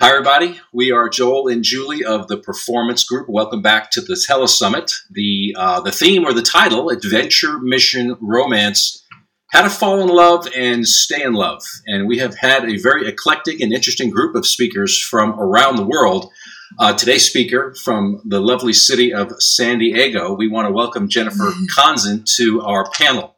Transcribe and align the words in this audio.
Hi, 0.00 0.10
everybody. 0.10 0.60
We 0.72 0.92
are 0.92 1.08
Joel 1.08 1.48
and 1.48 1.64
Julie 1.64 2.04
of 2.04 2.28
the 2.28 2.36
Performance 2.36 3.04
Group. 3.04 3.28
Welcome 3.28 3.62
back 3.62 3.90
to 3.92 4.00
the 4.00 4.14
Telesummit. 4.14 4.92
The 5.10 5.54
uh, 5.58 5.80
the 5.80 5.92
theme 5.92 6.24
or 6.24 6.32
the 6.32 6.42
title: 6.42 6.88
Adventure, 6.90 7.58
Mission, 7.58 8.16
Romance. 8.20 9.04
How 9.52 9.62
to 9.62 9.70
fall 9.70 10.00
in 10.00 10.08
love 10.08 10.46
and 10.56 10.86
stay 10.86 11.22
in 11.22 11.32
love. 11.32 11.62
And 11.86 12.06
we 12.06 12.18
have 12.18 12.36
had 12.36 12.64
a 12.64 12.78
very 12.78 13.08
eclectic 13.08 13.60
and 13.60 13.72
interesting 13.72 14.10
group 14.10 14.36
of 14.36 14.46
speakers 14.46 15.00
from 15.02 15.38
around 15.40 15.76
the 15.76 15.86
world. 15.86 16.30
Uh, 16.78 16.92
today's 16.92 17.28
speaker 17.28 17.74
from 17.82 18.22
the 18.24 18.40
lovely 18.40 18.72
city 18.72 19.12
of 19.12 19.32
San 19.40 19.78
Diego. 19.78 20.34
We 20.34 20.46
want 20.46 20.68
to 20.68 20.72
welcome 20.72 21.08
Jennifer 21.08 21.52
Konzen 21.76 22.24
to 22.36 22.62
our 22.62 22.88
panel. 22.92 23.36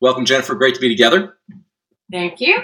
Welcome, 0.00 0.26
Jennifer. 0.26 0.54
Great 0.54 0.74
to 0.74 0.80
be 0.80 0.90
together. 0.90 1.38
Thank 2.12 2.40
you. 2.42 2.58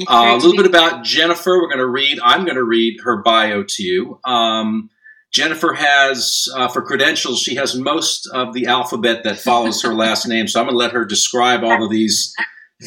Uh, 0.00 0.32
a 0.34 0.36
little 0.36 0.56
bit 0.56 0.66
about 0.66 1.04
Jennifer. 1.04 1.60
We're 1.60 1.68
going 1.68 1.78
to 1.78 1.86
read, 1.86 2.18
I'm 2.22 2.44
going 2.44 2.56
to 2.56 2.64
read 2.64 3.00
her 3.04 3.22
bio 3.22 3.62
to 3.62 3.82
you. 3.82 4.18
Um, 4.24 4.90
Jennifer 5.32 5.74
has, 5.74 6.48
uh, 6.54 6.68
for 6.68 6.82
credentials, 6.82 7.40
she 7.40 7.56
has 7.56 7.74
most 7.76 8.28
of 8.32 8.54
the 8.54 8.66
alphabet 8.66 9.24
that 9.24 9.38
follows 9.38 9.82
her 9.82 9.94
last 9.94 10.26
name. 10.28 10.48
So 10.48 10.60
I'm 10.60 10.66
going 10.66 10.74
to 10.74 10.78
let 10.78 10.92
her 10.92 11.04
describe 11.04 11.62
all 11.62 11.84
of 11.84 11.90
these. 11.90 12.34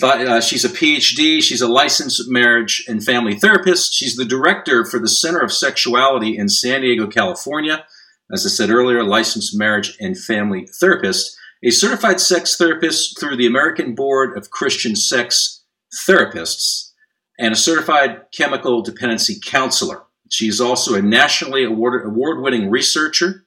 Uh, 0.02 0.42
she's 0.42 0.66
a 0.66 0.70
PhD. 0.70 1.42
She's 1.42 1.62
a 1.62 1.68
licensed 1.68 2.24
marriage 2.28 2.86
and 2.88 3.04
family 3.04 3.36
therapist. 3.36 3.94
She's 3.94 4.16
the 4.16 4.26
director 4.26 4.86
for 4.86 5.00
the 5.00 5.08
Center 5.08 5.40
of 5.40 5.52
Sexuality 5.52 6.38
in 6.38 6.50
San 6.50 6.82
Diego, 6.82 7.08
California. 7.08 7.86
As 8.32 8.46
I 8.46 8.50
said 8.50 8.70
earlier, 8.70 9.04
licensed 9.04 9.58
marriage 9.58 9.96
and 10.00 10.18
family 10.18 10.68
therapist, 10.80 11.38
a 11.64 11.72
certified 11.72 12.20
sex 12.20 12.58
therapist 12.58 13.18
through 13.20 13.38
the 13.38 13.48
American 13.48 13.96
Board 13.96 14.38
of 14.38 14.52
Christian 14.52 14.96
Sex 14.96 15.64
Therapists 16.08 16.87
and 17.38 17.54
a 17.54 17.58
certified 17.58 18.22
chemical 18.32 18.82
dependency 18.82 19.40
counselor. 19.44 20.04
She 20.30 20.48
is 20.48 20.60
also 20.60 20.96
a 20.96 21.02
nationally 21.02 21.64
award 21.64 22.42
winning 22.42 22.70
researcher, 22.70 23.46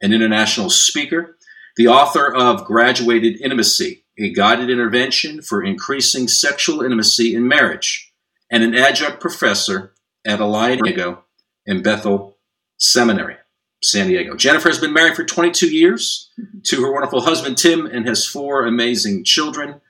an 0.00 0.12
international 0.12 0.70
speaker, 0.70 1.36
the 1.76 1.88
author 1.88 2.34
of 2.34 2.64
Graduated 2.64 3.40
Intimacy, 3.40 4.04
a 4.18 4.32
guided 4.32 4.68
intervention 4.68 5.40
for 5.40 5.62
increasing 5.62 6.28
sexual 6.28 6.82
intimacy 6.82 7.34
in 7.34 7.46
marriage, 7.46 8.12
and 8.50 8.62
an 8.62 8.74
adjunct 8.74 9.20
professor 9.20 9.92
at 10.24 10.40
Alliance 10.40 10.82
Diego 10.82 11.24
in 11.64 11.82
Bethel 11.82 12.36
Seminary, 12.78 13.36
San 13.82 14.08
Diego. 14.08 14.34
Jennifer 14.34 14.68
has 14.68 14.78
been 14.78 14.92
married 14.92 15.14
for 15.14 15.24
22 15.24 15.68
years 15.68 16.30
to 16.64 16.82
her 16.82 16.92
wonderful 16.92 17.22
husband 17.22 17.56
Tim 17.56 17.86
and 17.86 18.06
has 18.06 18.26
four 18.26 18.66
amazing 18.66 19.24
children. 19.24 19.80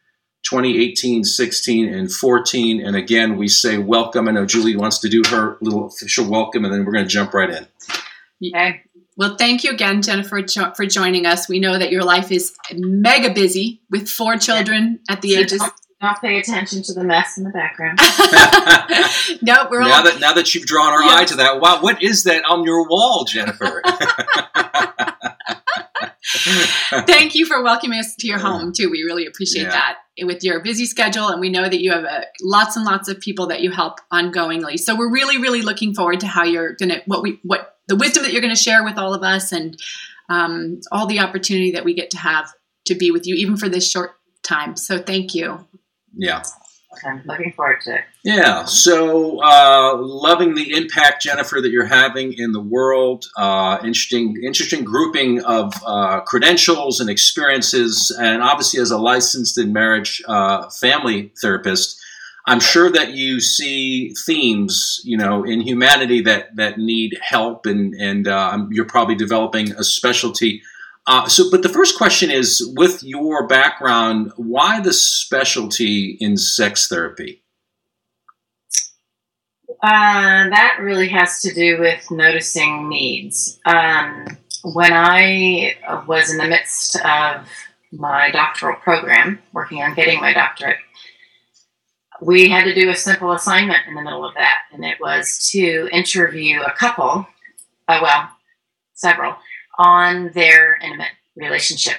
2018, 0.45 1.25
16, 1.25 1.93
and 1.93 2.13
14. 2.13 2.85
And 2.85 2.97
again, 2.97 3.37
we 3.37 3.49
say 3.49 3.79
welcome. 3.79 4.29
I 4.29 4.33
know 4.33 4.47
Julie 4.47 4.77
wants 4.77 4.99
to 5.01 5.09
do 5.09 5.23
her 5.31 5.59
little 5.61 5.87
official 5.87 6.29
welcome, 6.29 6.65
and 6.65 6.73
then 6.73 6.85
we're 6.85 6.93
going 6.93 7.05
to 7.05 7.11
jump 7.11 7.35
right 7.35 7.51
in. 7.51 7.67
Yeah. 8.41 8.75
Well, 9.17 9.37
thank 9.37 9.65
you 9.65 9.73
again, 9.73 10.01
Jennifer, 10.01 10.41
for 10.77 10.87
joining 10.87 11.27
us. 11.27 11.49
We 11.49 11.59
know 11.59 11.77
that 11.77 11.91
your 11.91 12.05
life 12.05 12.31
is 12.31 12.55
mega 12.73 13.35
busy 13.35 13.83
with 13.91 14.09
four 14.09 14.37
children 14.37 15.01
at 15.11 15.23
the 15.23 15.35
so 15.35 15.41
ages. 15.41 15.59
Don't, 15.59 15.73
don't 16.01 16.21
pay 16.21 16.39
attention 16.39 16.83
to 16.85 16.95
the 16.95 17.03
mess 17.03 17.37
in 17.37 17.43
the 17.43 17.51
background. 17.51 17.99
no, 19.43 19.67
we're 19.69 19.81
now 19.81 19.97
all... 19.97 20.03
that 20.05 20.21
now 20.21 20.35
that 20.35 20.55
you've 20.55 20.67
drawn 20.67 20.93
our 20.93 21.03
yes. 21.03 21.21
eye 21.21 21.25
to 21.25 21.37
that. 21.37 21.61
Wow, 21.61 21.83
what 21.83 22.01
is 22.01 22.23
that 22.25 22.45
on 22.45 22.63
your 22.63 22.89
wall, 22.89 23.25
Jennifer? 23.25 23.83
Thank 27.07 27.35
you 27.35 27.47
for 27.47 27.63
welcoming 27.63 27.99
us 27.99 28.15
to 28.17 28.27
your 28.27 28.39
home 28.39 28.73
too. 28.73 28.91
We 28.91 29.03
really 29.03 29.27
appreciate 29.27 29.65
yeah. 29.65 29.71
that 29.71 29.99
with 30.25 30.45
your 30.45 30.61
busy 30.61 30.85
schedule, 30.85 31.29
and 31.29 31.41
we 31.41 31.49
know 31.49 31.69
that 31.69 31.81
you 31.81 31.93
have 31.93 32.05
uh, 32.05 32.23
lots 32.43 32.77
and 32.77 32.85
lots 32.85 33.09
of 33.09 33.21
people 33.21 33.47
that 33.47 33.63
you 33.63 33.71
help 33.71 33.99
ongoingly. 34.13 34.79
So 34.79 34.97
we're 34.97 35.13
really, 35.13 35.39
really 35.39 35.63
looking 35.63 35.95
forward 35.95 36.21
to 36.21 36.27
how 36.27 36.45
you're 36.45 36.75
gonna 36.75 37.01
what 37.07 37.23
we 37.23 37.41
what 37.45 37.77
the 37.87 37.97
wisdom 37.97 38.23
that 38.25 38.33
you're 38.33 38.43
going 38.43 38.55
to 38.55 38.61
share 38.61 38.85
with 38.85 38.99
all 38.99 39.15
of 39.15 39.23
us, 39.23 39.53
and 39.53 39.77
um, 40.29 40.81
all 40.93 41.07
the 41.07 41.21
opportunity 41.21 41.73
that 41.73 41.85
we 41.85 41.95
get 41.95 42.11
to 42.11 42.19
have 42.19 42.53
to 42.87 42.95
be 42.95 43.11
with 43.11 43.27
you, 43.27 43.35
even 43.35 43.57
for 43.57 43.69
this 43.69 43.91
short 43.91 44.13
time. 44.43 44.77
So 44.77 44.99
thank 44.99 45.35
you. 45.35 45.67
Yeah. 46.15 46.43
I'm 47.05 47.23
looking 47.25 47.53
forward 47.53 47.81
to 47.83 47.97
it. 47.97 48.01
Yeah. 48.25 48.65
So, 48.65 49.43
uh, 49.43 49.97
loving 49.97 50.55
the 50.55 50.77
impact, 50.77 51.23
Jennifer, 51.23 51.61
that 51.61 51.71
you're 51.71 51.87
having 51.87 52.33
in 52.33 52.53
the 52.53 52.61
world. 52.61 53.25
Uh, 53.37 53.79
interesting, 53.83 54.37
interesting 54.45 54.85
grouping 54.85 55.43
of 55.43 55.73
uh, 55.87 56.21
credentials 56.21 57.01
and 57.01 57.09
experiences, 57.09 58.17
and 58.21 58.43
obviously, 58.43 58.81
as 58.81 58.91
a 58.91 58.99
licensed 58.99 59.59
in 59.59 59.73
marriage 59.73 60.23
uh, 60.29 60.69
family 60.71 61.33
therapist, 61.41 62.01
I'm 62.47 62.61
sure 62.61 62.91
that 62.91 63.13
you 63.13 63.41
see 63.41 64.15
themes, 64.25 65.01
you 65.05 65.19
know, 65.19 65.45
in 65.45 65.61
humanity 65.61 66.23
that 66.23 66.57
that 66.57 66.79
need 66.79 67.19
help, 67.23 67.67
and 67.67 67.95
and 67.95 68.27
uh, 68.27 68.67
you're 68.71 68.87
probably 68.87 69.17
developing 69.17 69.73
a 69.73 69.85
specialty 69.85 70.63
uh, 71.09 71.27
so, 71.27 71.51
but 71.51 71.63
the 71.63 71.71
first 71.71 71.97
question 71.97 72.31
is 72.31 72.63
with 72.77 73.03
your 73.03 73.47
background, 73.47 74.31
why 74.37 74.79
the 74.79 74.93
specialty 74.93 76.19
in 76.21 76.37
sex 76.37 76.87
therapy? 76.87 77.43
Uh, 79.83 80.51
that 80.51 80.77
really 80.83 81.09
has 81.09 81.41
to 81.41 81.55
do 81.55 81.81
with 81.81 82.11
noticing 82.11 82.91
needs. 82.91 83.59
Um, 83.65 84.37
when 84.65 84.93
I 84.93 85.77
was 86.07 86.31
in 86.31 86.37
the 86.37 86.47
midst 86.47 86.97
of 86.97 87.49
my 87.91 88.31
doctoral 88.31 88.77
program, 88.77 89.39
working 89.55 89.83
on 89.83 89.95
getting 89.95 90.21
my 90.21 90.35
doctorate, 90.35 90.77
we 92.21 92.51
had 92.51 92.65
to 92.65 92.75
do 92.75 92.91
a 92.91 92.95
simple 92.95 93.33
assignment 93.33 93.87
in 93.89 93.95
the 93.95 94.03
middle 94.03 94.27
of 94.27 94.35
that, 94.35 94.59
and 94.75 94.85
it 94.85 94.99
was 95.01 95.49
to 95.53 95.89
interview 95.91 96.61
a 96.61 96.73
couple, 96.73 97.27
uh, 97.87 97.99
well, 98.03 98.29
several, 98.93 99.37
on 99.79 100.31
their 100.33 100.79
intimate 100.83 101.13
relationship. 101.37 101.99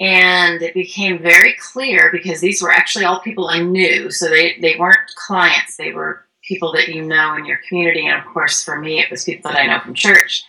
And 0.00 0.60
it 0.60 0.74
became 0.74 1.22
very 1.22 1.54
clear 1.54 2.10
because 2.10 2.40
these 2.40 2.60
were 2.60 2.72
actually 2.72 3.04
all 3.04 3.20
people 3.20 3.48
I 3.48 3.60
knew. 3.60 4.10
So 4.10 4.28
they, 4.28 4.58
they 4.60 4.76
weren't 4.78 4.98
clients, 5.16 5.76
they 5.76 5.92
were 5.92 6.24
people 6.42 6.72
that 6.72 6.88
you 6.88 7.02
know 7.02 7.36
in 7.36 7.46
your 7.46 7.58
community. 7.68 8.06
And 8.06 8.20
of 8.20 8.26
course, 8.32 8.62
for 8.62 8.78
me, 8.78 9.00
it 9.00 9.10
was 9.10 9.24
people 9.24 9.50
that 9.50 9.58
I 9.58 9.66
know 9.66 9.80
from 9.80 9.94
church. 9.94 10.44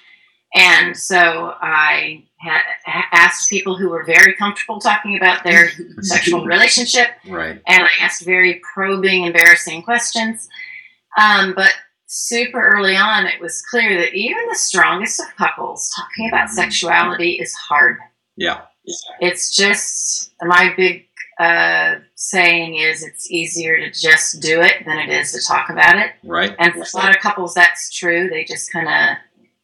And 0.53 0.95
so 0.95 1.53
I 1.61 2.23
had 2.37 2.61
asked 3.11 3.49
people 3.49 3.77
who 3.77 3.89
were 3.89 4.03
very 4.05 4.33
comfortable 4.35 4.79
talking 4.79 5.17
about 5.17 5.43
their 5.43 5.69
sexual 6.01 6.45
relationship. 6.45 7.09
Right. 7.27 7.61
And 7.67 7.83
I 7.83 7.89
asked 7.99 8.23
very 8.23 8.61
probing, 8.73 9.25
embarrassing 9.25 9.83
questions. 9.83 10.47
Um, 11.21 11.53
but 11.55 11.73
super 12.07 12.71
early 12.75 12.95
on, 12.95 13.25
it 13.25 13.41
was 13.41 13.61
clear 13.69 13.99
that 14.01 14.13
even 14.13 14.47
the 14.49 14.55
strongest 14.55 15.19
of 15.19 15.35
couples 15.35 15.91
talking 15.95 16.29
about 16.29 16.49
sexuality 16.49 17.33
is 17.33 17.53
hard. 17.53 17.97
Yeah. 18.35 18.61
It's 19.19 19.55
just 19.55 20.33
my 20.41 20.73
big 20.75 21.07
uh, 21.39 21.95
saying 22.15 22.75
is 22.75 23.03
it's 23.03 23.29
easier 23.29 23.77
to 23.77 23.91
just 23.91 24.41
do 24.41 24.61
it 24.61 24.85
than 24.85 24.97
it 24.97 25.09
is 25.09 25.31
to 25.33 25.45
talk 25.45 25.69
about 25.69 25.97
it. 25.97 26.11
Right. 26.23 26.55
And 26.59 26.73
for 26.73 26.79
a 26.81 26.97
lot 26.97 27.15
of 27.15 27.21
couples, 27.21 27.53
that's 27.53 27.91
true. 27.91 28.29
They 28.29 28.45
just 28.45 28.71
kind 28.71 28.87
of 28.87 29.17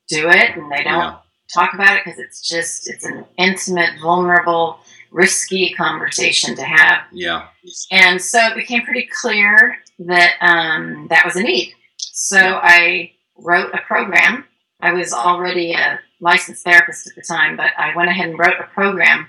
do 0.09 0.27
it 0.29 0.57
and 0.57 0.71
they 0.71 0.83
don't 0.83 0.99
yeah. 0.99 1.17
talk 1.53 1.73
about 1.73 1.95
it 1.95 2.03
because 2.03 2.19
it's 2.19 2.47
just 2.47 2.89
it's 2.89 3.05
an 3.05 3.25
intimate, 3.37 3.91
vulnerable, 4.01 4.79
risky 5.11 5.73
conversation 5.73 6.55
to 6.55 6.63
have. 6.63 7.03
Yeah. 7.11 7.47
And 7.91 8.21
so 8.21 8.39
it 8.47 8.55
became 8.55 8.83
pretty 8.83 9.07
clear 9.21 9.77
that 9.99 10.33
um, 10.41 11.07
that 11.09 11.23
was 11.25 11.35
a 11.35 11.43
need. 11.43 11.73
So 12.21 12.37
I 12.37 13.13
wrote 13.35 13.73
a 13.73 13.79
program. 13.79 14.45
I 14.79 14.93
was 14.93 15.11
already 15.11 15.73
a 15.73 15.99
licensed 16.19 16.63
therapist 16.63 17.07
at 17.07 17.15
the 17.15 17.23
time, 17.23 17.57
but 17.57 17.71
I 17.77 17.95
went 17.95 18.09
ahead 18.09 18.29
and 18.29 18.37
wrote 18.37 18.59
a 18.59 18.67
program 18.75 19.27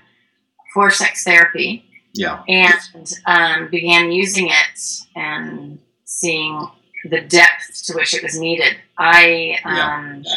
for 0.75 0.91
sex 0.91 1.23
therapy. 1.23 1.85
Yeah. 2.13 2.43
And 2.47 3.11
um, 3.25 3.71
began 3.71 4.11
using 4.11 4.49
it 4.49 4.79
and 5.15 5.79
seeing 6.05 6.69
the 7.09 7.21
depth 7.21 7.83
to 7.85 7.93
which 7.95 8.13
it 8.13 8.21
was 8.21 8.39
needed. 8.39 8.75
I, 8.95 9.57
um, 9.65 10.23
yeah. 10.23 10.35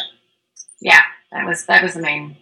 yeah, 0.81 1.01
that 1.31 1.45
was 1.45 1.67
that 1.67 1.83
was 1.83 1.93
the 1.93 2.01
main 2.01 2.37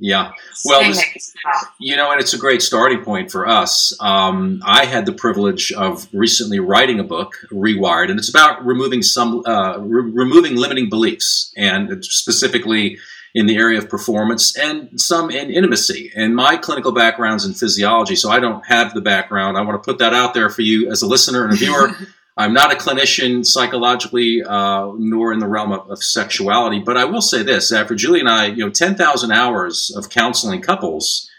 yeah. 0.00 0.32
Well, 0.64 0.82
this, 0.82 1.34
you 1.78 1.94
know, 1.94 2.10
and 2.10 2.20
it's 2.20 2.32
a 2.32 2.38
great 2.38 2.62
starting 2.62 3.04
point 3.04 3.30
for 3.30 3.46
us. 3.46 3.94
Um, 4.00 4.62
I 4.64 4.86
had 4.86 5.04
the 5.04 5.12
privilege 5.12 5.72
of 5.72 6.08
recently 6.12 6.58
writing 6.58 6.98
a 6.98 7.04
book, 7.04 7.34
Rewired, 7.52 8.10
and 8.10 8.18
it's 8.18 8.30
about 8.30 8.64
removing 8.64 9.02
some 9.02 9.42
uh, 9.46 9.78
re- 9.78 10.10
removing 10.10 10.56
limiting 10.56 10.88
beliefs, 10.88 11.52
and 11.56 12.02
specifically 12.04 12.98
in 13.34 13.46
the 13.46 13.56
area 13.56 13.78
of 13.78 13.88
performance 13.88 14.56
and 14.56 15.00
some 15.00 15.30
in 15.30 15.50
intimacy. 15.50 16.10
And 16.16 16.34
my 16.34 16.56
clinical 16.56 16.92
background's 16.92 17.44
in 17.44 17.52
physiology, 17.52 18.16
so 18.16 18.30
I 18.30 18.40
don't 18.40 18.64
have 18.66 18.94
the 18.94 19.02
background. 19.02 19.56
I 19.56 19.60
want 19.60 19.80
to 19.80 19.86
put 19.86 19.98
that 19.98 20.14
out 20.14 20.34
there 20.34 20.48
for 20.50 20.62
you 20.62 20.90
as 20.90 21.02
a 21.02 21.06
listener 21.06 21.44
and 21.44 21.52
a 21.52 21.56
viewer. 21.56 21.90
I'm 22.40 22.54
not 22.54 22.72
a 22.72 22.76
clinician 22.76 23.44
psychologically, 23.44 24.42
uh, 24.42 24.92
nor 24.96 25.32
in 25.32 25.40
the 25.40 25.46
realm 25.46 25.72
of, 25.72 25.90
of, 25.90 26.02
sexuality, 26.02 26.78
but 26.78 26.96
I 26.96 27.04
will 27.04 27.20
say 27.20 27.42
this: 27.42 27.70
after 27.70 27.94
Julie 27.94 28.20
and 28.20 28.28
I, 28.28 28.46
you 28.46 28.64
know, 28.64 28.70
10,000 28.70 29.30
hours 29.30 29.92
of 29.94 30.08
counseling 30.08 30.62
couples 30.62 31.30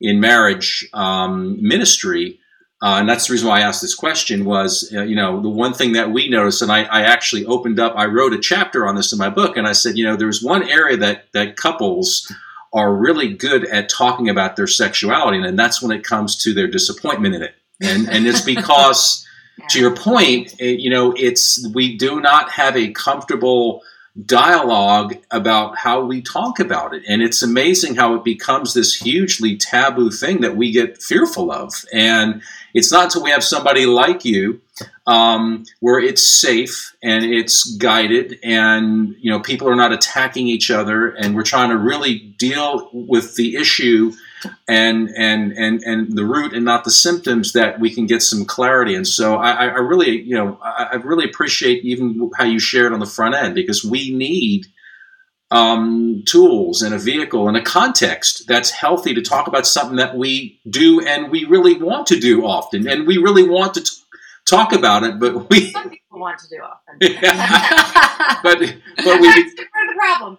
in 0.00 0.18
marriage 0.18 0.88
um, 0.94 1.58
ministry, 1.60 2.40
uh, 2.82 2.96
and 3.00 3.08
that's 3.08 3.26
the 3.26 3.32
reason 3.32 3.48
why 3.48 3.58
I 3.58 3.62
asked 3.62 3.82
this 3.82 3.94
question 3.94 4.44
was, 4.44 4.92
uh, 4.94 5.02
you 5.02 5.16
know, 5.16 5.40
the 5.40 5.48
one 5.48 5.72
thing 5.72 5.92
that 5.92 6.10
we 6.10 6.28
noticed, 6.28 6.62
and 6.62 6.70
I, 6.70 6.84
I, 6.84 7.02
actually 7.02 7.46
opened 7.46 7.80
up, 7.80 7.94
I 7.96 8.04
wrote 8.04 8.34
a 8.34 8.38
chapter 8.38 8.86
on 8.86 8.96
this 8.96 9.12
in 9.12 9.18
my 9.18 9.30
book, 9.30 9.56
and 9.56 9.66
I 9.66 9.72
said, 9.72 9.96
you 9.96 10.04
know, 10.04 10.16
there's 10.16 10.42
one 10.42 10.62
area 10.68 10.96
that 10.98 11.32
that 11.32 11.56
couples 11.56 12.30
are 12.72 12.94
really 12.94 13.32
good 13.32 13.64
at 13.66 13.88
talking 13.88 14.28
about 14.28 14.56
their 14.56 14.66
sexuality, 14.66 15.38
and 15.38 15.58
that's 15.58 15.82
when 15.82 15.96
it 15.96 16.04
comes 16.04 16.36
to 16.44 16.52
their 16.54 16.66
disappointment 16.66 17.34
in 17.34 17.42
it, 17.42 17.54
and 17.82 18.08
and 18.08 18.26
it's 18.26 18.42
because, 18.42 19.26
to 19.70 19.80
your 19.80 19.94
point, 19.94 20.54
it, 20.60 20.80
you 20.80 20.90
know, 20.90 21.12
it's 21.16 21.66
we 21.72 21.96
do 21.96 22.20
not 22.20 22.50
have 22.50 22.76
a 22.76 22.90
comfortable 22.90 23.82
dialogue 24.24 25.16
about 25.30 25.76
how 25.76 26.02
we 26.02 26.22
talk 26.22 26.58
about 26.58 26.94
it. 26.94 27.02
And 27.06 27.20
it's 27.20 27.42
amazing 27.42 27.96
how 27.96 28.14
it 28.14 28.24
becomes 28.24 28.72
this 28.72 28.94
hugely 28.94 29.56
taboo 29.56 30.10
thing 30.10 30.40
that 30.40 30.56
we 30.56 30.72
get 30.72 31.02
fearful 31.02 31.52
of. 31.52 31.84
And 31.92 32.42
it's 32.72 32.90
not 32.90 33.04
until 33.04 33.22
we 33.22 33.30
have 33.30 33.44
somebody 33.44 33.84
like 33.84 34.24
you 34.24 34.60
um, 35.06 35.64
where 35.80 36.00
it's 36.00 36.26
safe 36.26 36.94
and 37.02 37.24
it's 37.24 37.76
guided 37.76 38.38
and 38.42 39.14
you 39.20 39.30
know 39.30 39.40
people 39.40 39.68
are 39.68 39.76
not 39.76 39.92
attacking 39.92 40.46
each 40.48 40.70
other 40.70 41.08
and 41.08 41.34
we're 41.34 41.42
trying 41.42 41.70
to 41.70 41.78
really 41.78 42.18
deal 42.18 42.90
with 42.92 43.36
the 43.36 43.56
issue 43.56 44.12
and 44.68 45.08
and 45.16 45.52
and 45.52 45.82
and 45.82 46.16
the 46.16 46.24
root 46.24 46.52
and 46.52 46.64
not 46.64 46.84
the 46.84 46.90
symptoms 46.90 47.52
that 47.52 47.80
we 47.80 47.90
can 47.90 48.06
get 48.06 48.22
some 48.22 48.44
clarity. 48.44 48.94
And 48.94 49.06
so 49.06 49.36
I, 49.36 49.66
I 49.66 49.78
really, 49.78 50.20
you 50.22 50.34
know, 50.36 50.58
I, 50.62 50.88
I, 50.92 50.94
really 50.96 51.24
appreciate 51.24 51.84
even 51.84 52.30
how 52.36 52.44
you 52.44 52.58
shared 52.58 52.92
on 52.92 53.00
the 53.00 53.06
front 53.06 53.34
end 53.34 53.54
because 53.54 53.84
we 53.84 54.14
need 54.14 54.66
um, 55.50 56.22
tools 56.26 56.82
and 56.82 56.94
a 56.94 56.98
vehicle 56.98 57.48
and 57.48 57.56
a 57.56 57.62
context 57.62 58.46
that's 58.46 58.70
healthy 58.70 59.14
to 59.14 59.22
talk 59.22 59.46
about 59.46 59.66
something 59.66 59.96
that 59.96 60.16
we 60.16 60.60
do 60.68 61.00
and 61.06 61.30
we 61.30 61.44
really 61.44 61.76
want 61.76 62.06
to 62.08 62.18
do 62.18 62.44
often, 62.44 62.88
and 62.88 63.06
we 63.06 63.16
really 63.18 63.48
want 63.48 63.74
to. 63.74 63.82
T- 63.82 64.02
talk 64.48 64.72
about 64.72 65.02
it, 65.02 65.18
but 65.18 65.50
we 65.50 65.72
some 65.72 65.90
people 65.90 66.20
want 66.20 66.38
to 66.38 66.48
do 66.48 66.58
often. 66.62 66.98
but 68.42 68.58
but 69.04 69.20
we 69.20 69.26
That's 69.28 69.54
the 69.56 69.66
problem. 69.96 70.36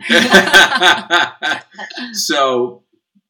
so 2.14 2.84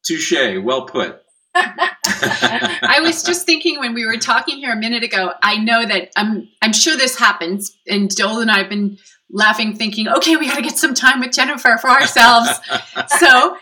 Touche. 0.08 0.62
Well 0.62 0.86
put. 0.86 1.22
I 1.54 3.00
was 3.02 3.22
just 3.22 3.44
thinking 3.44 3.78
when 3.78 3.92
we 3.92 4.06
were 4.06 4.16
talking 4.16 4.56
here 4.56 4.72
a 4.72 4.76
minute 4.76 5.02
ago. 5.02 5.32
I 5.42 5.56
know 5.56 5.84
that 5.84 6.10
I'm. 6.16 6.48
I'm 6.62 6.72
sure 6.72 6.96
this 6.96 7.18
happens, 7.18 7.76
and 7.86 8.14
Joel 8.14 8.40
and 8.40 8.50
I 8.50 8.58
have 8.58 8.70
been 8.70 8.98
laughing, 9.30 9.76
thinking, 9.76 10.08
"Okay, 10.08 10.36
we 10.36 10.46
got 10.46 10.56
to 10.56 10.62
get 10.62 10.78
some 10.78 10.94
time 10.94 11.20
with 11.20 11.32
Jennifer 11.32 11.76
for 11.78 11.90
ourselves." 11.90 12.48
so 13.18 13.56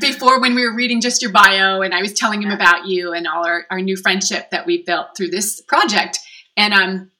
before, 0.00 0.40
when 0.40 0.54
we 0.54 0.66
were 0.66 0.74
reading 0.74 1.00
just 1.00 1.22
your 1.22 1.30
bio, 1.30 1.82
and 1.82 1.94
I 1.94 2.00
was 2.00 2.12
telling 2.14 2.42
him 2.42 2.50
about 2.50 2.86
you 2.86 3.12
and 3.12 3.26
all 3.26 3.46
our, 3.46 3.66
our 3.70 3.80
new 3.80 3.96
friendship 3.96 4.50
that 4.50 4.66
we 4.66 4.82
built 4.82 5.08
through 5.16 5.28
this 5.28 5.60
project, 5.60 6.18
and 6.56 6.74
um, 6.74 7.10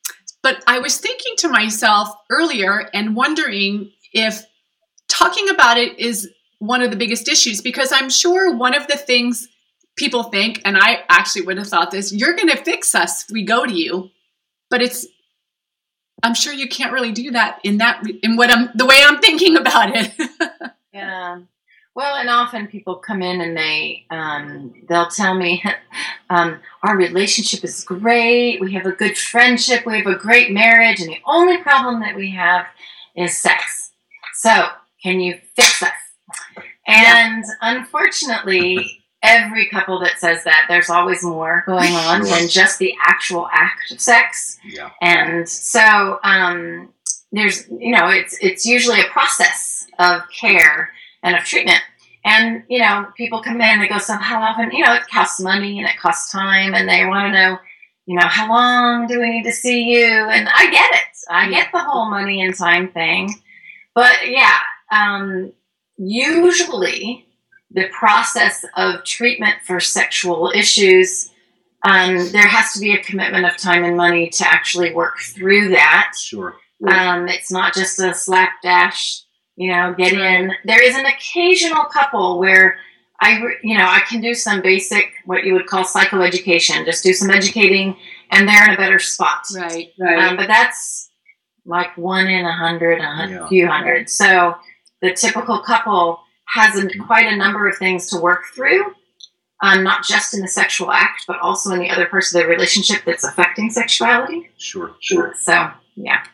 but 0.43 0.63
I 0.67 0.81
was 0.81 0.99
thinking 0.99 1.35
to 1.39 1.49
myself 1.49 2.09
earlier 2.31 2.89
and 2.93 3.15
wondering 3.15 3.93
if 4.13 4.43
talking 5.09 5.49
about 5.51 5.79
it 5.79 5.99
is 5.99 6.29
one 6.63 6.81
of 6.81 6.93
the 6.93 6.97
biggest 6.97 7.29
issues 7.29 7.61
because 7.61 7.91
I'm 7.91 8.09
sure 8.09 8.55
one 8.55 8.73
of 8.73 8.87
the 8.87 8.97
things 8.97 9.49
people 9.97 10.23
think, 10.23 10.63
and 10.65 10.79
I 10.79 11.03
actually 11.09 11.43
would 11.43 11.59
have 11.59 11.67
thought 11.67 11.91
this, 11.91 12.13
you're 12.13 12.37
going 12.37 12.51
to 12.51 12.57
fix 12.57 12.95
us 12.95 13.25
if 13.25 13.33
we 13.33 13.43
go 13.43 13.67
to 13.67 13.73
you. 13.73 14.11
But 14.71 14.81
it's, 14.81 15.05
I'm 16.23 16.35
sure 16.35 16.53
you 16.53 16.69
can't 16.69 16.93
really 16.93 17.11
do 17.11 17.33
that 17.33 17.59
in 17.65 17.79
that, 17.79 18.05
in 18.23 18.37
what 18.37 18.57
I'm, 18.57 18.71
the 18.77 18.87
way 18.87 19.01
I'm 19.05 19.19
thinking 19.19 19.57
about 19.57 19.91
it. 19.93 20.13
yeah. 20.95 21.41
Well, 21.97 22.15
and 22.15 22.31
often 22.31 22.69
people 22.69 22.95
come 22.95 23.23
in 23.23 23.41
and 23.41 23.57
they, 23.57 24.07
um, 24.09 24.73
they'll 24.89 25.09
tell 25.09 25.35
me, 25.35 25.65
um, 26.31 26.61
our 26.85 26.97
relationship 26.97 27.65
is 27.65 27.83
great. 27.83 28.61
We 28.61 28.73
have 28.75 28.87
a 28.87 28.93
good 28.93 29.19
friendship. 29.19 29.85
We 29.85 29.99
have 29.99 30.07
a 30.07 30.15
great 30.15 30.53
marriage. 30.53 31.01
And 31.01 31.09
the 31.09 31.21
only 31.27 31.59
problem 31.59 31.99
that 32.03 32.15
we 32.15 32.31
have 32.31 32.67
is 33.17 33.37
sex. 33.37 33.91
So 34.35 34.69
can 35.03 35.19
you 35.19 35.41
fix 35.57 35.83
us? 35.83 35.91
And 36.87 37.45
yeah. 37.45 37.77
unfortunately, 37.77 39.03
every 39.23 39.69
couple 39.69 40.01
that 40.01 40.19
says 40.19 40.45
that, 40.45 40.67
there's 40.69 40.91
always 40.91 41.23
more 41.23 41.63
going 41.67 41.93
on 41.93 42.23
than 42.23 42.49
just 42.49 42.79
the 42.79 42.95
actual 43.01 43.49
act 43.53 43.93
of 43.93 44.01
sex. 44.01 44.59
Yeah. 44.65 44.91
And 45.01 45.49
so 45.49 46.19
um, 46.25 46.93
there's, 47.31 47.69
you 47.69 47.93
know, 47.93 48.09
it's 48.09 48.37
it's 48.41 48.67
usually 48.67 49.01
a 49.01 49.09
process 49.11 49.87
of 49.99 50.23
care 50.29 50.91
and 51.23 51.37
of 51.37 51.45
treatment. 51.45 51.81
And 52.25 52.65
you 52.69 52.79
know, 52.79 53.07
people 53.17 53.43
come 53.43 53.57
in 53.57 53.63
and 53.63 53.83
they 53.83 53.89
go, 53.89 53.99
so 53.99 54.15
how 54.15 54.41
often? 54.41 54.71
You 54.73 54.85
know, 54.85 54.95
it 54.95 55.09
costs 55.09 55.41
money 55.41 55.79
and 55.79 55.89
it 55.89 55.99
costs 55.99 56.31
time, 56.33 56.75
and 56.75 56.89
they 56.89 57.05
want 57.05 57.27
to 57.27 57.33
know, 57.33 57.59
you 58.07 58.17
know, 58.17 58.27
how 58.27 58.49
long 58.49 59.07
do 59.07 59.21
we 59.21 59.31
need 59.31 59.45
to 59.45 59.53
see 59.53 59.85
you? 59.85 60.07
And 60.07 60.49
I 60.49 60.71
get 60.71 60.91
it. 60.95 61.17
I 61.31 61.49
get 61.49 61.69
the 61.73 61.79
whole 61.79 62.11
money 62.11 62.43
and 62.43 62.57
time 62.57 62.91
thing, 62.91 63.35
but 63.95 64.29
yeah. 64.29 64.59
Um, 64.91 65.53
usually 66.09 67.27
the 67.71 67.89
process 67.89 68.65
of 68.77 69.05
treatment 69.05 69.57
for 69.65 69.81
sexual 69.81 70.53
issues 70.55 71.31
um, 71.85 72.31
there 72.31 72.47
has 72.47 72.73
to 72.75 72.81
be 72.81 72.93
a 72.93 73.03
commitment 73.03 73.45
of 73.45 73.57
time 73.57 73.83
and 73.83 73.97
money 73.97 74.29
to 74.31 74.47
actually 74.47 74.95
work 74.95 75.19
through 75.19 75.71
that. 75.71 76.13
Sure. 76.17 76.55
Um, 76.87 77.27
it's 77.27 77.51
not 77.51 77.75
just 77.75 77.99
a 77.99 78.15
slapdash 78.15 79.23
you 79.57 79.69
know 79.69 79.95
get 79.97 80.13
in. 80.13 80.53
There 80.65 80.83
is 80.83 80.97
an 80.97 81.07
occasional 81.07 81.85
couple 81.85 82.39
where 82.39 82.79
i 83.21 83.39
you 83.63 83.77
know 83.77 83.85
i 83.85 84.01
can 84.01 84.21
do 84.21 84.35
some 84.35 84.63
basic 84.63 85.13
what 85.27 85.45
you 85.45 85.53
would 85.53 85.67
call 85.67 85.85
psychoeducation 85.85 86.85
just 86.85 87.05
do 87.05 87.13
some 87.13 87.31
educating 87.31 87.97
and 88.31 88.49
they're 88.49 88.65
in 88.67 88.75
a 88.75 88.77
better 88.77 88.99
spot. 88.99 89.45
Right 89.55 89.93
right. 89.99 90.19
um, 90.19 90.37
but 90.37 90.49
that's 90.49 91.11
like 91.65 91.97
one 91.97 92.27
in 92.27 92.45
a 92.45 92.53
hundred 92.53 92.99
a 92.99 93.29
yeah. 93.31 93.49
few 93.49 93.69
hundred. 93.69 94.09
So 94.11 94.55
the 95.03 95.13
typical 95.13 95.59
couple 95.59 96.21
has 96.47 96.83
a, 96.83 96.89
quite 96.99 97.27
a 97.27 97.37
number 97.37 97.69
of 97.69 97.77
things 97.77 98.09
to 98.11 98.19
work 98.19 98.45
through, 98.55 98.85
um, 99.63 99.83
not 99.83 100.05
just 100.05 100.33
in 100.35 100.41
the 100.41 100.49
sexual 100.49 100.91
act, 100.91 101.25
but 101.27 101.39
also 101.41 101.71
in 101.73 101.81
the 101.81 101.91
other 101.91 102.07
parts 102.07 102.33
of 102.33 102.41
their 102.41 102.49
relationship 102.49 103.03
that's 103.05 103.25
affecting 103.25 103.69
sexuality. 103.71 104.49
Sure, 104.57 104.95
sure. 105.01 105.35
So, 105.39 105.71
yeah, 105.97 106.25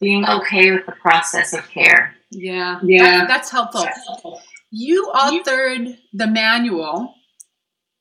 being 0.00 0.26
okay 0.26 0.72
with 0.72 0.84
the 0.86 0.92
process 0.92 1.54
of 1.54 1.68
care. 1.70 2.14
Yeah, 2.30 2.80
yeah, 2.82 3.04
that's, 3.04 3.28
that's 3.28 3.50
helpful. 3.50 3.82
That's 3.84 4.06
helpful. 4.06 4.42
You 4.70 5.10
authored 5.14 5.96
the 6.12 6.26
manual, 6.26 7.14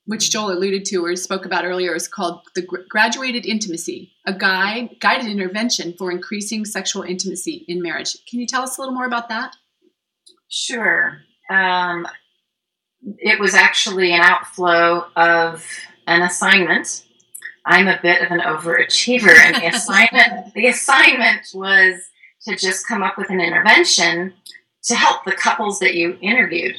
which 0.06 0.32
Joel 0.32 0.52
alluded 0.52 0.84
to 0.86 1.06
or 1.06 1.16
spoke 1.16 1.46
about 1.46 1.64
earlier, 1.64 1.96
is 1.96 2.08
called 2.08 2.42
the 2.56 2.62
Graduated 2.90 3.46
Intimacy, 3.46 4.12
a 4.26 4.34
guide 4.34 4.98
guided 5.00 5.28
intervention 5.28 5.94
for 5.98 6.12
increasing 6.12 6.66
sexual 6.66 7.04
intimacy 7.04 7.66
in 7.68 7.82
marriage. 7.82 8.18
Can 8.30 8.40
you 8.40 8.48
tell 8.48 8.64
us 8.64 8.78
a 8.78 8.82
little 8.82 8.94
more 8.94 9.06
about 9.06 9.30
that? 9.30 9.56
Sure. 10.50 11.20
Um, 11.50 12.08
it 13.20 13.40
was 13.40 13.54
actually 13.54 14.14
an 14.14 14.22
outflow 14.22 15.06
of 15.16 15.66
an 16.08 16.22
assignment. 16.22 17.04
I'm 17.66 17.88
a 17.88 18.00
bit 18.02 18.22
of 18.22 18.32
an 18.32 18.40
overachiever, 18.40 19.30
and 19.30 19.56
the 19.56 19.68
assignment 19.76 20.54
the 20.54 20.68
assignment 20.68 21.48
was 21.54 22.10
to 22.44 22.56
just 22.56 22.88
come 22.88 23.04
up 23.04 23.18
with 23.18 23.30
an 23.30 23.42
intervention 23.42 24.34
to 24.84 24.96
help 24.96 25.26
the 25.26 25.34
couples 25.34 25.80
that 25.80 25.96
you 25.96 26.18
interviewed. 26.22 26.76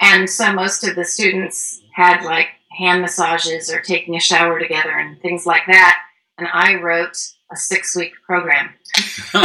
And 0.00 0.28
so 0.28 0.52
most 0.52 0.84
of 0.84 0.96
the 0.96 1.04
students 1.04 1.80
had 1.94 2.24
like 2.24 2.48
hand 2.76 3.02
massages 3.02 3.70
or 3.70 3.80
taking 3.80 4.16
a 4.16 4.20
shower 4.20 4.58
together 4.58 4.90
and 4.90 5.20
things 5.20 5.46
like 5.46 5.62
that. 5.68 6.00
And 6.38 6.48
I 6.52 6.74
wrote 6.74 7.16
a 7.52 7.56
six 7.56 7.96
week 7.96 8.12
program. 8.26 8.70
so, 8.96 9.40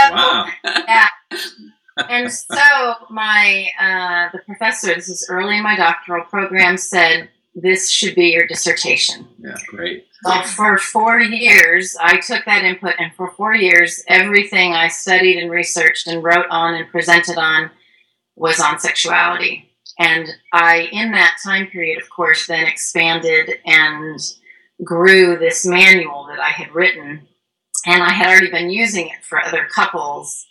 wow. 0.00 0.48
Yeah, 0.64 1.08
and 1.96 2.30
so 2.30 2.94
my 3.10 3.68
uh, 3.80 4.28
the 4.32 4.42
professor, 4.44 4.94
this 4.94 5.08
is 5.08 5.26
early 5.30 5.56
in 5.56 5.62
my 5.62 5.76
doctoral 5.76 6.24
program, 6.24 6.76
said 6.76 7.28
this 7.54 7.90
should 7.90 8.14
be 8.14 8.26
your 8.26 8.46
dissertation. 8.46 9.26
Yeah, 9.38 9.56
great. 9.68 10.06
Well, 10.24 10.42
for 10.42 10.76
four 10.78 11.20
years, 11.20 11.96
I 12.00 12.18
took 12.18 12.44
that 12.44 12.64
input, 12.64 12.94
and 12.98 13.14
for 13.14 13.30
four 13.32 13.54
years, 13.54 14.02
everything 14.08 14.72
I 14.72 14.88
studied 14.88 15.38
and 15.38 15.50
researched 15.50 16.06
and 16.06 16.22
wrote 16.22 16.46
on 16.50 16.74
and 16.74 16.88
presented 16.90 17.38
on 17.38 17.70
was 18.34 18.60
on 18.60 18.78
sexuality. 18.78 19.70
And 19.98 20.28
I, 20.52 20.88
in 20.92 21.12
that 21.12 21.38
time 21.42 21.68
period, 21.68 22.02
of 22.02 22.10
course, 22.10 22.46
then 22.46 22.66
expanded 22.66 23.58
and 23.64 24.20
grew 24.84 25.38
this 25.38 25.64
manual 25.64 26.26
that 26.28 26.38
I 26.38 26.50
had 26.50 26.74
written. 26.74 27.26
And 27.86 28.02
I 28.02 28.10
had 28.10 28.26
already 28.26 28.50
been 28.50 28.68
using 28.68 29.06
it 29.06 29.24
for 29.24 29.42
other 29.42 29.66
couples 29.74 30.46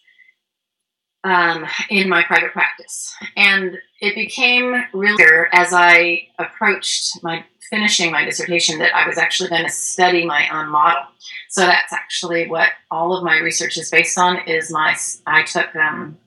um, 1.25 1.65
in 1.89 2.07
my 2.07 2.23
private 2.23 2.53
practice. 2.53 3.13
And 3.35 3.77
it 3.99 4.15
became 4.15 4.85
really 4.93 5.17
clear 5.17 5.49
as 5.51 5.73
I 5.73 6.27
approached 6.39 7.21
my 7.23 7.43
finishing 7.71 8.11
my 8.11 8.23
dissertation 8.23 8.77
that 8.77 8.95
I 8.95 9.07
was 9.07 9.17
actually 9.17 9.49
going 9.49 9.63
to 9.63 9.71
study 9.71 10.23
my 10.23 10.47
own 10.53 10.69
model. 10.69 11.01
So 11.49 11.61
that's 11.61 11.91
actually 11.91 12.47
what 12.47 12.69
all 12.91 13.17
of 13.17 13.23
my 13.23 13.39
research 13.39 13.75
is 13.77 13.89
based 13.89 14.19
on. 14.19 14.37
Is 14.47 14.71
my 14.71 14.95
I 15.25 15.41
took 15.43 15.75
um, 15.75 16.17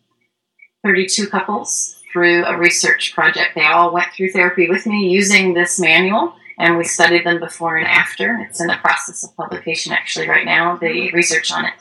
32 0.84 1.28
couples 1.28 2.02
through 2.12 2.44
a 2.44 2.58
research 2.58 3.14
project. 3.14 3.54
They 3.54 3.66
all 3.66 3.92
went 3.92 4.12
through 4.12 4.32
therapy 4.32 4.68
with 4.68 4.84
me 4.84 5.08
using 5.10 5.54
this 5.54 5.78
manual 5.78 6.34
and 6.58 6.76
we 6.76 6.82
studied 6.82 7.24
them 7.24 7.38
before 7.38 7.76
and 7.76 7.86
after. 7.86 8.38
It's 8.48 8.60
in 8.60 8.66
the 8.66 8.76
process 8.76 9.22
of 9.22 9.36
publication 9.36 9.92
actually 9.92 10.28
right 10.28 10.44
now, 10.44 10.76
the 10.76 11.12
research 11.12 11.52
on 11.52 11.66
it. 11.66 11.74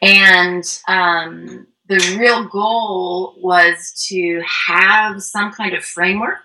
And 0.00 0.64
um, 0.86 1.66
the 1.88 2.16
real 2.18 2.44
goal 2.48 3.34
was 3.38 3.92
to 4.08 4.42
have 4.66 5.22
some 5.22 5.52
kind 5.52 5.74
of 5.74 5.84
framework 5.84 6.42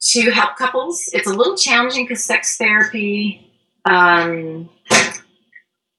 to 0.00 0.30
help 0.30 0.56
couples. 0.56 1.08
It's 1.12 1.26
a 1.26 1.32
little 1.32 1.56
challenging 1.56 2.04
because 2.04 2.24
sex 2.24 2.56
therapy 2.56 3.50
um, 3.84 4.68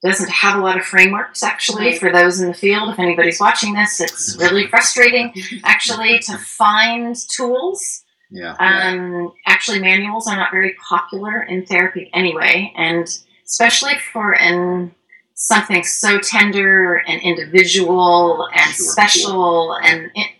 doesn't 0.03 0.29
have 0.29 0.59
a 0.59 0.61
lot 0.61 0.77
of 0.77 0.85
frameworks 0.85 1.43
actually 1.43 1.97
for 1.97 2.11
those 2.11 2.39
in 2.39 2.47
the 2.47 2.53
field. 2.53 2.89
If 2.89 2.99
anybody's 2.99 3.39
watching 3.39 3.73
this, 3.73 3.99
it's 3.99 4.37
really 4.39 4.67
frustrating 4.67 5.33
actually 5.63 6.19
to 6.19 6.37
find 6.37 7.15
tools. 7.35 8.03
Yeah. 8.31 8.55
Um, 8.59 9.33
actually, 9.45 9.79
manuals 9.79 10.27
are 10.27 10.35
not 10.35 10.51
very 10.51 10.75
popular 10.87 11.43
in 11.43 11.65
therapy 11.65 12.09
anyway, 12.13 12.73
and 12.75 13.07
especially 13.45 13.93
for 14.11 14.33
an 14.33 14.93
something 15.35 15.83
so 15.83 16.17
tender 16.19 16.95
and 17.07 17.21
individual 17.21 18.47
and 18.53 18.73
sure. 18.73 18.85
special 18.85 19.75
and 19.83 20.09
it, 20.15 20.31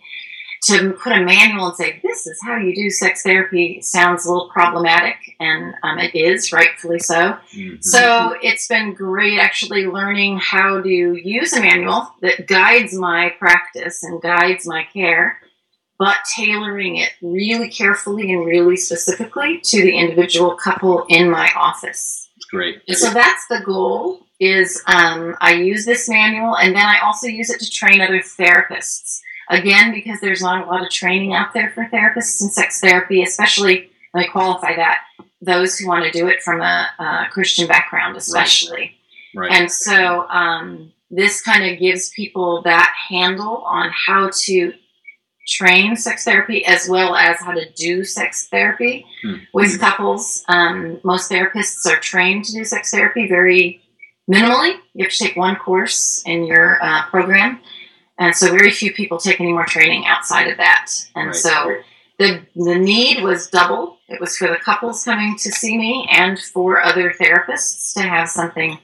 to 0.64 0.92
put 0.94 1.12
a 1.12 1.22
manual 1.22 1.66
and 1.66 1.76
say 1.76 2.00
this 2.02 2.26
is 2.26 2.40
how 2.42 2.56
you 2.56 2.74
do 2.74 2.88
sex 2.90 3.22
therapy 3.22 3.80
sounds 3.82 4.24
a 4.24 4.32
little 4.32 4.48
problematic 4.48 5.16
and 5.38 5.74
um, 5.82 5.98
it 5.98 6.14
is 6.14 6.50
rightfully 6.50 6.98
so 6.98 7.36
mm-hmm. 7.54 7.76
so 7.80 8.34
it's 8.42 8.66
been 8.66 8.94
great 8.94 9.38
actually 9.38 9.86
learning 9.86 10.38
how 10.38 10.80
to 10.80 10.88
use 10.88 11.52
a 11.52 11.60
manual 11.60 12.10
that 12.22 12.46
guides 12.46 12.94
my 12.94 13.30
practice 13.38 14.02
and 14.02 14.20
guides 14.22 14.66
my 14.66 14.82
care 14.92 15.38
but 15.98 16.16
tailoring 16.34 16.96
it 16.96 17.10
really 17.20 17.68
carefully 17.68 18.32
and 18.32 18.46
really 18.46 18.76
specifically 18.76 19.60
to 19.62 19.82
the 19.82 19.96
individual 19.96 20.56
couple 20.56 21.04
in 21.10 21.30
my 21.30 21.50
office 21.54 22.28
great 22.50 22.80
so 22.92 23.10
that's 23.10 23.46
the 23.48 23.60
goal 23.64 24.25
is 24.38 24.82
um, 24.86 25.34
i 25.40 25.54
use 25.54 25.84
this 25.84 26.08
manual 26.08 26.56
and 26.56 26.74
then 26.74 26.86
i 26.86 26.98
also 27.02 27.26
use 27.26 27.50
it 27.50 27.60
to 27.60 27.70
train 27.70 28.00
other 28.00 28.20
therapists 28.20 29.20
Again, 29.48 29.92
because 29.92 30.20
there's 30.20 30.42
not 30.42 30.66
a 30.66 30.70
lot 30.70 30.82
of 30.82 30.90
training 30.90 31.32
out 31.32 31.54
there 31.54 31.70
for 31.70 31.84
therapists 31.84 32.42
in 32.42 32.48
sex 32.48 32.80
therapy, 32.80 33.22
especially, 33.22 33.90
let 34.12 34.22
me 34.22 34.28
qualify 34.28 34.74
that, 34.74 35.04
those 35.40 35.78
who 35.78 35.86
want 35.86 36.04
to 36.04 36.10
do 36.10 36.26
it 36.26 36.42
from 36.42 36.60
a, 36.60 36.88
a 36.98 37.26
Christian 37.30 37.68
background, 37.68 38.16
especially. 38.16 38.96
Right. 39.34 39.50
right. 39.50 39.52
And 39.52 39.70
so 39.70 40.28
um, 40.28 40.92
this 41.10 41.42
kind 41.42 41.64
of 41.64 41.78
gives 41.78 42.10
people 42.10 42.62
that 42.62 42.92
handle 43.08 43.58
on 43.58 43.92
how 44.06 44.30
to 44.46 44.72
train 45.46 45.94
sex 45.94 46.24
therapy 46.24 46.64
as 46.64 46.88
well 46.88 47.14
as 47.14 47.38
how 47.38 47.52
to 47.52 47.70
do 47.74 48.02
sex 48.02 48.48
therapy 48.48 49.06
hmm. 49.22 49.34
with 49.54 49.78
couples. 49.78 50.42
Um, 50.48 50.98
most 51.04 51.30
therapists 51.30 51.86
are 51.86 52.00
trained 52.00 52.46
to 52.46 52.52
do 52.52 52.64
sex 52.64 52.90
therapy 52.90 53.28
very 53.28 53.80
minimally. 54.30 54.78
You 54.94 55.04
have 55.04 55.12
to 55.12 55.18
take 55.18 55.36
one 55.36 55.56
course 55.56 56.22
in 56.26 56.44
your 56.46 56.82
uh, 56.82 57.06
program. 57.06 57.60
And 58.18 58.34
so 58.34 58.50
very 58.50 58.70
few 58.70 58.92
people 58.92 59.18
take 59.18 59.40
any 59.40 59.52
more 59.52 59.66
training 59.66 60.06
outside 60.06 60.48
of 60.48 60.56
that. 60.56 60.90
And 61.14 61.28
right. 61.28 61.36
so 61.36 61.82
the, 62.18 62.42
the 62.54 62.78
need 62.78 63.22
was 63.22 63.48
double. 63.48 63.98
It 64.08 64.20
was 64.20 64.36
for 64.36 64.48
the 64.48 64.56
couples 64.56 65.04
coming 65.04 65.36
to 65.38 65.50
see 65.52 65.76
me 65.76 66.08
and 66.10 66.38
for 66.38 66.80
other 66.80 67.12
therapists 67.20 67.92
to 67.94 68.02
have 68.02 68.28
something 68.28 68.78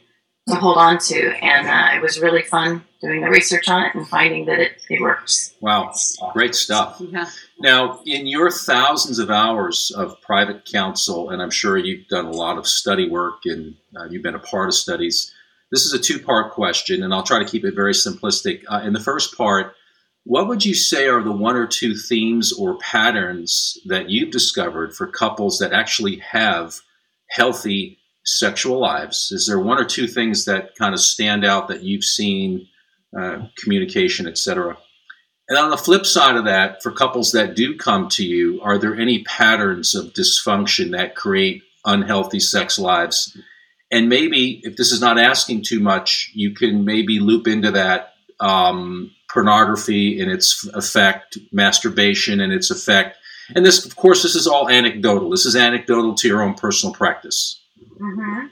to 0.49 0.55
hold 0.55 0.77
on 0.77 0.99
to. 0.99 1.31
And 1.43 1.67
uh, 1.67 1.97
it 1.97 2.03
was 2.03 2.21
really 2.21 2.43
fun 2.43 2.85
doing 3.03 3.21
the 3.21 3.29
research 3.29 3.69
on 3.69 3.85
it 3.85 3.95
and 3.95 4.09
finding 4.09 4.47
that 4.47 4.61
it, 4.61 4.83
it 4.89 5.01
works. 5.01 5.55
Wow, 5.61 5.93
great 6.33 6.55
stuff. 6.55 7.01
Yeah. 7.01 7.29
Now, 7.59 8.01
in 8.07 8.27
your 8.27 8.51
thousands 8.51 9.19
of 9.19 9.29
hours 9.29 9.93
of 9.95 10.21
private 10.23 10.65
counsel, 10.65 11.31
and 11.31 11.43
I'm 11.43 11.51
sure 11.51 11.77
you've 11.77 12.09
done 12.09 12.27
a 12.27 12.31
lot 12.31 12.59
of 12.59 12.67
study 12.67 13.09
work 13.09 13.41
and 13.45 13.75
uh, 13.97 14.05
you've 14.05 14.23
been 14.23 14.35
a 14.35 14.41
part 14.41 14.69
of 14.69 14.75
studies, 14.75 15.35
this 15.71 15.85
is 15.85 15.93
a 15.93 15.99
two 15.99 16.19
part 16.19 16.53
question, 16.53 17.03
and 17.03 17.13
I'll 17.13 17.23
try 17.23 17.39
to 17.39 17.51
keep 17.51 17.65
it 17.65 17.75
very 17.75 17.93
simplistic. 17.93 18.63
Uh, 18.69 18.83
in 18.85 18.93
the 18.93 19.01
first 19.01 19.37
part, 19.37 19.75
what 20.25 20.47
would 20.47 20.65
you 20.65 20.75
say 20.75 21.09
are 21.09 21.23
the 21.23 21.33
one 21.33 21.57
or 21.57 21.67
two 21.67 21.97
themes 21.97 22.53
or 22.53 22.79
patterns 22.79 23.77
that 23.87 24.09
you've 24.09 24.31
discovered 24.31 24.95
for 24.95 25.07
couples 25.07 25.59
that 25.59 25.73
actually 25.73 26.19
have 26.19 26.77
healthy 27.29 27.99
sexual 28.25 28.79
lives? 28.79 29.33
Is 29.33 29.47
there 29.47 29.59
one 29.59 29.79
or 29.79 29.85
two 29.85 30.07
things 30.07 30.45
that 30.45 30.77
kind 30.77 30.95
of 30.95 31.01
stand 31.01 31.45
out 31.45 31.69
that 31.69 31.83
you've 31.83 32.05
seen, 32.05 32.69
uh, 33.19 33.47
communication, 33.57 34.27
etc.? 34.27 34.77
And 35.49 35.59
on 35.59 35.71
the 35.71 35.77
flip 35.77 36.07
side 36.07 36.37
of 36.37 36.45
that, 36.45 36.83
for 36.83 36.93
couples 36.93 37.33
that 37.33 37.55
do 37.55 37.77
come 37.77 38.09
to 38.11 38.25
you, 38.25 38.61
are 38.63 38.79
there 38.79 38.95
any 38.95 39.25
patterns 39.25 39.95
of 39.95 40.13
dysfunction 40.13 40.93
that 40.93 41.15
create 41.15 41.63
unhealthy 41.85 42.41
sex 42.41 42.79
lives? 42.79 43.37
and 43.93 44.09
maybe 44.09 44.63
if 44.65 44.77
this 44.77 44.91
is 44.91 45.01
not 45.01 45.19
asking 45.19 45.63
too 45.63 45.79
much, 45.79 46.31
you 46.33 46.53
can 46.53 46.85
maybe 46.85 47.21
loop 47.21 47.47
into 47.47 47.71
that 47.73 48.15
um, 48.41 49.13
pornography 49.31 50.19
and 50.19 50.33
its 50.33 50.67
effect, 50.69 51.37
masturbation 51.53 52.41
and 52.41 52.55
its 52.55 52.71
effect. 52.71 53.19
And 53.55 53.67
this, 53.67 53.85
of 53.85 53.95
course, 53.95 54.23
this 54.23 54.35
is 54.35 54.47
all 54.47 54.71
anecdotal. 54.71 55.29
This 55.29 55.45
is 55.45 55.55
anecdotal 55.55 56.15
to 56.15 56.29
your 56.29 56.43
own 56.43 56.55
personal 56.55 56.95
practice. 56.95 57.61
Mm-hmm. 58.01 58.47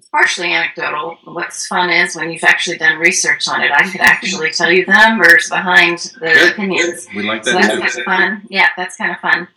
It's 0.00 0.08
partially 0.08 0.50
anecdotal. 0.50 1.18
What's 1.24 1.66
fun 1.66 1.90
is 1.90 2.16
when 2.16 2.30
you've 2.30 2.42
actually 2.42 2.78
done 2.78 2.98
research 2.98 3.46
on 3.48 3.60
it, 3.60 3.70
I 3.70 3.86
could 3.86 4.00
actually 4.00 4.50
tell 4.50 4.72
you 4.72 4.86
the 4.86 4.92
numbers 4.92 5.50
behind 5.50 5.98
the 6.14 6.32
Good. 6.32 6.52
opinions. 6.52 7.06
We 7.14 7.22
like 7.22 7.42
that 7.42 7.50
so 7.50 7.78
that's 7.78 7.96
kind 7.96 7.98
of 7.98 8.04
fun. 8.06 8.46
Yeah, 8.48 8.68
that's 8.78 8.96
kind 8.96 9.12
of 9.12 9.18
fun. 9.18 9.48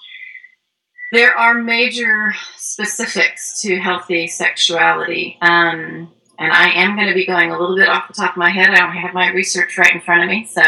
There 1.14 1.34
are 1.34 1.54
major 1.54 2.34
specifics 2.58 3.62
to 3.62 3.78
healthy 3.78 4.28
sexuality. 4.28 5.38
Um, 5.40 6.12
and 6.38 6.52
I 6.52 6.72
am 6.72 6.98
going 6.98 7.08
to 7.08 7.14
be 7.14 7.26
going 7.26 7.52
a 7.52 7.58
little 7.58 7.78
bit 7.78 7.88
off 7.88 8.10
the 8.10 8.14
top 8.14 8.32
of 8.32 8.38
my 8.38 8.50
head. 8.50 8.68
I 8.68 8.80
don't 8.80 8.98
have 8.98 9.14
my 9.14 9.30
research 9.30 9.78
right 9.78 9.96
in 9.96 10.02
front 10.02 10.24
of 10.24 10.30
me. 10.30 10.44
So 10.44 10.62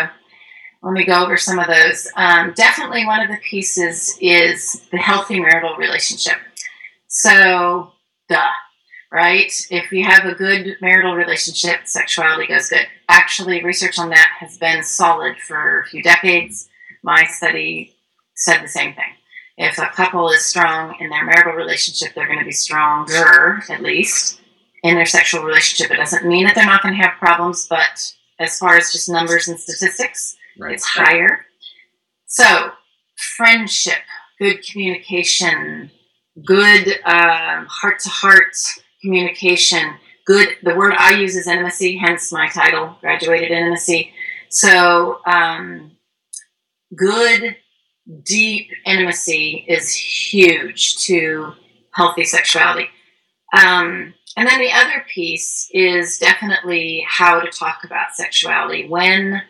let 0.84 0.94
me 0.94 1.04
go 1.04 1.22
over 1.22 1.36
some 1.36 1.60
of 1.60 1.68
those. 1.68 2.08
Um, 2.16 2.54
definitely 2.56 3.06
one 3.06 3.20
of 3.20 3.28
the 3.28 3.40
pieces 3.44 4.18
is 4.22 4.88
the 4.94 5.00
healthy 5.00 5.42
marital 5.42 5.76
relationship. 5.76 6.38
So, 7.10 7.92
duh, 8.30 8.52
right? 9.16 9.54
If 9.70 9.94
you 9.94 10.04
have 10.04 10.26
a 10.26 10.36
good 10.36 10.76
marital 10.82 11.16
relationship, 11.16 11.88
sexuality 11.88 12.48
goes 12.48 12.68
good. 12.68 12.86
Actually, 13.08 13.64
research 13.64 13.98
on 13.98 14.10
that 14.10 14.30
has 14.42 14.58
been 14.58 14.84
solid 14.84 15.38
for 15.38 15.80
a 15.80 15.86
few 15.86 16.04
decades. 16.04 16.68
My 17.02 17.24
study 17.24 17.96
said 18.34 18.62
the 18.62 18.68
same 18.68 18.94
thing 18.94 19.14
if 19.58 19.78
a 19.78 19.88
couple 19.88 20.30
is 20.32 20.44
strong 20.44 20.98
in 21.00 21.10
their 21.10 21.24
marital 21.24 21.54
relationship, 21.54 22.14
they're 22.14 22.28
going 22.28 22.40
to 22.40 22.46
be 22.46 22.52
stronger, 22.52 23.64
at 23.70 23.82
least, 23.82 24.42
in 24.84 24.96
their 24.96 25.06
sexual 25.06 25.44
relationship. 25.44 25.94
It 25.94 25.98
doesn't 25.98 26.26
mean 26.26 26.44
that 26.44 26.56
they're 26.56 26.66
not 26.66 26.84
going 26.84 26.98
to 26.98 27.02
have 27.02 27.18
problems, 27.18 27.68
but 27.70 28.12
as 28.38 28.60
far 28.60 28.76
as 28.76 28.92
just 28.92 29.08
numbers 29.08 29.48
and 29.48 29.58
statistics, 29.58 30.36
right. 30.60 30.74
it's 30.74 30.84
higher. 30.84 31.46
So, 32.26 32.72
friendship, 33.38 34.04
good 34.40 34.58
communication, 34.70 35.90
good 36.46 37.00
heart 37.06 38.00
to 38.00 38.10
heart 38.10 38.58
communication, 39.06 39.94
good, 40.26 40.50
the 40.64 40.76
word 40.76 40.94
I 40.98 41.12
use 41.20 41.36
is 41.36 41.48
intimacy, 41.48 41.98
hence 41.98 42.32
my 42.32 42.50
title, 42.50 42.98
Graduated 43.02 43.52
Intimacy. 43.52 44.12
So, 44.50 45.20
um, 45.26 45.92
good 46.96 47.56
deep 48.24 48.70
intimacy 48.86 49.66
is 49.68 49.94
huge 49.94 50.98
to 51.06 51.54
healthy 51.92 52.26
sexuality. 52.26 52.90
Um, 53.54 54.14
and 54.38 54.50
then 54.50 54.60
the 54.60 54.72
other 54.72 55.06
piece 55.14 55.70
is 55.72 56.18
definitely 56.18 57.06
how 57.08 57.40
to 57.40 57.50
talk 57.50 57.84
about 57.84 58.16
sexuality. 58.16 58.88
When, 58.88 59.42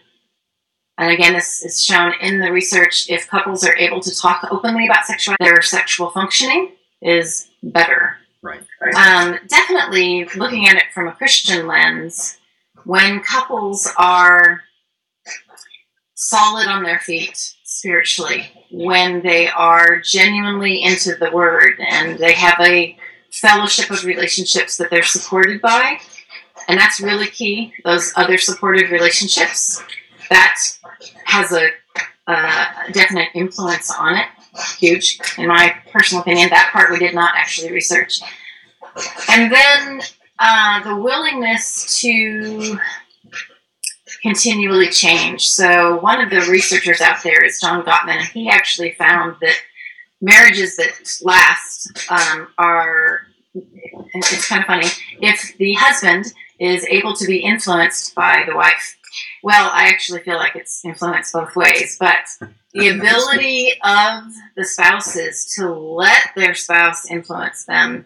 and 0.97 1.12
again, 1.12 1.33
this 1.33 1.63
is 1.63 1.83
shown 1.83 2.13
in 2.21 2.39
the 2.39 2.51
research, 2.51 3.09
if 3.09 3.27
couples 3.27 3.65
are 3.65 3.75
able 3.77 4.00
to 4.01 4.15
talk 4.15 4.47
openly 4.51 4.85
about 4.85 5.05
sexuality, 5.05 5.43
their 5.43 5.62
sexual 5.62 6.12
functioning 6.12 6.74
is 7.01 7.47
better. 7.63 8.17
Right. 8.45 8.63
Um, 8.95 9.39
definitely 9.47 10.25
looking 10.35 10.67
at 10.67 10.77
it 10.77 10.91
from 10.93 11.07
a 11.07 11.13
Christian 11.13 11.65
lens, 11.65 12.37
when 12.83 13.21
couples 13.21 13.91
are 13.97 14.61
solid 16.13 16.67
on 16.67 16.83
their 16.83 16.99
feet, 16.99 17.55
spiritually 17.63 18.47
when 18.71 19.21
they 19.21 19.47
are 19.49 19.99
genuinely 19.99 20.83
into 20.83 21.15
the 21.15 21.29
word 21.31 21.73
and 21.79 22.17
they 22.17 22.33
have 22.33 22.59
a 22.59 22.97
fellowship 23.31 23.91
of 23.91 24.03
relationships 24.05 24.77
that 24.77 24.89
they're 24.89 25.03
supported 25.03 25.61
by. 25.61 25.99
And 26.67 26.79
that's 26.79 26.99
really 26.99 27.27
key, 27.27 27.73
those 27.83 28.11
other 28.15 28.37
supportive 28.37 28.91
relationships. 28.91 29.83
That 30.29 30.57
has 31.25 31.51
a, 31.51 31.69
a 32.27 32.91
definite 32.91 33.29
influence 33.35 33.93
on 33.93 34.15
it. 34.15 34.25
Huge, 34.77 35.19
in 35.38 35.47
my 35.47 35.75
personal 35.91 36.21
opinion. 36.21 36.50
That 36.50 36.69
part 36.71 36.91
we 36.91 37.00
did 37.00 37.15
not 37.15 37.35
actually 37.35 37.71
research. 37.71 38.21
And 39.29 39.51
then 39.51 40.01
uh, 40.39 40.83
the 40.83 40.95
willingness 40.95 42.00
to 42.01 42.79
continually 44.21 44.89
change. 44.89 45.47
So 45.47 46.00
one 46.00 46.21
of 46.21 46.29
the 46.29 46.50
researchers 46.50 47.01
out 47.01 47.24
there 47.24 47.43
is 47.43 47.59
John 47.59 47.83
Gottman, 47.83 48.17
and 48.17 48.27
he 48.27 48.50
actually 48.50 48.93
found 48.93 49.35
that 49.41 49.55
marriages 50.21 50.77
that 50.77 50.93
last 51.21 51.91
um, 52.09 52.47
are 52.57 53.21
it's 54.13 54.47
kind 54.47 54.62
of 54.62 54.67
funny 54.67 54.88
if 55.21 55.55
the 55.57 55.74
husband 55.75 56.33
is 56.59 56.85
able 56.85 57.13
to 57.13 57.25
be 57.27 57.38
influenced 57.38 58.15
by 58.15 58.43
the 58.47 58.55
wife 58.55 58.97
well 59.43 59.69
i 59.74 59.88
actually 59.88 60.19
feel 60.21 60.35
like 60.35 60.55
it's 60.55 60.83
influenced 60.83 61.31
both 61.31 61.55
ways 61.55 61.97
but 62.00 62.50
the 62.75 62.89
ability 62.89 63.72
of 63.84 64.24
the 64.55 64.65
spouses 64.65 65.53
to 65.55 65.74
let 65.74 66.29
their 66.36 66.53
spouse 66.53 67.10
influence 67.10 67.65
them 67.65 68.05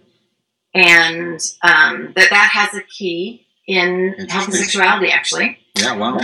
and 0.74 1.40
um, 1.64 2.14
that 2.16 2.30
that 2.30 2.50
has 2.54 2.74
a 2.76 2.84
key 2.84 3.46
in 3.68 4.14
health 4.30 4.46
and 4.46 4.56
sexuality 4.56 5.12
actually 5.12 5.58
yeah 5.76 5.96
wow 5.96 6.18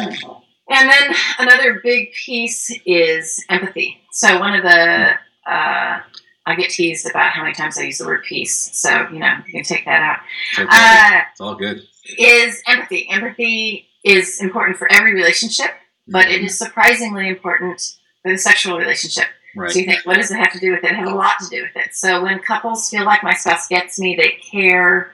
and 0.70 0.90
then 0.90 1.16
another 1.40 1.80
big 1.84 2.12
piece 2.14 2.72
is 2.86 3.44
empathy 3.50 4.00
so 4.12 4.40
one 4.40 4.56
of 4.56 4.64
the 4.64 5.12
uh, 5.48 6.00
I 6.48 6.56
get 6.56 6.70
teased 6.70 7.10
about 7.10 7.32
how 7.32 7.42
many 7.42 7.56
times 7.56 7.78
I 7.78 7.84
use 7.84 7.98
the 7.98 8.06
word 8.06 8.24
piece. 8.24 8.76
So, 8.78 9.08
you 9.12 9.20
know, 9.20 9.36
you 9.48 9.54
can 9.54 9.64
take 9.64 9.86
that 9.86 10.02
out. 10.02 10.20
Okay. 10.60 10.68
Uh, 10.70 11.22
it's 11.32 11.42
all 11.42 11.56
good. 11.56 11.82
Is 12.20 12.62
empathy. 12.68 13.10
Empathy 13.10 13.88
is 14.04 14.40
important 14.42 14.78
for 14.78 14.92
every 14.92 15.14
relationship, 15.14 15.72
but 16.08 16.28
it 16.30 16.42
is 16.44 16.58
surprisingly 16.58 17.28
important 17.28 17.98
the 18.26 18.38
sexual 18.38 18.78
relationship. 18.78 19.28
Right. 19.56 19.72
So 19.72 19.80
you 19.80 19.86
think, 19.86 20.06
what 20.06 20.18
does 20.18 20.32
it 20.32 20.38
have 20.38 20.52
to 20.52 20.60
do 20.60 20.72
with 20.72 20.84
it? 20.84 20.92
It 20.92 20.96
has 20.98 21.10
a 21.10 21.16
lot 21.16 21.40
to 21.40 21.48
do 21.50 21.62
with 21.62 21.76
it. 21.76 21.96
So 21.96 22.24
when 22.24 22.40
couples 22.40 22.90
feel 22.90 23.06
like 23.06 23.24
my 23.24 23.34
spouse 23.34 23.68
gets 23.68 23.98
me, 23.98 24.16
they 24.16 24.38
care, 24.52 25.14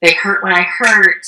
they 0.00 0.14
hurt 0.14 0.42
when 0.42 0.52
I 0.52 0.62
hurt, 0.62 1.26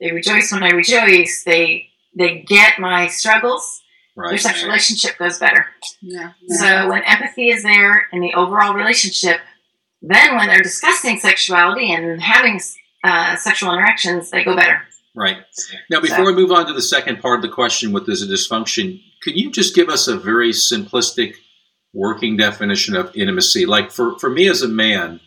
they 0.00 0.10
rejoice 0.10 0.50
when 0.50 0.64
I 0.64 0.70
rejoice, 0.70 1.44
they 1.44 1.88
they 2.14 2.40
get 2.40 2.78
my 2.78 3.06
struggles, 3.06 3.82
right. 4.16 4.30
their 4.30 4.38
sexual 4.38 4.68
relationship 4.68 5.16
goes 5.16 5.38
better. 5.38 5.66
Yeah. 6.00 6.32
yeah. 6.42 6.56
So 6.56 6.88
when 6.90 7.02
empathy 7.04 7.48
is 7.48 7.62
there 7.62 8.08
in 8.12 8.20
the 8.20 8.34
overall 8.34 8.74
relationship, 8.74 9.40
then 10.02 10.36
when 10.36 10.48
they're 10.48 10.60
discussing 10.60 11.18
sexuality 11.18 11.92
and 11.92 12.20
having 12.20 12.60
uh, 13.04 13.36
sexual 13.36 13.72
interactions, 13.72 14.30
they 14.30 14.44
go 14.44 14.56
better. 14.56 14.82
Right. 15.14 15.38
Now, 15.90 16.00
before 16.00 16.18
so. 16.18 16.24
we 16.24 16.34
move 16.34 16.50
on 16.50 16.66
to 16.66 16.72
the 16.72 16.82
second 16.82 17.20
part 17.20 17.38
of 17.38 17.42
the 17.42 17.48
question, 17.48 17.92
what 17.92 18.08
is 18.08 18.22
a 18.22 18.26
dysfunction? 18.26 19.02
Could 19.22 19.36
you 19.36 19.50
just 19.50 19.74
give 19.74 19.88
us 19.88 20.08
a 20.08 20.16
very 20.16 20.50
simplistic 20.50 21.34
working 21.92 22.36
definition 22.36 22.96
of 22.96 23.14
intimacy? 23.14 23.66
Like 23.66 23.90
for, 23.90 24.18
for 24.18 24.30
me 24.30 24.48
as 24.48 24.62
a 24.62 24.68
man, 24.68 25.20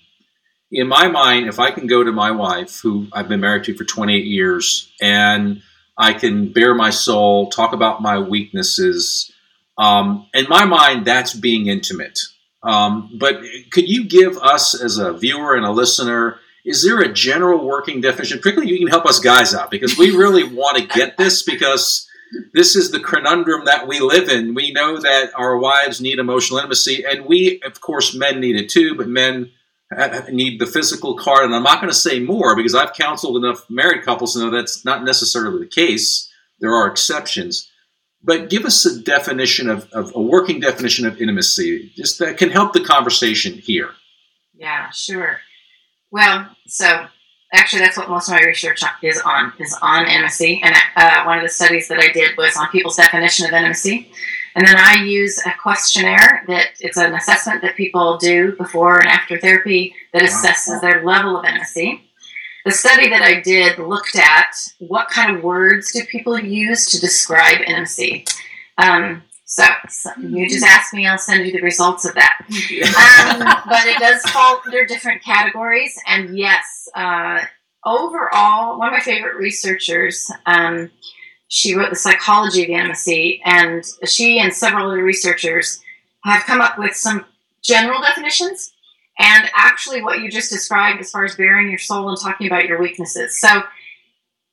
in 0.72 0.88
my 0.88 1.08
mind, 1.08 1.48
if 1.48 1.60
I 1.60 1.72
can 1.72 1.88
go 1.88 2.04
to 2.04 2.12
my 2.12 2.32
wife, 2.32 2.80
who 2.82 3.08
I've 3.14 3.30
been 3.30 3.40
married 3.40 3.64
to 3.66 3.76
for 3.76 3.86
28 3.86 4.26
years, 4.26 4.92
and 5.02 5.62
I 5.98 6.14
can 6.14 6.52
bare 6.52 6.74
my 6.74 6.90
soul, 6.90 7.50
talk 7.50 7.74
about 7.74 8.02
my 8.02 8.20
weaknesses. 8.20 9.32
Um, 9.78 10.28
in 10.34 10.48
my 10.50 10.66
mind, 10.66 11.06
that's 11.06 11.34
being 11.34 11.68
intimate. 11.68 12.20
Um, 12.64 13.16
but 13.20 13.42
could 13.72 13.88
you 13.88 14.06
give 14.06 14.38
us, 14.40 14.80
as 14.80 14.98
a 14.98 15.14
viewer 15.14 15.56
and 15.56 15.66
a 15.66 15.72
listener, 15.72 16.40
is 16.66 16.84
there 16.84 17.00
a 17.00 17.14
general 17.14 17.66
working 17.66 18.02
definition? 18.02 18.40
Particularly, 18.40 18.72
you 18.72 18.80
can 18.80 18.88
help 18.88 19.06
us 19.06 19.20
guys 19.20 19.54
out 19.54 19.70
because 19.70 19.98
we 19.98 20.12
really 20.12 20.44
want 20.44 20.78
to 20.78 20.86
get 20.86 21.16
this 21.16 21.44
because 21.44 22.05
this 22.54 22.76
is 22.76 22.92
the 22.92 23.00
conundrum 23.00 23.66
that 23.66 23.88
we 23.88 24.00
live 24.00 24.30
in. 24.30 24.54
We 24.54 24.72
know 24.72 25.00
that 25.00 25.32
our 25.36 25.58
wives 25.58 26.02
need 26.02 26.20
emotional 26.20 26.60
intimacy, 26.60 27.04
and 27.06 27.26
we, 27.26 27.62
of 27.66 27.82
course, 27.82 28.16
men 28.16 28.40
need 28.40 28.56
it 28.56 28.70
too, 28.70 28.96
but 28.96 29.08
men 29.08 29.52
uh, 29.96 30.02
uh, 30.02 30.26
need 30.32 30.60
the 30.60 30.66
physical 30.66 31.16
card. 31.16 31.46
And 31.46 31.56
I'm 31.56 31.64
not 31.64 31.80
going 31.80 31.92
to 31.92 31.98
say 31.98 32.20
more 32.20 32.56
because 32.56 32.76
I've 32.76 32.94
counseled 32.94 33.38
enough 33.38 33.70
married 33.70 34.04
couples 34.04 34.34
to 34.34 34.40
know 34.40 34.50
that's 34.50 34.84
not 34.84 35.04
necessarily 35.04 35.60
the 35.60 35.70
case. 35.70 36.32
There 36.60 36.74
are 36.74 36.88
exceptions. 36.88 37.72
But 38.24 38.50
give 38.50 38.66
us 38.66 38.84
a 38.86 39.00
definition 39.00 39.70
of, 39.70 39.88
of 39.92 40.12
a 40.16 40.22
working 40.22 40.60
definition 40.60 41.06
of 41.06 41.22
intimacy, 41.22 41.92
just 41.96 42.18
that 42.18 42.38
can 42.38 42.50
help 42.50 42.74
the 42.74 42.84
conversation 42.84 43.54
here. 43.54 43.92
Yeah, 44.56 44.90
sure. 44.90 45.42
Well, 46.10 46.50
so 46.66 47.06
actually, 47.56 47.80
that's 47.80 47.98
what 47.98 48.10
most 48.10 48.30
of 48.30 48.34
my 48.34 48.42
research 48.42 48.82
is 49.02 49.22
on 49.22 49.54
is 49.60 49.78
on 49.82 50.06
intimacy. 50.08 50.62
And 50.64 50.76
uh, 50.96 51.24
one 51.24 51.38
of 51.38 51.44
the 51.44 51.50
studies 51.50 51.88
that 51.88 52.00
I 52.00 52.12
did 52.12 52.38
was 52.38 52.56
on 52.58 52.70
people's 52.70 52.96
definition 52.96 53.46
of 53.46 53.54
intimacy. 53.54 54.12
And 54.56 54.66
then 54.66 54.78
I 54.78 55.04
use 55.04 55.38
a 55.46 55.54
questionnaire 55.62 56.46
that 56.48 56.68
it's 56.80 56.98
an 56.98 57.14
assessment 57.14 57.62
that 57.62 57.76
people 57.76 58.18
do 58.18 58.56
before 58.56 59.00
and 59.00 59.08
after 59.10 59.38
therapy 59.38 59.94
that 60.14 60.22
assesses 60.22 60.80
their 60.80 61.04
level 61.04 61.38
of 61.38 61.46
intimacy. 61.46 62.02
The 62.64 62.72
study 62.72 63.10
that 63.10 63.22
I 63.22 63.42
did 63.42 63.78
looked 63.78 64.16
at 64.16 64.56
what 64.80 65.10
kind 65.10 65.36
of 65.36 65.44
words 65.44 65.92
do 65.92 66.04
people 66.06 66.40
use 66.40 66.90
to 66.92 67.02
describe 67.02 67.62
intimacy. 67.62 68.26
Um, 68.78 69.24
so, 69.56 69.64
so, 69.88 70.12
you 70.20 70.50
just 70.50 70.66
ask 70.66 70.94
me, 70.94 71.08
I'll 71.08 71.18
send 71.18 71.46
you 71.46 71.54
the 71.54 71.62
results 71.62 72.04
of 72.04 72.14
that. 72.16 72.40
Um, 72.50 73.40
but 73.40 73.86
it 73.86 74.00
does 74.00 74.22
fall 74.24 74.62
under 74.66 74.86
different 74.86 75.24
categories. 75.24 75.98
And 76.06 76.38
yes, 76.38 76.90
uh, 76.94 77.40
overall, 77.86 78.78
one 78.78 78.90
of 78.90 78.94
my 78.94 79.00
favorite 79.00 79.38
researchers, 79.38 80.30
um, 80.46 80.92
she 81.48 81.74
wrote 81.74 81.90
The 81.90 81.96
Psychology 81.96 82.64
of 82.64 82.70
Intimacy, 82.70 83.42
and 83.46 83.86
she 84.06 84.40
and 84.40 84.54
several 84.54 84.92
other 84.92 85.02
researchers 85.02 85.80
have 86.26 86.44
come 86.44 86.60
up 86.60 86.78
with 86.78 86.94
some 86.94 87.24
general 87.64 88.02
definitions 88.02 88.74
and 89.18 89.50
actually 89.56 90.04
what 90.04 90.20
you 90.20 90.30
just 90.30 90.52
described 90.52 91.00
as 91.00 91.12
far 91.12 91.24
as 91.24 91.36
bearing 91.36 91.70
your 91.70 91.80
soul 91.80 92.10
and 92.10 92.20
talking 92.20 92.48
about 92.48 92.66
your 92.66 92.82
weaknesses. 92.82 93.40
So, 93.40 93.64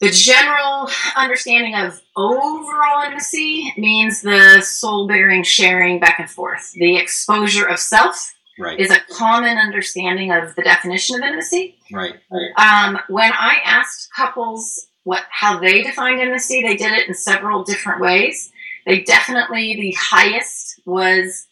the 0.02 0.10
general 0.10 0.90
understanding 1.16 1.74
of 1.74 2.02
overall 2.16 3.04
intimacy 3.04 3.72
means 3.78 4.20
the 4.20 4.60
soul 4.60 5.06
bearing, 5.06 5.42
sharing 5.42 5.98
back 5.98 6.20
and 6.20 6.28
forth. 6.28 6.72
The 6.72 6.96
exposure 6.96 7.66
of 7.66 7.78
self 7.78 8.34
right. 8.58 8.78
is 8.78 8.90
a 8.90 8.98
common 9.10 9.56
understanding 9.56 10.32
of 10.32 10.54
the 10.56 10.62
definition 10.62 11.16
of 11.16 11.22
intimacy. 11.22 11.76
Right. 11.90 12.14
right. 12.30 12.84
Um, 12.84 12.98
when 13.08 13.32
I 13.32 13.56
asked 13.64 14.10
couples 14.14 14.86
what 15.04 15.24
how 15.30 15.58
they 15.58 15.82
defined 15.82 16.20
intimacy. 16.20 16.62
They 16.62 16.76
did 16.76 16.92
it 16.92 17.08
in 17.08 17.14
several 17.14 17.64
different 17.64 18.00
ways. 18.00 18.52
They 18.86 19.00
definitely 19.00 19.74
the 19.76 19.96
highest 19.98 20.80
was 20.84 21.46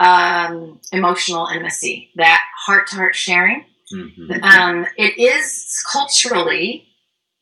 um, 0.00 0.80
emotional 0.92 1.46
intimacy, 1.46 2.10
that 2.16 2.42
heart 2.66 2.88
to 2.88 2.96
heart 2.96 3.14
sharing. 3.14 3.64
Mm-hmm. 3.94 4.42
Um, 4.42 4.86
it 4.96 5.18
is 5.18 5.82
culturally 5.90 6.86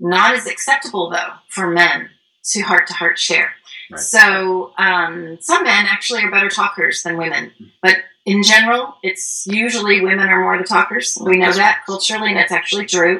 not 0.00 0.34
as 0.34 0.46
acceptable 0.46 1.10
though 1.10 1.32
for 1.48 1.70
men 1.70 2.10
to 2.44 2.60
heart 2.62 2.86
to 2.88 2.94
heart 2.94 3.18
share. 3.18 3.52
Right. 3.90 4.00
So 4.00 4.72
um, 4.78 5.38
some 5.40 5.64
men 5.64 5.86
actually 5.86 6.22
are 6.22 6.30
better 6.30 6.48
talkers 6.48 7.02
than 7.02 7.16
women, 7.16 7.52
but 7.82 7.96
in 8.26 8.42
general, 8.42 8.96
it's 9.02 9.46
usually 9.46 10.00
women 10.00 10.28
are 10.28 10.40
more 10.40 10.56
the 10.56 10.64
talkers. 10.64 11.18
We 11.20 11.36
know 11.36 11.52
that 11.52 11.82
culturally, 11.84 12.30
and 12.30 12.38
it's 12.38 12.52
actually 12.52 12.86
true, 12.86 13.18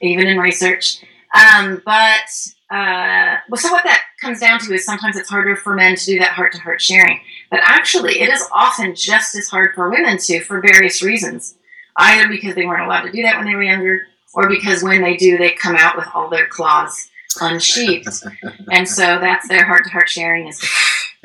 even 0.00 0.26
in 0.26 0.38
research. 0.38 1.02
Um, 1.34 1.80
but 1.84 2.26
uh, 2.70 3.36
well, 3.48 3.58
so 3.58 3.70
what 3.70 3.84
that 3.84 4.02
comes 4.20 4.40
down 4.40 4.58
to 4.60 4.74
is 4.74 4.84
sometimes 4.84 5.16
it's 5.16 5.28
harder 5.28 5.54
for 5.56 5.74
men 5.74 5.96
to 5.96 6.04
do 6.04 6.18
that 6.18 6.32
heart 6.32 6.52
to 6.52 6.60
heart 6.60 6.80
sharing. 6.80 7.20
But 7.50 7.60
actually, 7.62 8.20
it 8.20 8.28
is 8.28 8.44
often 8.52 8.94
just 8.96 9.36
as 9.36 9.48
hard 9.48 9.74
for 9.74 9.90
women 9.90 10.18
to 10.18 10.40
for 10.40 10.60
various 10.60 11.02
reasons. 11.02 11.54
Either 11.96 12.28
because 12.28 12.54
they 12.54 12.64
weren't 12.64 12.84
allowed 12.84 13.02
to 13.02 13.12
do 13.12 13.22
that 13.22 13.36
when 13.36 13.46
they 13.46 13.54
were 13.54 13.62
younger, 13.62 14.02
or 14.34 14.48
because 14.48 14.82
when 14.82 15.02
they 15.02 15.16
do, 15.16 15.36
they 15.38 15.50
come 15.50 15.76
out 15.76 15.96
with 15.96 16.06
all 16.14 16.28
their 16.28 16.46
claws 16.46 17.10
unsheathed. 17.40 18.08
and 18.72 18.88
so 18.88 19.18
that's 19.20 19.48
their 19.48 19.64
heart 19.64 19.84
to 19.84 19.90
heart 19.90 20.08
sharing 20.08 20.48
is. 20.48 20.60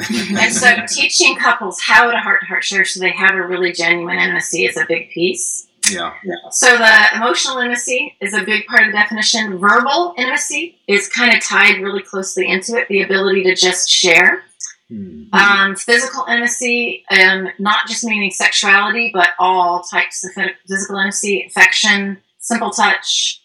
and 0.09 0.53
so 0.53 0.75
teaching 0.87 1.37
couples 1.37 1.79
how 1.81 2.11
to 2.11 2.17
heart 2.17 2.41
to 2.41 2.45
heart 2.47 2.63
share 2.63 2.83
so 2.83 2.99
they 2.99 3.11
have 3.11 3.33
a 3.33 3.41
really 3.41 3.71
genuine 3.71 4.17
intimacy 4.17 4.65
is 4.65 4.77
a 4.77 4.85
big 4.87 5.09
piece. 5.09 5.67
Yeah. 5.89 6.13
yeah. 6.23 6.35
So 6.51 6.77
the 6.77 7.15
emotional 7.15 7.59
intimacy 7.59 8.15
is 8.19 8.33
a 8.33 8.43
big 8.43 8.65
part 8.65 8.81
of 8.81 8.87
the 8.87 8.97
definition. 8.97 9.57
Verbal 9.57 10.15
intimacy 10.17 10.77
is 10.87 11.07
kind 11.07 11.35
of 11.35 11.43
tied 11.43 11.81
really 11.81 12.01
closely 12.01 12.47
into 12.47 12.75
it. 12.75 12.87
The 12.87 13.03
ability 13.03 13.43
to 13.43 13.55
just 13.55 13.89
share. 13.89 14.43
Mm-hmm. 14.91 15.33
Um, 15.33 15.75
physical 15.75 16.25
intimacy, 16.27 17.03
um, 17.09 17.49
not 17.57 17.87
just 17.87 18.03
meaning 18.03 18.31
sexuality, 18.31 19.11
but 19.13 19.29
all 19.39 19.81
types 19.81 20.23
of 20.23 20.31
physical 20.67 20.97
intimacy, 20.97 21.45
affection, 21.47 22.21
simple 22.45 22.69
touch, 22.69 23.41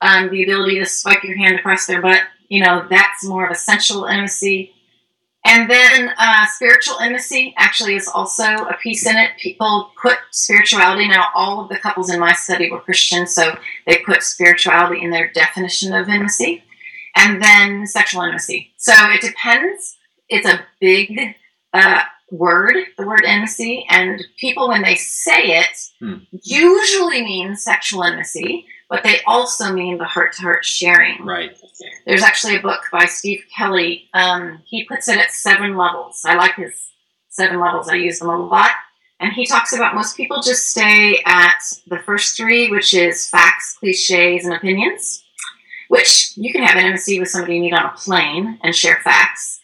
um, 0.00 0.30
the 0.30 0.42
ability 0.44 0.78
to 0.78 0.86
swipe 0.86 1.24
your 1.24 1.36
hand 1.36 1.56
across 1.56 1.86
their 1.86 2.00
butt. 2.00 2.22
You 2.48 2.62
know, 2.62 2.86
that's 2.88 3.24
more 3.24 3.44
of 3.44 3.50
a 3.50 3.56
sensual 3.56 4.04
intimacy. 4.04 4.72
And 5.46 5.68
then 5.68 6.10
uh, 6.16 6.46
spiritual 6.46 6.96
intimacy 7.00 7.54
actually 7.58 7.96
is 7.96 8.08
also 8.08 8.44
a 8.44 8.76
piece 8.82 9.06
in 9.06 9.16
it. 9.16 9.32
People 9.38 9.90
put 10.00 10.16
spirituality. 10.30 11.06
Now, 11.06 11.28
all 11.34 11.60
of 11.60 11.68
the 11.68 11.78
couples 11.78 12.10
in 12.10 12.18
my 12.18 12.32
study 12.32 12.70
were 12.70 12.80
Christian, 12.80 13.26
so 13.26 13.58
they 13.86 13.98
put 14.06 14.22
spirituality 14.22 15.02
in 15.02 15.10
their 15.10 15.30
definition 15.32 15.92
of 15.92 16.08
intimacy. 16.08 16.62
And 17.16 17.42
then 17.42 17.86
sexual 17.86 18.22
intimacy. 18.22 18.72
So 18.76 18.92
it 18.96 19.20
depends. 19.20 19.96
It's 20.28 20.48
a 20.48 20.64
big 20.80 21.36
uh, 21.72 22.02
word, 22.34 22.76
the 22.98 23.06
word 23.06 23.24
intimacy, 23.24 23.86
and 23.90 24.22
people, 24.38 24.68
when 24.68 24.82
they 24.82 24.94
say 24.94 25.60
it, 25.60 25.76
hmm. 26.00 26.16
usually 26.42 27.22
mean 27.22 27.56
sexual 27.56 28.02
intimacy 28.02 28.66
but 28.94 29.02
they 29.02 29.20
also 29.26 29.72
mean 29.72 29.98
the 29.98 30.04
heart 30.04 30.32
to 30.34 30.42
heart 30.42 30.64
sharing. 30.64 31.24
Right. 31.24 31.58
There's 32.06 32.22
actually 32.22 32.56
a 32.56 32.62
book 32.62 32.82
by 32.92 33.06
Steve 33.06 33.44
Kelly. 33.54 34.08
Um, 34.14 34.62
he 34.64 34.84
puts 34.84 35.08
it 35.08 35.18
at 35.18 35.32
seven 35.32 35.76
levels. 35.76 36.22
I 36.24 36.34
like 36.36 36.54
his 36.54 36.92
seven 37.28 37.60
levels. 37.60 37.88
I 37.88 37.94
use 37.94 38.18
them 38.18 38.28
a 38.28 38.38
lot. 38.38 38.70
and 39.20 39.32
he 39.32 39.46
talks 39.46 39.72
about 39.72 39.94
most 39.94 40.16
people 40.16 40.42
just 40.42 40.68
stay 40.68 41.20
at 41.24 41.60
the 41.88 41.98
first 41.98 42.36
three, 42.36 42.70
which 42.70 42.94
is 42.94 43.28
facts, 43.28 43.76
cliches, 43.78 44.44
and 44.44 44.54
opinions, 44.54 45.24
which 45.88 46.32
you 46.36 46.52
can 46.52 46.62
have 46.62 46.76
intimacy 46.76 47.18
with 47.18 47.28
somebody 47.28 47.56
you 47.56 47.62
meet 47.62 47.74
on 47.74 47.86
a 47.86 47.96
plane 47.96 48.58
and 48.62 48.74
share 48.74 49.00
facts. 49.02 49.60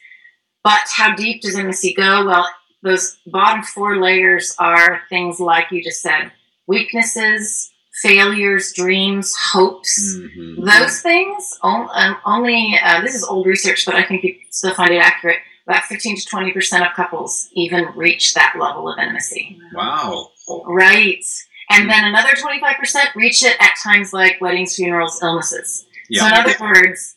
But 0.64 0.88
how 0.94 1.14
deep 1.14 1.42
does 1.42 1.54
intimacy 1.54 1.94
go? 1.94 2.26
Well, 2.26 2.48
those 2.82 3.18
bottom 3.26 3.62
four 3.62 4.00
layers 4.00 4.54
are 4.58 5.02
things 5.08 5.38
like 5.38 5.70
you 5.70 5.82
just 5.82 6.02
said 6.02 6.32
weaknesses, 6.66 7.70
failures, 8.02 8.72
dreams, 8.72 9.34
hopes. 9.36 10.16
Mm-hmm. 10.16 10.64
Those 10.64 11.00
things 11.00 11.58
um, 11.62 11.88
only, 12.24 12.78
uh, 12.82 13.00
this 13.02 13.14
is 13.14 13.24
old 13.24 13.46
research, 13.46 13.84
but 13.84 13.94
I 13.94 14.04
think 14.04 14.22
you 14.22 14.36
still 14.50 14.74
find 14.74 14.90
it 14.90 14.98
accurate. 14.98 15.38
About 15.66 15.84
15 15.84 16.16
to 16.16 16.28
20% 16.28 16.88
of 16.88 16.94
couples 16.94 17.48
even 17.52 17.86
reach 17.94 18.34
that 18.34 18.54
level 18.58 18.90
of 18.90 18.98
intimacy. 18.98 19.60
Wow. 19.74 20.30
Right. 20.64 21.24
And 21.70 21.88
then 21.88 22.04
another 22.04 22.30
25% 22.30 23.14
reach 23.14 23.44
it 23.44 23.56
at 23.60 23.74
times 23.82 24.12
like 24.12 24.40
weddings, 24.40 24.74
funerals, 24.74 25.20
illnesses. 25.22 25.86
Yeah. 26.08 26.22
So, 26.22 26.26
in 26.26 26.32
other 26.32 26.56
words, 26.60 27.16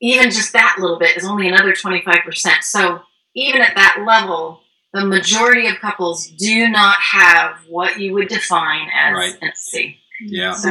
even 0.00 0.30
just 0.30 0.52
that 0.52 0.76
little 0.80 0.98
bit 0.98 1.16
is 1.16 1.24
only 1.24 1.46
another 1.46 1.72
25%. 1.72 2.62
So, 2.62 3.02
even 3.36 3.62
at 3.62 3.76
that 3.76 4.02
level, 4.04 4.61
the 4.92 5.06
majority 5.06 5.68
of 5.68 5.76
couples 5.80 6.26
do 6.26 6.68
not 6.68 6.96
have 6.96 7.56
what 7.68 7.98
you 7.98 8.12
would 8.14 8.28
define 8.28 8.88
as 8.94 9.14
right. 9.14 9.34
intimacy. 9.34 9.98
Yeah. 10.20 10.52
So, 10.52 10.70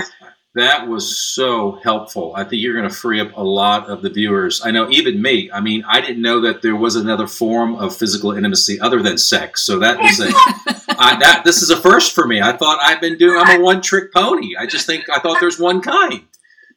that 0.53 0.87
was 0.87 1.17
so 1.17 1.79
helpful. 1.83 2.33
I 2.35 2.43
think 2.43 2.61
you're 2.61 2.75
going 2.75 2.89
to 2.89 2.93
free 2.93 3.21
up 3.21 3.37
a 3.37 3.43
lot 3.43 3.89
of 3.89 4.01
the 4.01 4.09
viewers. 4.09 4.61
I 4.63 4.71
know 4.71 4.89
even 4.89 5.21
me. 5.21 5.49
I 5.49 5.61
mean, 5.61 5.85
I 5.87 6.01
didn't 6.01 6.21
know 6.21 6.41
that 6.41 6.61
there 6.61 6.75
was 6.75 6.97
another 6.97 7.25
form 7.25 7.75
of 7.75 7.95
physical 7.95 8.33
intimacy 8.33 8.77
other 8.79 9.01
than 9.01 9.17
sex. 9.17 9.65
So 9.65 9.79
that 9.79 9.97
was 9.97 10.19
a 10.19 10.27
I, 10.99 11.17
that. 11.19 11.43
This 11.45 11.61
is 11.61 11.69
a 11.69 11.77
first 11.77 12.13
for 12.13 12.27
me. 12.27 12.41
I 12.41 12.51
thought 12.51 12.79
I've 12.81 12.99
been 12.99 13.17
doing. 13.17 13.41
I'm 13.41 13.61
a 13.61 13.63
one 13.63 13.81
trick 13.81 14.13
pony. 14.13 14.55
I 14.59 14.65
just 14.65 14.85
think 14.85 15.09
I 15.09 15.19
thought 15.19 15.37
there's 15.39 15.59
one 15.59 15.81
kind. 15.81 16.25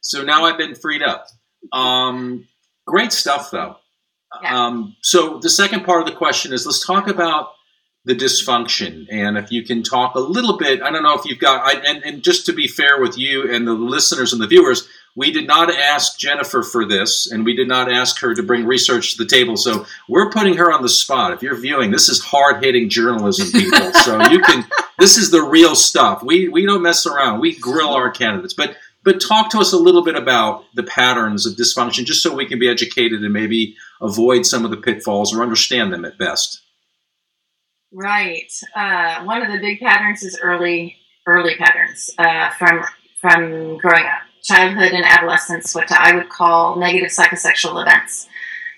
So 0.01 0.23
now 0.23 0.45
I've 0.45 0.57
been 0.57 0.75
freed 0.75 1.03
up. 1.03 1.27
Um, 1.73 2.47
great 2.85 3.11
stuff, 3.11 3.51
though. 3.51 3.75
Yeah. 4.41 4.65
Um, 4.65 4.95
so 5.01 5.39
the 5.39 5.49
second 5.49 5.83
part 5.83 6.01
of 6.01 6.07
the 6.07 6.15
question 6.15 6.53
is 6.53 6.65
let's 6.65 6.85
talk 6.85 7.07
about 7.07 7.51
the 8.05 8.15
dysfunction. 8.15 9.07
And 9.09 9.37
if 9.37 9.51
you 9.51 9.63
can 9.63 9.81
talk 9.81 10.15
a 10.15 10.19
little 10.19 10.57
bit, 10.57 10.81
I 10.81 10.91
don't 10.91 11.03
know 11.03 11.17
if 11.17 11.25
you've 11.25 11.39
got, 11.39 11.65
I, 11.65 11.79
and, 11.79 12.03
and 12.03 12.23
just 12.23 12.45
to 12.45 12.53
be 12.53 12.67
fair 12.67 13.01
with 13.01 13.17
you 13.17 13.51
and 13.51 13.67
the 13.67 13.73
listeners 13.73 14.31
and 14.31 14.41
the 14.41 14.47
viewers, 14.47 14.87
we 15.15 15.31
did 15.31 15.47
not 15.47 15.73
ask 15.73 16.19
Jennifer 16.19 16.61
for 16.61 16.85
this, 16.85 17.31
and 17.31 17.45
we 17.45 17.55
did 17.55 17.69
not 17.69 17.89
ask 17.91 18.19
her 18.19 18.35
to 18.35 18.43
bring 18.43 18.65
research 18.65 19.13
to 19.13 19.23
the 19.23 19.29
table. 19.29 19.55
So 19.55 19.85
we're 20.09 20.29
putting 20.29 20.57
her 20.57 20.71
on 20.73 20.81
the 20.81 20.89
spot. 20.89 21.31
If 21.31 21.41
you're 21.41 21.55
viewing, 21.55 21.89
this 21.89 22.09
is 22.09 22.21
hard 22.21 22.63
hitting 22.63 22.89
journalism, 22.89 23.49
people. 23.49 23.93
so 23.93 24.21
you 24.29 24.41
can, 24.41 24.65
this 24.99 25.17
is 25.17 25.31
the 25.31 25.41
real 25.41 25.73
stuff. 25.73 26.21
We, 26.21 26.49
we 26.49 26.65
don't 26.65 26.81
mess 26.81 27.05
around, 27.05 27.39
we 27.39 27.55
grill 27.55 27.93
our 27.93 28.11
candidates. 28.11 28.53
But 28.53 28.75
but 29.05 29.21
talk 29.21 29.51
to 29.51 29.59
us 29.59 29.71
a 29.71 29.77
little 29.77 30.03
bit 30.03 30.15
about 30.15 30.65
the 30.73 30.83
patterns 30.83 31.45
of 31.45 31.53
dysfunction, 31.53 32.03
just 32.03 32.21
so 32.21 32.33
we 32.33 32.47
can 32.47 32.59
be 32.59 32.67
educated 32.67 33.23
and 33.23 33.31
maybe 33.31 33.77
avoid 34.01 34.45
some 34.45 34.65
of 34.65 34.71
the 34.71 34.77
pitfalls 34.77 35.33
or 35.33 35.41
understand 35.41 35.93
them 35.93 36.03
at 36.03 36.17
best. 36.17 36.61
Right. 37.93 38.51
Uh, 38.75 39.23
one 39.23 39.41
of 39.41 39.51
the 39.51 39.59
big 39.59 39.79
patterns 39.79 40.23
is 40.23 40.37
early 40.41 40.97
early 41.27 41.55
patterns 41.55 42.09
uh, 42.17 42.49
from 42.51 42.83
from 43.21 43.77
growing 43.77 44.05
up, 44.05 44.21
childhood 44.43 44.91
and 44.91 45.05
adolescence, 45.05 45.73
what 45.73 45.91
I 45.91 46.15
would 46.15 46.29
call 46.29 46.75
negative 46.75 47.09
psychosexual 47.09 47.81
events. 47.81 48.27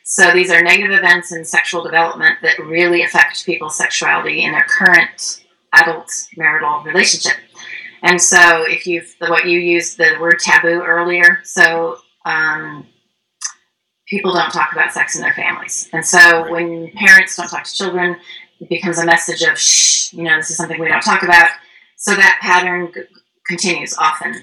So 0.03 0.31
these 0.31 0.51
are 0.51 0.61
negative 0.61 0.97
events 0.97 1.33
in 1.33 1.43
sexual 1.43 1.83
development 1.83 2.37
that 2.41 2.59
really 2.59 3.03
affect 3.03 3.45
people's 3.45 3.77
sexuality 3.77 4.43
in 4.43 4.53
their 4.53 4.65
current 4.69 5.43
adult 5.73 6.09
marital 6.37 6.81
relationship. 6.83 7.37
And 8.07 8.21
so 8.21 8.63
if 8.65 8.87
you've 8.87 9.13
what 9.19 9.47
you 9.47 9.59
used 9.59 9.97
the 9.97 10.15
word 10.21 10.39
taboo 10.39 10.81
earlier, 10.81 11.41
so 11.43 11.97
um, 12.25 12.87
people 14.07 14.31
don't 14.31 14.49
talk 14.49 14.71
about 14.71 14.93
sex 14.93 15.17
in 15.17 15.21
their 15.21 15.33
families. 15.33 15.89
And 15.91 16.05
so 16.05 16.17
right. 16.17 16.51
when 16.51 16.91
parents 16.91 17.35
don't 17.35 17.49
talk 17.49 17.65
to 17.65 17.73
children, 17.73 18.15
it 18.61 18.69
becomes 18.69 18.97
a 18.97 19.05
message 19.05 19.41
of 19.41 19.59
shh, 19.59 20.13
you 20.13 20.23
know, 20.23 20.37
this 20.37 20.49
is 20.49 20.55
something 20.55 20.79
we 20.79 20.87
don't 20.87 21.03
talk 21.03 21.21
about. 21.21 21.49
So 21.97 22.15
that 22.15 22.39
pattern 22.41 22.93
g- 22.93 23.01
continues 23.45 23.93
often, 23.97 24.35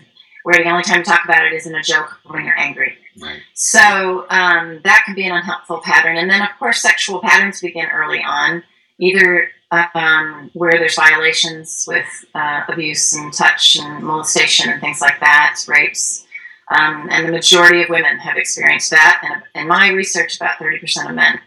where 0.42 0.62
the 0.62 0.68
only 0.68 0.83
time 0.83 1.03
to 1.03 1.11
talk 1.11 1.24
about 1.24 1.46
it 1.46 1.55
is 1.55 1.66
in 1.66 1.74
a 1.74 1.83
joke 1.83 2.18
when 2.27 2.44
you're 2.44 2.59
angry. 2.59 2.98
Right. 3.18 3.40
So 3.55 4.27
um, 4.29 4.81
that 4.85 5.05
can 5.07 5.14
be 5.14 5.27
an 5.27 5.33
unhelpful 5.35 5.81
pattern. 5.81 6.18
And 6.18 6.29
then, 6.29 6.42
of 6.42 6.50
course, 6.59 6.83
sexual 6.83 7.22
patterns 7.22 7.62
begin 7.62 7.87
early 7.87 8.22
on, 8.22 8.62
either 9.00 9.48
um, 9.94 10.50
where 10.54 10.72
there's 10.72 10.96
violations 10.96 11.84
with 11.87 12.06
uh, 12.34 12.62
abuse 12.68 13.14
and 13.14 13.32
touch 13.32 13.76
and 13.76 14.04
molestation 14.04 14.70
and 14.70 14.80
things 14.80 15.00
like 15.00 15.20
that, 15.20 15.60
rapes. 15.68 16.26
Um, 16.70 17.08
and 17.10 17.26
the 17.28 17.32
majority 17.32 17.82
of 17.82 17.90
women 17.90 18.18
have 18.18 18.37
experienced 18.37 18.90
that. 18.90 19.22
And 19.22 19.62
in 19.62 19.68
my 19.68 19.90
research, 19.90 20.37
about 20.37 20.58
30% 20.58 21.08
of 21.08 21.14
men. 21.14 21.40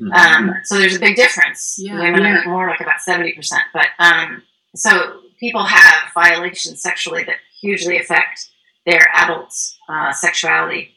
Mm-hmm. 0.00 0.12
Um, 0.12 0.54
so 0.64 0.78
there's 0.78 0.96
a 0.96 1.00
big 1.00 1.16
difference. 1.16 1.76
Yeah, 1.78 1.98
Women 2.00 2.22
yeah. 2.22 2.42
are 2.42 2.44
more 2.44 2.68
like 2.68 2.80
about 2.80 3.00
70%. 3.06 3.34
But 3.72 3.86
um, 3.98 4.42
so 4.74 5.20
people 5.38 5.64
have 5.64 6.12
violations 6.12 6.82
sexually 6.82 7.24
that 7.24 7.36
hugely 7.60 7.98
affect 7.98 8.48
their 8.86 9.08
adult 9.14 9.54
uh, 9.88 10.12
sexuality. 10.12 10.93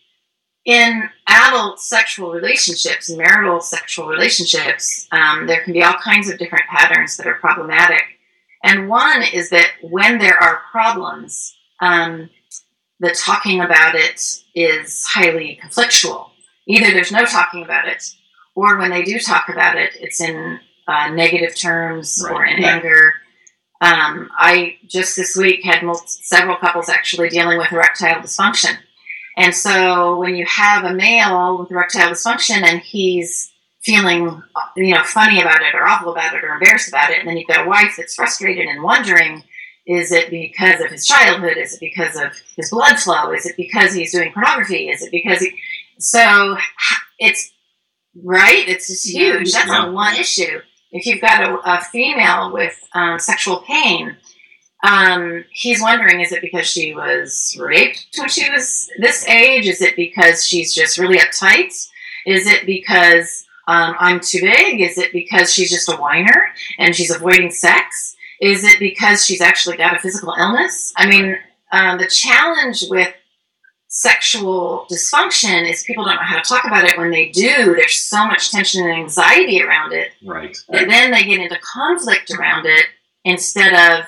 In 0.68 1.10
adult 1.30 1.80
sexual 1.80 2.34
relationships, 2.34 3.10
marital 3.10 3.62
sexual 3.62 4.08
relationships, 4.08 5.08
um, 5.14 5.48
there 5.48 5.64
can 5.64 5.72
be 5.72 5.82
all 5.82 5.94
kinds 5.94 6.30
of 6.30 6.38
different 6.38 6.66
patterns 6.70 7.16
that 7.16 7.26
are 7.26 7.36
problematic. 7.36 8.04
And 8.66 8.90
one 8.90 9.24
is 9.34 9.50
that 9.52 9.70
when 9.82 10.18
there 10.18 10.38
are 10.38 10.64
problems, 10.70 11.56
um, 11.80 12.30
the 13.00 13.16
talking 13.18 13.62
about 13.62 13.96
it 13.96 14.22
is 14.56 15.06
highly 15.06 15.58
conflictual. 15.64 16.32
Either 16.68 16.92
there's 16.92 17.14
no 17.14 17.24
talking 17.24 17.64
about 17.64 17.88
it, 17.88 18.04
or 18.54 18.78
when 18.78 18.92
they 18.92 19.04
do 19.04 19.20
talk 19.20 19.48
about 19.48 19.78
it, 19.78 19.92
it's 20.02 20.20
in 20.20 20.60
uh, 20.86 21.08
negative 21.12 21.56
terms 21.56 22.22
right. 22.26 22.34
or 22.34 22.46
in 22.46 22.62
yeah. 22.62 22.76
anger. 22.76 23.14
Um, 23.80 24.30
I 24.38 24.80
just 24.86 25.16
this 25.16 25.38
week 25.38 25.64
had 25.64 25.82
several 26.08 26.58
couples 26.58 26.90
actually 26.90 27.30
dealing 27.30 27.58
with 27.58 27.72
erectile 27.72 28.22
dysfunction. 28.22 28.76
And 29.38 29.54
so 29.54 30.18
when 30.18 30.36
you 30.36 30.46
have 30.48 30.84
a 30.84 30.94
male 30.94 31.60
with 31.60 31.72
erectile 31.72 32.10
dysfunction 32.10 32.64
and 32.64 32.82
he's 32.82 33.54
feeling, 33.84 34.42
you 34.76 34.96
know, 34.96 35.04
funny 35.04 35.40
about 35.40 35.62
it 35.62 35.76
or 35.76 35.88
awful 35.88 36.12
about 36.12 36.34
it 36.34 36.44
or 36.44 36.56
embarrassed 36.56 36.90
about 36.90 37.12
it, 37.12 37.20
and 37.20 37.30
then 37.30 37.38
you've 37.38 37.48
got 37.48 37.66
a 37.66 37.70
wife 37.70 37.94
that's 37.96 38.16
frustrated 38.16 38.66
and 38.68 38.82
wondering, 38.82 39.44
is 39.86 40.12
it 40.12 40.32
because 40.32 40.82
of 40.82 40.90
his 40.90 41.06
childhood? 41.06 41.56
Is 41.56 41.76
it 41.76 41.80
because 41.80 42.16
of 42.18 42.34
his 42.56 42.72
blood 42.72 42.98
flow? 42.98 43.32
Is 43.32 43.46
it 43.46 43.56
because 43.56 43.94
he's 43.94 44.12
doing 44.12 44.34
pornography? 44.34 44.90
Is 44.90 45.04
it 45.04 45.12
because 45.12 45.40
he, 45.40 45.56
so 46.00 46.58
it's 47.20 47.54
right? 48.24 48.68
It's 48.68 48.88
just 48.88 49.08
huge. 49.08 49.54
That's 49.54 49.68
yeah. 49.68 49.88
one 49.90 50.16
issue. 50.16 50.60
If 50.92 51.06
you've 51.06 51.22
got 51.22 51.44
a, 51.44 51.58
a 51.64 51.82
female 51.92 52.52
with 52.52 52.76
um, 52.94 53.20
sexual 53.20 53.62
pain, 53.62 54.18
um, 54.84 55.44
he's 55.52 55.82
wondering 55.82 56.22
is 56.22 56.32
it 56.32 56.42
because 56.42 56.68
she 56.68 56.94
was 56.94 57.56
raped 57.60 58.08
when 58.18 58.30
she 58.30 58.50
was 58.50 58.90
this 59.00 59.28
age? 59.28 59.68
Is 59.68 59.82
it 59.82 59.96
because 59.96 60.46
she's 60.46 60.74
just 60.74 60.98
really 60.98 61.18
uptight? 61.18 61.90
Is 62.26 62.46
it 62.46 62.66
because 62.66 63.46
um, 63.68 63.96
I'm 64.00 64.20
too 64.20 64.42
big? 64.42 64.82
Is 64.82 64.98
it 64.98 65.12
because 65.12 65.52
she's 65.52 65.72
just 65.72 65.90
a 65.90 65.96
whiner 65.96 66.54
and 66.78 66.96
she's 66.96 67.12
avoiding 67.12 67.52
sex? 67.52 68.16
Is 68.40 68.64
it 68.64 68.80
because 68.80 69.26
she's 69.26 69.42
actually 69.42 69.78
got 69.78 69.96
a 69.96 70.00
physical 70.00 70.34
illness? 70.38 70.94
I 70.96 71.08
mean, 71.08 71.38
um, 71.72 71.98
the 71.98 72.08
challenge 72.08 72.84
with 72.90 73.14
sexual 73.90 74.86
dysfunction 74.92 75.70
is 75.70 75.84
people 75.84 76.06
don't 76.06 76.18
know 76.18 76.22
how 76.22 76.40
to 76.40 76.48
talk 76.48 76.66
about 76.66 76.84
it 76.84 76.98
when 76.98 77.10
they 77.10 77.30
do 77.30 77.74
there's 77.74 77.98
so 77.98 78.28
much 78.28 78.52
tension 78.52 78.84
and 78.84 78.92
anxiety 78.92 79.64
around 79.64 79.94
it 79.94 80.12
right 80.26 80.58
and 80.70 80.90
then 80.90 81.10
they 81.10 81.24
get 81.24 81.40
into 81.40 81.58
conflict 81.60 82.30
around 82.32 82.66
it 82.66 82.84
instead 83.24 83.74
of 83.74 84.06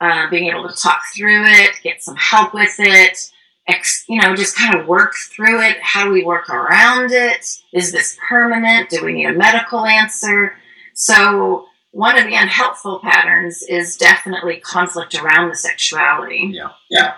uh, 0.00 0.28
being 0.30 0.50
able 0.50 0.68
to 0.68 0.74
talk 0.74 1.02
through 1.14 1.44
it 1.44 1.70
get 1.82 2.02
some 2.02 2.16
help 2.16 2.52
with 2.54 2.74
it 2.78 3.30
ex, 3.66 4.04
you 4.08 4.20
know 4.20 4.34
just 4.34 4.56
kind 4.56 4.74
of 4.74 4.86
work 4.86 5.14
through 5.14 5.60
it. 5.62 5.80
How 5.80 6.04
do 6.04 6.12
we 6.12 6.24
work 6.24 6.48
around 6.48 7.12
it? 7.12 7.46
Is 7.72 7.92
this 7.92 8.18
permanent? 8.28 8.90
Do 8.90 9.04
we 9.04 9.12
need 9.12 9.26
a 9.26 9.32
medical 9.32 9.86
answer? 9.86 10.56
So 10.94 11.66
one 11.92 12.18
of 12.18 12.24
the 12.24 12.34
unhelpful 12.34 13.00
patterns 13.00 13.62
is 13.62 13.96
definitely 13.96 14.58
conflict 14.58 15.14
around 15.14 15.50
the 15.50 15.56
sexuality. 15.56 16.50
Yeah 16.52 16.70
yeah. 16.90 17.14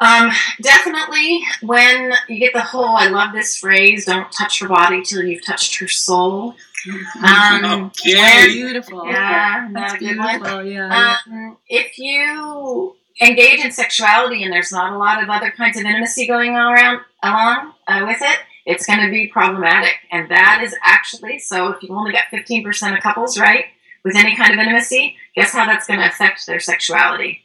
Um, 0.00 0.32
definitely 0.60 1.40
when 1.62 2.12
you 2.28 2.38
get 2.40 2.52
the 2.52 2.60
whole, 2.60 2.96
I 2.96 3.06
love 3.08 3.32
this 3.32 3.56
phrase, 3.56 4.06
don't 4.06 4.30
touch 4.32 4.58
her 4.58 4.68
body 4.68 5.02
till 5.02 5.22
you've 5.22 5.46
touched 5.46 5.78
her 5.78 5.86
soul. 5.86 6.56
Um, 7.24 7.64
okay. 7.86 8.14
When, 8.14 8.50
beautiful. 8.50 9.06
Yeah, 9.06 9.68
that's 9.72 9.96
beautiful. 9.96 10.64
Yeah. 10.64 11.16
Um, 11.26 11.56
if 11.68 11.98
you 11.98 12.96
engage 13.20 13.64
in 13.64 13.72
sexuality 13.72 14.42
and 14.42 14.52
there's 14.52 14.72
not 14.72 14.92
a 14.92 14.98
lot 14.98 15.22
of 15.22 15.30
other 15.30 15.50
kinds 15.50 15.78
of 15.78 15.84
intimacy 15.84 16.26
going 16.26 16.56
on 16.56 16.72
around 16.72 17.00
along 17.22 17.72
uh, 17.86 18.04
with 18.06 18.18
it, 18.20 18.38
it's 18.66 18.86
going 18.86 19.00
to 19.00 19.10
be 19.10 19.28
problematic. 19.28 19.94
And 20.10 20.30
that 20.30 20.62
is 20.62 20.74
actually 20.82 21.38
so. 21.38 21.68
If 21.68 21.82
you've 21.82 21.92
only 21.92 22.12
get 22.12 22.24
15% 22.32 22.96
of 22.96 23.02
couples, 23.02 23.38
right, 23.38 23.66
with 24.04 24.16
any 24.16 24.36
kind 24.36 24.52
of 24.52 24.58
intimacy, 24.58 25.16
guess 25.34 25.52
how 25.52 25.66
that's 25.66 25.86
going 25.86 26.00
to 26.00 26.06
affect 26.06 26.46
their 26.46 26.60
sexuality? 26.60 27.40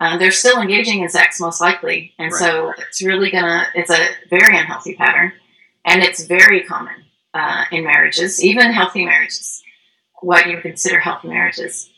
Uh, 0.00 0.16
they're 0.16 0.30
still 0.30 0.60
engaging 0.60 1.02
in 1.02 1.08
sex 1.10 1.38
most 1.38 1.60
likely, 1.60 2.14
and 2.18 2.32
right. 2.32 2.40
so 2.40 2.72
it's 2.78 3.02
really 3.02 3.30
gonna. 3.30 3.66
It's 3.74 3.90
a 3.90 4.08
very 4.30 4.56
unhealthy 4.56 4.94
pattern, 4.94 5.34
and 5.84 6.02
it's 6.02 6.24
very 6.24 6.62
common 6.62 7.04
uh, 7.34 7.64
in 7.72 7.84
marriages, 7.84 8.42
even 8.42 8.72
healthy 8.72 9.04
marriages. 9.04 9.62
What 10.22 10.48
you 10.48 10.60
consider 10.60 11.00
healthy 11.00 11.28
marriages. 11.28 11.88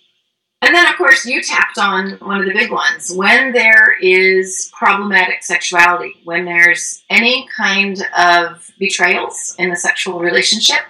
And 0.63 0.73
then, 0.73 0.87
of 0.87 0.97
course, 0.97 1.27
you 1.27 1.43
tapped 1.43 1.77
on 1.77 2.13
one 2.21 2.41
of 2.41 2.47
the 2.47 2.55
big 2.55 2.71
ones. 2.71 3.13
When 3.13 3.53
there 3.53 3.99
is 4.01 4.71
problematic 4.73 5.43
sexuality, 5.43 6.15
when 6.23 6.45
there's 6.45 7.03
any 7.11 7.49
kind 7.57 8.01
of 8.17 8.71
betrayals 8.79 9.57
in 9.59 9.71
the 9.71 9.77
sexual 9.77 10.21
relationship, 10.21 10.83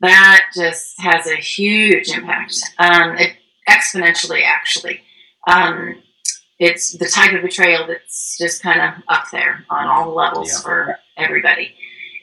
that 0.00 0.46
just 0.54 0.98
has 1.00 1.26
a 1.26 1.36
huge 1.36 2.08
impact, 2.08 2.56
um, 2.78 3.18
it, 3.18 3.34
exponentially, 3.68 4.42
actually. 4.42 5.02
Um, 5.46 6.02
it's 6.58 6.92
the 6.96 7.06
type 7.06 7.34
of 7.34 7.42
betrayal 7.42 7.86
that's 7.86 8.38
just 8.38 8.62
kind 8.62 8.80
of 8.80 9.02
up 9.08 9.24
there 9.30 9.64
on 9.68 9.86
all 9.86 10.06
the 10.06 10.16
levels 10.16 10.50
yeah. 10.50 10.60
for 10.60 10.98
everybody. 11.16 11.74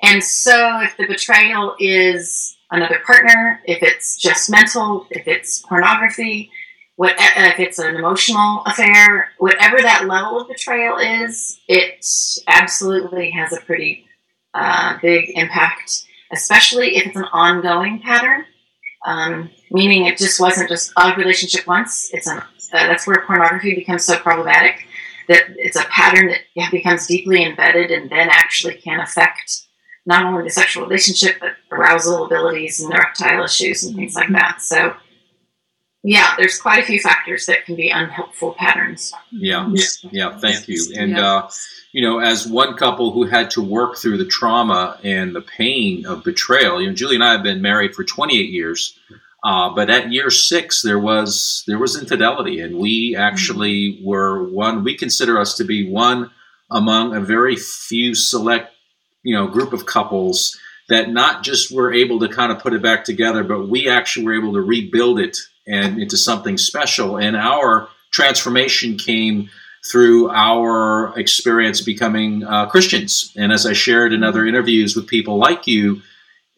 And 0.05 0.23
so, 0.23 0.81
if 0.81 0.95
the 0.97 1.07
betrayal 1.07 1.75
is 1.79 2.55
another 2.69 3.01
partner, 3.07 3.59
if 3.65 3.81
it's 3.81 4.17
just 4.17 4.51
mental, 4.51 5.07
if 5.09 5.27
it's 5.27 5.63
pornography, 5.63 6.51
what 6.95 7.13
uh, 7.19 7.49
if 7.49 7.59
it's 7.59 7.79
an 7.79 7.95
emotional 7.95 8.61
affair, 8.67 9.31
whatever 9.39 9.81
that 9.81 10.05
level 10.07 10.39
of 10.39 10.47
betrayal 10.47 10.97
is, 10.97 11.59
it 11.67 12.05
absolutely 12.47 13.31
has 13.31 13.51
a 13.51 13.61
pretty 13.61 14.05
uh, 14.53 14.99
big 15.01 15.31
impact, 15.35 16.05
especially 16.31 16.97
if 16.97 17.07
it's 17.07 17.17
an 17.17 17.25
ongoing 17.33 17.99
pattern. 17.99 18.45
Um, 19.07 19.49
meaning 19.71 20.05
it 20.05 20.17
just 20.17 20.39
wasn't 20.39 20.69
just 20.69 20.91
a 20.97 21.15
relationship 21.15 21.65
once. 21.65 22.11
It's 22.13 22.27
an 22.27 22.37
uh, 22.37 22.43
that's 22.71 23.07
where 23.07 23.23
pornography 23.25 23.73
becomes 23.73 24.05
so 24.05 24.17
problematic 24.19 24.87
that 25.27 25.45
it's 25.57 25.77
a 25.77 25.83
pattern 25.85 26.31
that 26.55 26.71
becomes 26.71 27.07
deeply 27.07 27.43
embedded 27.43 27.89
and 27.89 28.09
then 28.09 28.29
actually 28.29 28.75
can 28.75 28.99
affect 28.99 29.64
not 30.05 30.25
only 30.25 30.43
the 30.43 30.49
sexual 30.49 30.83
relationship, 30.83 31.37
but 31.39 31.53
arousal 31.71 32.25
abilities 32.25 32.79
and 32.79 32.93
erectile 32.93 33.43
issues 33.43 33.83
and 33.83 33.95
things 33.95 34.15
like 34.15 34.29
that. 34.29 34.61
So, 34.61 34.95
yeah, 36.03 36.35
there's 36.37 36.59
quite 36.59 36.83
a 36.83 36.85
few 36.85 36.99
factors 36.99 37.47
that 37.47 37.65
can 37.65 37.75
be 37.75 37.89
unhelpful 37.89 38.53
patterns. 38.53 39.11
Yeah, 39.31 39.71
yeah, 40.11 40.37
thank 40.37 40.67
you. 40.67 40.93
And, 40.95 41.11
yeah. 41.11 41.27
uh, 41.27 41.49
you 41.91 42.01
know, 42.01 42.19
as 42.19 42.47
one 42.47 42.75
couple 42.75 43.11
who 43.11 43.23
had 43.25 43.49
to 43.51 43.61
work 43.61 43.97
through 43.97 44.17
the 44.17 44.25
trauma 44.25 44.99
and 45.03 45.35
the 45.35 45.41
pain 45.41 46.05
of 46.05 46.23
betrayal, 46.23 46.81
you 46.81 46.87
know, 46.87 46.93
Julie 46.93 47.15
and 47.15 47.23
I 47.23 47.31
have 47.31 47.43
been 47.43 47.61
married 47.61 47.95
for 47.95 48.03
28 48.03 48.49
years. 48.49 48.99
Uh, 49.45 49.69
but 49.73 49.89
at 49.89 50.11
year 50.11 50.29
six, 50.29 50.81
there 50.81 50.97
was 50.97 51.63
there 51.67 51.77
was 51.77 51.99
infidelity, 51.99 52.61
and 52.61 52.79
we 52.79 53.15
actually 53.15 53.93
mm-hmm. 53.93 54.05
were 54.05 54.43
one. 54.49 54.83
We 54.83 54.97
consider 54.97 55.39
us 55.39 55.55
to 55.57 55.63
be 55.63 55.87
one 55.87 56.31
among 56.71 57.15
a 57.15 57.21
very 57.21 57.55
few 57.55 58.15
select 58.15 58.74
you 59.25 59.35
know 59.35 59.47
group 59.47 59.73
of 59.73 59.85
couples 59.85 60.57
that 60.87 61.09
not 61.09 61.43
just 61.43 61.71
were 61.71 61.91
able 61.91 62.19
to 62.19 62.29
kind 62.29 62.51
of 62.51 62.59
put 62.59 62.73
it 62.73 62.81
back 62.81 63.03
together, 63.03 63.43
but 63.43 63.67
we 63.67 63.89
actually 63.89 64.25
were 64.25 64.37
able 64.37 64.53
to 64.53 64.61
rebuild 64.61 65.19
it 65.19 65.37
and 65.67 65.99
into 65.99 66.15
something 66.15 66.57
special. 66.57 67.17
And 67.17 67.35
our 67.35 67.89
transformation 68.11 68.97
came 68.97 69.49
through 69.91 70.29
our 70.29 71.17
experience 71.17 71.81
becoming 71.81 72.43
uh, 72.43 72.67
Christians. 72.67 73.33
And 73.35 73.51
as 73.51 73.65
I 73.65 73.73
shared 73.73 74.13
in 74.13 74.23
other 74.23 74.45
interviews 74.45 74.95
with 74.95 75.07
people 75.07 75.37
like 75.37 75.65
you, 75.65 76.01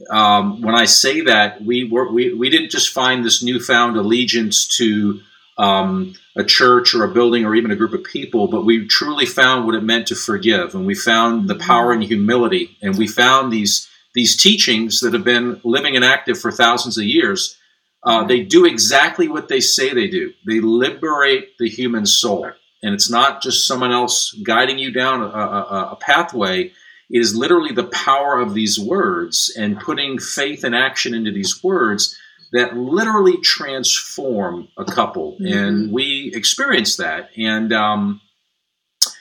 um, 0.10 0.62
when 0.62 0.75
I 0.75 0.86
say 0.86 1.21
that, 1.21 1.63
we 1.63 1.86
were 1.86 2.12
we, 2.12 2.34
we 2.34 2.49
didn't 2.49 2.69
just 2.69 2.93
find 2.93 3.25
this 3.25 3.41
newfound 3.41 3.97
allegiance 3.97 4.67
to 4.77 5.21
um, 5.57 6.13
a 6.35 6.43
church 6.43 6.93
or 6.93 7.03
a 7.03 7.13
building 7.13 7.45
or 7.45 7.55
even 7.55 7.71
a 7.71 7.75
group 7.75 7.93
of 7.93 8.03
people, 8.03 8.47
but 8.47 8.65
we 8.65 8.87
truly 8.87 9.25
found 9.25 9.65
what 9.65 9.75
it 9.75 9.83
meant 9.83 10.07
to 10.07 10.15
forgive, 10.15 10.75
and 10.75 10.85
we 10.85 10.95
found 10.95 11.49
the 11.49 11.55
power 11.55 11.91
in 11.93 12.01
humility, 12.01 12.77
and 12.81 12.97
we 12.97 13.07
found 13.07 13.51
these 13.51 13.89
these 14.13 14.35
teachings 14.35 15.01
that 15.01 15.13
have 15.13 15.23
been 15.23 15.61
living 15.63 15.95
and 15.95 16.03
active 16.03 16.39
for 16.39 16.51
thousands 16.51 16.97
of 16.97 17.03
years. 17.03 17.55
Uh, 18.03 18.23
they 18.23 18.41
do 18.41 18.65
exactly 18.65 19.27
what 19.27 19.47
they 19.47 19.59
say 19.59 19.93
they 19.93 20.07
do. 20.07 20.31
They 20.47 20.59
liberate 20.59 21.57
the 21.59 21.69
human 21.69 22.05
soul, 22.05 22.51
and 22.83 22.93
it's 22.93 23.09
not 23.09 23.41
just 23.41 23.67
someone 23.67 23.91
else 23.91 24.33
guiding 24.45 24.79
you 24.79 24.91
down 24.91 25.21
a, 25.21 25.25
a, 25.25 25.89
a 25.91 25.97
pathway. 25.99 26.71
It 27.09 27.19
is 27.19 27.35
literally 27.35 27.73
the 27.73 27.85
power 27.85 28.39
of 28.39 28.53
these 28.53 28.79
words 28.79 29.53
and 29.57 29.79
putting 29.79 30.19
faith 30.19 30.63
and 30.63 30.75
action 30.75 31.13
into 31.13 31.31
these 31.31 31.63
words 31.63 32.17
that 32.53 32.75
literally 32.75 33.38
transform 33.41 34.67
a 34.77 34.86
couple. 34.86 35.33
Mm-hmm. 35.33 35.57
And 35.57 35.91
we 35.91 36.31
experience 36.33 36.97
that. 36.97 37.29
And, 37.38 37.73
um, 37.73 38.21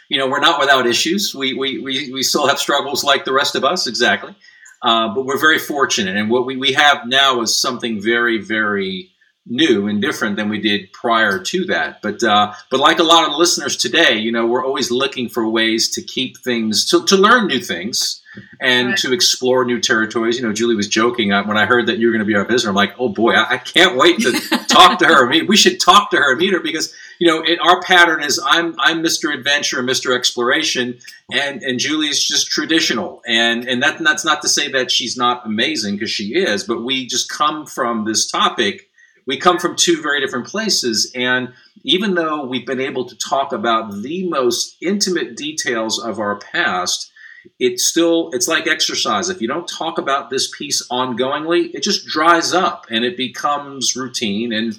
you 0.09 0.19
know, 0.19 0.29
we're 0.29 0.41
not 0.41 0.61
without 0.61 0.87
issues. 0.87 1.35
We, 1.35 1.55
we, 1.55 1.79
we, 1.79 2.13
we 2.13 2.23
still 2.23 2.47
have 2.47 2.59
struggles 2.59 3.03
like 3.03 3.25
the 3.25 3.33
rest 3.33 3.57
of 3.57 3.65
us, 3.65 3.87
exactly. 3.87 4.35
Uh, 4.83 5.15
but 5.15 5.25
we're 5.25 5.41
very 5.41 5.59
fortunate. 5.59 6.17
And 6.17 6.31
what 6.31 6.47
we, 6.47 6.57
we 6.57 6.75
have 6.75 7.07
now 7.07 7.41
is 7.41 7.57
something 7.57 8.01
very, 8.01 8.39
very 8.39 9.11
new 9.47 9.87
and 9.87 10.01
different 10.03 10.37
than 10.37 10.49
we 10.49 10.61
did 10.61 10.93
prior 10.93 11.39
to 11.39 11.65
that. 11.67 12.03
But 12.03 12.23
uh, 12.23 12.53
but 12.71 12.81
like 12.81 12.99
a 12.99 13.05
lot 13.05 13.25
of 13.25 13.33
the 13.33 13.39
listeners 13.39 13.77
today, 13.77 14.19
you 14.19 14.33
know, 14.33 14.47
we're 14.47 14.65
always 14.65 14.91
looking 14.91 15.29
for 15.29 15.49
ways 15.49 15.89
to 15.91 16.03
keep 16.03 16.39
things 16.39 16.85
to, 16.91 17.05
to 17.07 17.17
learn 17.17 17.47
new 17.47 17.61
things 17.61 18.23
and 18.61 18.89
right. 18.89 18.99
to 18.99 19.13
explore 19.13 19.65
new 19.65 19.81
territories. 19.81 20.37
You 20.37 20.47
know, 20.47 20.53
Julie 20.53 20.75
was 20.75 20.89
joking 20.89 21.33
uh, 21.33 21.45
when 21.45 21.57
I 21.57 21.67
heard 21.67 21.87
that 21.87 21.99
you 21.99 22.07
were 22.07 22.13
going 22.13 22.21
to 22.21 22.27
be 22.27 22.35
our 22.35 22.45
visitor. 22.45 22.71
I'm 22.71 22.75
like, 22.75 22.95
oh 22.99 23.09
boy, 23.09 23.33
I, 23.33 23.55
I 23.55 23.59
can't 23.59 23.97
wait 23.97 24.21
to 24.21 24.33
talk 24.69 24.99
to 24.99 25.07
her. 25.07 25.27
I 25.27 25.31
mean, 25.31 25.47
we 25.47 25.57
should 25.57 25.81
talk 25.81 26.11
to 26.11 26.17
her 26.17 26.33
and 26.33 26.41
meet 26.41 26.53
her 26.53 26.61
because 26.61 26.93
you 27.19 27.27
know 27.27 27.43
it, 27.43 27.59
our 27.61 27.81
pattern 27.83 28.23
is 28.23 28.41
I'm 28.45 28.75
I'm 28.79 29.03
Mr. 29.03 29.33
Adventure 29.33 29.79
and 29.79 29.89
Mr. 29.89 30.15
Exploration, 30.15 30.99
and 31.33 31.63
and 31.63 31.79
Julie's 31.79 32.23
just 32.23 32.49
traditional. 32.49 33.23
And 33.27 33.69
and 33.69 33.83
that 33.83 33.99
that's 34.01 34.25
not 34.25 34.43
to 34.43 34.49
say 34.49 34.71
that 34.73 34.91
she's 34.91 35.17
not 35.17 35.47
amazing 35.47 35.97
because 35.97 36.11
she 36.11 36.35
is, 36.35 36.65
but 36.65 36.83
we 36.83 37.07
just 37.07 37.31
come 37.31 37.67
from 37.67 38.05
this 38.05 38.31
topic. 38.31 38.86
We 39.27 39.39
come 39.39 39.59
from 39.59 39.77
two 39.77 40.01
very 40.01 40.21
different 40.21 40.47
places, 40.47 41.11
and 41.15 41.53
even 41.83 42.15
though 42.15 42.45
we've 42.45 42.67
been 42.67 42.81
able 42.81 43.07
to 43.07 43.17
talk 43.17 43.53
about 43.53 44.03
the 44.03 44.29
most 44.29 44.77
intimate 44.81 45.37
details 45.37 45.99
of 45.99 46.19
our 46.19 46.39
past 46.39 47.11
it's 47.59 47.87
still 47.87 48.31
it's 48.33 48.49
like 48.49 48.67
exercise. 48.67 49.29
If 49.29 49.41
you 49.41 49.49
don't 49.49 49.69
talk 49.69 49.99
about 49.99 50.31
this 50.31 50.51
piece 50.57 50.87
ongoingly 50.89 51.75
it 51.75 51.83
just 51.83 52.07
dries 52.07 52.53
up 52.53 52.87
and 52.91 53.05
it 53.05 53.17
becomes 53.17 53.97
routine 53.97 54.53
and 54.53 54.79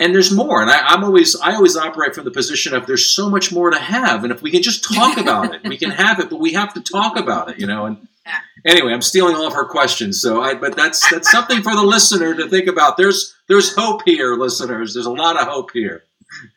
and 0.00 0.14
there's 0.14 0.32
more. 0.32 0.62
And 0.62 0.70
I, 0.70 0.94
am 0.94 1.04
always 1.04 1.36
i 1.36 1.54
always 1.54 1.76
operate 1.76 2.14
from 2.14 2.24
the 2.24 2.30
position 2.30 2.74
of 2.74 2.86
there's 2.86 3.14
so 3.14 3.28
much 3.28 3.52
more 3.52 3.70
to 3.70 3.78
have 3.78 4.24
and 4.24 4.32
if 4.32 4.42
we 4.42 4.50
can 4.50 4.62
just 4.62 4.84
talk 4.84 5.18
about 5.18 5.54
it 5.54 5.62
we 5.64 5.76
can 5.76 5.90
have 5.90 6.20
it 6.20 6.30
but 6.30 6.40
we 6.40 6.54
have 6.54 6.74
to 6.74 6.80
talk 6.80 7.16
about 7.16 7.50
it 7.50 7.60
you 7.60 7.66
know 7.66 7.86
and 7.86 8.08
anyway 8.66 8.92
i'm 8.92 9.02
stealing 9.02 9.34
all 9.34 9.46
of 9.46 9.52
her 9.52 9.64
questions 9.64 10.20
so 10.20 10.42
i 10.42 10.54
but 10.54 10.76
that's 10.76 11.08
that's 11.10 11.30
something 11.30 11.62
for 11.62 11.74
the 11.74 11.82
listener 11.82 12.34
to 12.34 12.48
think 12.48 12.66
about 12.66 12.96
there's 12.96 13.34
there's 13.48 13.74
hope 13.74 14.02
here 14.04 14.34
listeners 14.34 14.94
there's 14.94 15.06
a 15.06 15.12
lot 15.12 15.40
of 15.40 15.46
hope 15.48 15.70
here 15.72 16.04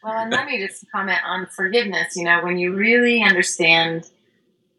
well 0.04 0.14
and 0.14 0.32
let 0.32 0.46
me 0.46 0.66
just 0.66 0.86
comment 0.92 1.20
on 1.26 1.46
forgiveness 1.48 2.16
you 2.16 2.24
know 2.24 2.42
when 2.44 2.58
you 2.58 2.74
really 2.74 3.22
understand 3.24 4.10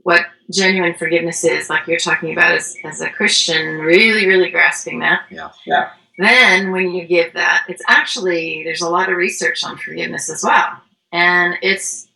what 0.08 0.24
genuine 0.50 0.94
forgiveness 0.94 1.44
is, 1.44 1.68
like 1.68 1.86
you're 1.86 1.98
talking 1.98 2.32
about 2.32 2.52
as, 2.52 2.74
as 2.82 3.02
a 3.02 3.10
Christian, 3.10 3.78
really, 3.78 4.26
really 4.26 4.50
grasping 4.50 5.00
that. 5.00 5.26
Yeah. 5.30 5.50
Yeah. 5.66 5.90
Then 6.16 6.72
when 6.72 6.92
you 6.92 7.06
give 7.06 7.34
that, 7.34 7.66
it's 7.68 7.82
actually, 7.86 8.62
there's 8.64 8.80
a 8.80 8.88
lot 8.88 9.10
of 9.10 9.18
research 9.18 9.62
on 9.64 9.76
forgiveness 9.76 10.30
as 10.30 10.42
well. 10.42 10.80
And 11.12 11.58
it's, 11.60 12.08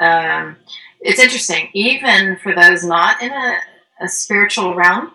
um, 0.00 0.56
it's 1.00 1.18
interesting, 1.18 1.70
even 1.72 2.36
for 2.42 2.54
those 2.54 2.84
not 2.84 3.22
in 3.22 3.32
a, 3.32 3.56
a 4.00 4.08
spiritual 4.08 4.74
realm, 4.74 5.12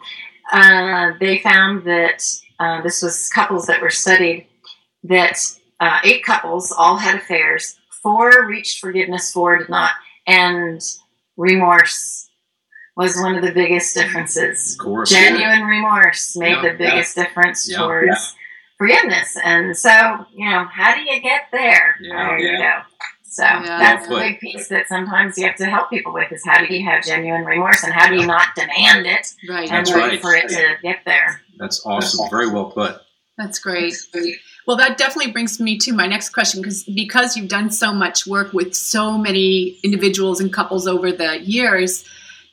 uh, 0.51 1.11
they 1.19 1.39
found 1.39 1.85
that 1.85 2.23
uh, 2.59 2.81
this 2.81 3.01
was 3.01 3.29
couples 3.29 3.67
that 3.67 3.81
were 3.81 3.89
studied 3.89 4.47
that 5.03 5.37
uh, 5.79 5.99
eight 6.03 6.23
couples 6.23 6.71
all 6.71 6.97
had 6.97 7.15
affairs, 7.15 7.77
four 8.01 8.47
reached 8.47 8.79
forgiveness, 8.79 9.31
four 9.31 9.57
did 9.57 9.69
not. 9.69 9.91
And 10.27 10.81
remorse 11.37 12.29
was 12.95 13.17
one 13.17 13.35
of 13.35 13.43
the 13.43 13.51
biggest 13.51 13.93
differences. 13.93 14.77
Course. 14.77 15.09
Genuine 15.09 15.59
yeah. 15.59 15.67
remorse 15.67 16.35
made 16.37 16.51
yeah, 16.51 16.61
the 16.61 16.77
biggest 16.77 17.17
yeah. 17.17 17.25
difference 17.25 17.67
towards 17.67 18.35
forgiveness. 18.77 19.37
And 19.43 19.75
so, 19.75 20.25
you 20.33 20.49
know, 20.49 20.65
how 20.71 20.95
do 20.95 21.01
you 21.01 21.21
get 21.21 21.47
there? 21.51 21.95
there 22.01 22.39
you 22.39 22.57
go. 22.57 22.81
So 23.35 23.43
that's 23.43 24.07
the 24.07 24.15
big 24.15 24.39
piece 24.39 24.69
that 24.69 24.87
sometimes 24.87 25.37
you 25.37 25.45
have 25.45 25.57
to 25.57 25.65
help 25.65 25.89
people 25.89 26.13
with 26.13 26.31
is 26.31 26.41
how 26.45 26.65
do 26.65 26.73
you 26.73 26.85
have 26.85 27.03
genuine 27.03 27.43
remorse 27.43 27.83
and 27.83 27.91
how 27.91 28.07
do 28.07 28.15
you 28.15 28.25
not 28.25 28.55
demand 28.55 29.05
it 29.05 29.27
right. 29.49 29.69
and 29.69 29.85
wait 29.87 29.95
right. 29.95 30.21
for 30.21 30.33
it 30.33 30.47
to 30.47 30.75
get 30.81 30.99
there. 31.05 31.41
That's 31.57 31.85
awesome. 31.85 32.29
Very 32.29 32.49
well 32.49 32.71
put. 32.71 33.01
That's 33.37 33.59
great. 33.59 33.93
Well, 34.65 34.77
that 34.77 34.97
definitely 34.97 35.33
brings 35.33 35.59
me 35.59 35.77
to 35.79 35.91
my 35.91 36.07
next 36.07 36.29
question 36.29 36.61
because 36.61 36.85
because 36.85 37.35
you've 37.35 37.49
done 37.49 37.71
so 37.71 37.93
much 37.93 38.25
work 38.25 38.53
with 38.53 38.73
so 38.73 39.17
many 39.17 39.79
individuals 39.83 40.39
and 40.39 40.53
couples 40.53 40.87
over 40.87 41.11
the 41.11 41.41
years, 41.41 42.05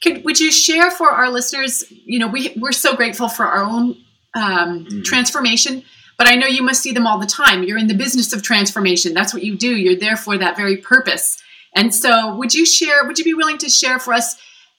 could 0.03 0.25
would 0.25 0.40
you 0.40 0.51
share 0.51 0.90
for 0.90 1.12
our 1.12 1.31
listeners? 1.31 1.85
You 1.90 2.18
know, 2.18 2.27
we 2.27 2.53
we're 2.57 2.73
so 2.73 2.97
grateful 2.97 3.29
for 3.29 3.47
our 3.47 3.62
own 3.62 3.97
um, 4.35 4.85
mm-hmm. 4.85 5.03
transformation, 5.03 5.85
but 6.18 6.29
I 6.29 6.35
know 6.35 6.46
you 6.46 6.62
must 6.62 6.83
see 6.83 6.92
them 6.92 7.07
all 7.07 7.18
the 7.18 7.27
time. 7.27 7.62
You're 7.62 7.79
in 7.79 7.88
the 7.88 7.94
business 7.94 8.33
of 8.33 8.42
transformation. 8.42 9.14
That's 9.14 9.35
what 9.35 9.42
you 9.42 9.57
do. 9.57 9.77
You're 9.77 9.98
there 9.98 10.16
for 10.16 10.38
that 10.38 10.57
very 10.57 10.77
purpose. 10.77 11.42
And 11.75 11.94
so, 11.94 12.35
would 12.37 12.55
you 12.55 12.66
share? 12.66 13.05
Would 13.07 13.18
you 13.18 13.25
be 13.25 13.35
willing 13.35 13.59
to 13.59 13.68
share 13.68 13.98
for 13.98 14.12
us 14.12 14.37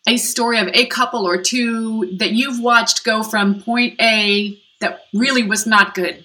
a 0.07 0.17
story 0.17 0.59
of 0.59 0.67
a 0.73 0.85
couple 0.85 1.27
or 1.27 1.41
two 1.41 2.17
that 2.17 2.31
you've 2.31 2.59
watched 2.59 3.03
go 3.03 3.23
from 3.23 3.61
point 3.61 3.99
A 4.01 4.59
that 4.79 5.05
really 5.13 5.43
was 5.43 5.65
not 5.65 5.95
good 5.95 6.23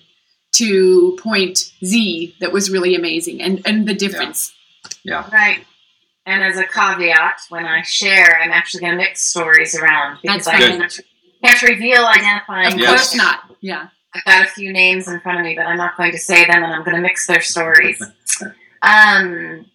to 0.53 1.16
point 1.23 1.73
Z 1.85 2.35
that 2.40 2.53
was 2.53 2.71
really 2.71 2.94
amazing, 2.94 3.40
and 3.40 3.62
and 3.66 3.88
the 3.88 3.94
difference? 3.94 4.53
Yeah. 5.05 5.25
yeah. 5.31 5.35
Right. 5.35 5.64
And 6.27 6.44
as 6.44 6.59
a 6.59 6.66
caveat, 6.66 7.40
when 7.49 7.64
I 7.64 7.81
share, 7.83 8.38
I'm 8.38 8.51
actually 8.51 8.83
going 8.83 8.92
to 8.92 8.99
mix 8.99 9.23
stories 9.23 9.75
around 9.75 10.18
because 10.21 10.44
That's 10.44 10.49
I 10.49 10.59
can't, 10.59 11.01
can't 11.42 11.62
reveal 11.62 12.05
identifying. 12.05 12.79
Of 12.79 12.87
course 12.87 13.14
not. 13.14 13.51
Yeah. 13.62 13.88
I've 14.14 14.25
got 14.25 14.47
a 14.47 14.51
few 14.51 14.73
names 14.73 15.09
in 15.09 15.21
front 15.21 15.38
of 15.38 15.44
me, 15.44 15.55
but 15.55 15.66
I'm 15.66 15.77
not 15.77 15.97
going 15.97 16.12
to 16.12 16.18
say 16.18 16.47
them, 16.47 16.62
and 16.62 16.73
I'm 16.73 16.85
going 16.85 16.97
to 16.97 17.03
mix 17.03 17.27
their 17.27 17.40
stories. 17.40 18.03
um, 18.83 19.66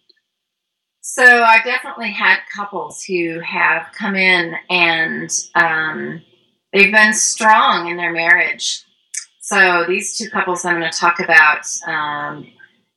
so 1.06 1.22
I've 1.22 1.64
definitely 1.64 2.12
had 2.12 2.38
couples 2.52 3.04
who 3.04 3.38
have 3.40 3.92
come 3.92 4.16
in 4.16 4.54
and 4.70 5.30
um, 5.54 6.22
they've 6.72 6.90
been 6.90 7.12
strong 7.12 7.88
in 7.88 7.98
their 7.98 8.10
marriage. 8.10 8.82
So 9.40 9.84
these 9.86 10.16
two 10.16 10.30
couples 10.30 10.64
I'm 10.64 10.80
going 10.80 10.90
to 10.90 10.98
talk 10.98 11.20
about 11.20 11.66
um, 11.86 12.50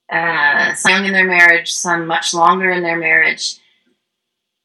uh, 0.10 0.74
some 0.74 1.04
in 1.04 1.12
their 1.12 1.28
marriage, 1.28 1.74
some 1.74 2.08
much 2.08 2.34
longer 2.34 2.72
in 2.72 2.82
their 2.82 2.98
marriage. 2.98 3.58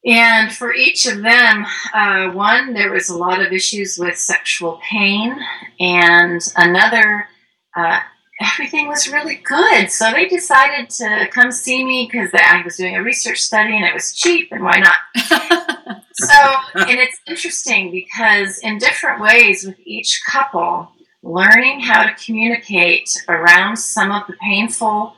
And 0.05 0.51
for 0.51 0.73
each 0.73 1.05
of 1.05 1.21
them, 1.21 1.65
uh, 1.93 2.31
one, 2.31 2.73
there 2.73 2.91
was 2.91 3.09
a 3.09 3.17
lot 3.17 3.41
of 3.41 3.53
issues 3.53 3.97
with 3.97 4.17
sexual 4.17 4.81
pain, 4.89 5.33
and 5.79 6.41
another, 6.57 7.27
uh, 7.75 7.99
everything 8.41 8.89
was 8.89 9.07
really 9.07 9.35
good. 9.35 9.89
So 9.89 10.11
they 10.11 10.27
decided 10.27 10.89
to 10.89 11.29
come 11.31 11.51
see 11.51 11.85
me 11.85 12.09
because 12.11 12.31
I 12.33 12.61
was 12.65 12.75
doing 12.75 12.97
a 12.97 13.03
research 13.03 13.39
study 13.39 13.77
and 13.77 13.85
it 13.85 13.93
was 13.93 14.13
cheap, 14.13 14.51
and 14.51 14.61
why 14.61 14.79
not? 14.79 14.97
so, 16.13 16.53
and 16.75 16.99
it's 16.99 17.21
interesting 17.25 17.89
because 17.89 18.57
in 18.59 18.79
different 18.79 19.21
ways 19.21 19.65
with 19.65 19.79
each 19.85 20.21
couple, 20.29 20.91
learning 21.21 21.79
how 21.79 22.03
to 22.03 22.25
communicate 22.25 23.09
around 23.29 23.77
some 23.77 24.11
of 24.11 24.27
the 24.27 24.33
painful 24.41 25.15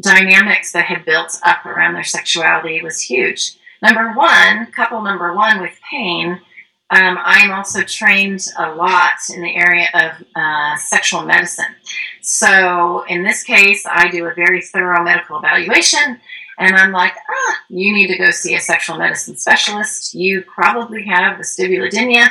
dynamics 0.00 0.72
that 0.72 0.86
had 0.86 1.04
built 1.04 1.38
up 1.42 1.66
around 1.66 1.92
their 1.92 2.02
sexuality 2.02 2.80
was 2.82 3.02
huge. 3.02 3.56
Number 3.82 4.12
one, 4.12 4.66
couple 4.72 5.02
number 5.02 5.34
one 5.34 5.60
with 5.60 5.78
pain, 5.90 6.40
um, 6.90 7.18
I'm 7.20 7.50
also 7.50 7.82
trained 7.82 8.46
a 8.58 8.74
lot 8.74 9.14
in 9.34 9.42
the 9.42 9.56
area 9.56 9.88
of 9.94 10.24
uh, 10.36 10.76
sexual 10.76 11.22
medicine. 11.22 11.74
So 12.20 13.04
in 13.08 13.24
this 13.24 13.42
case, 13.42 13.84
I 13.90 14.08
do 14.10 14.26
a 14.26 14.34
very 14.34 14.60
thorough 14.60 15.02
medical 15.02 15.38
evaluation. 15.38 16.20
And 16.58 16.76
I'm 16.76 16.92
like, 16.92 17.14
ah, 17.28 17.56
you 17.70 17.94
need 17.94 18.08
to 18.08 18.18
go 18.18 18.30
see 18.30 18.54
a 18.54 18.60
sexual 18.60 18.98
medicine 18.98 19.36
specialist. 19.36 20.14
You 20.14 20.42
probably 20.42 21.04
have 21.06 21.38
vestibulodynia. 21.38 22.28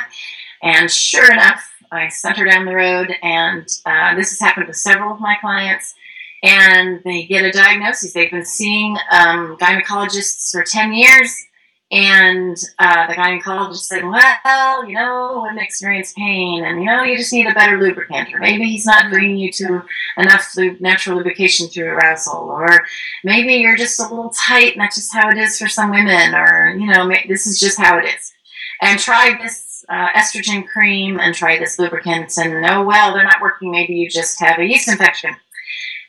And 0.62 0.88
sure 0.88 1.30
enough, 1.32 1.68
I 1.90 2.08
sent 2.08 2.38
her 2.38 2.44
down 2.44 2.64
the 2.64 2.76
road. 2.76 3.12
And 3.20 3.68
uh, 3.84 4.14
this 4.14 4.30
has 4.30 4.38
happened 4.38 4.68
with 4.68 4.76
several 4.76 5.12
of 5.12 5.20
my 5.20 5.36
clients 5.40 5.96
and 6.42 7.00
they 7.04 7.24
get 7.24 7.44
a 7.44 7.52
diagnosis. 7.52 8.12
They've 8.12 8.30
been 8.30 8.44
seeing 8.44 8.96
um, 9.10 9.56
gynecologists 9.58 10.50
for 10.50 10.64
10 10.64 10.92
years, 10.92 11.46
and 11.92 12.56
uh, 12.78 13.06
the 13.06 13.12
gynecologist 13.12 13.82
said, 13.82 14.02
Well, 14.02 14.88
you 14.88 14.94
know, 14.94 15.42
women 15.44 15.62
experience 15.62 16.14
pain, 16.14 16.64
and 16.64 16.80
you 16.80 16.86
know, 16.86 17.02
you 17.02 17.18
just 17.18 17.32
need 17.34 17.46
a 17.46 17.52
better 17.52 17.78
lubricant, 17.78 18.34
or 18.34 18.38
maybe 18.38 18.64
he's 18.64 18.86
not 18.86 19.10
bringing 19.10 19.36
you 19.36 19.52
to 19.52 19.82
enough 20.16 20.52
natural 20.80 21.18
lubrication 21.18 21.68
through 21.68 21.88
arousal, 21.88 22.48
or 22.50 22.86
maybe 23.24 23.54
you're 23.56 23.76
just 23.76 24.00
a 24.00 24.04
little 24.04 24.30
tight, 24.30 24.72
and 24.72 24.80
that's 24.80 24.96
just 24.96 25.12
how 25.12 25.28
it 25.28 25.36
is 25.36 25.58
for 25.58 25.68
some 25.68 25.90
women, 25.90 26.34
or 26.34 26.74
you 26.78 26.86
know, 26.86 27.10
this 27.28 27.46
is 27.46 27.60
just 27.60 27.78
how 27.78 27.98
it 27.98 28.06
is. 28.06 28.32
And 28.80 28.98
try 28.98 29.36
this 29.40 29.84
uh, 29.90 30.08
estrogen 30.12 30.66
cream 30.66 31.20
and 31.20 31.34
try 31.34 31.58
this 31.58 31.78
lubricant, 31.78 32.32
and 32.38 32.64
oh, 32.64 32.82
well, 32.82 33.12
they're 33.12 33.22
not 33.22 33.42
working. 33.42 33.70
Maybe 33.70 33.94
you 33.94 34.08
just 34.08 34.40
have 34.40 34.58
a 34.58 34.64
yeast 34.64 34.88
infection. 34.88 35.36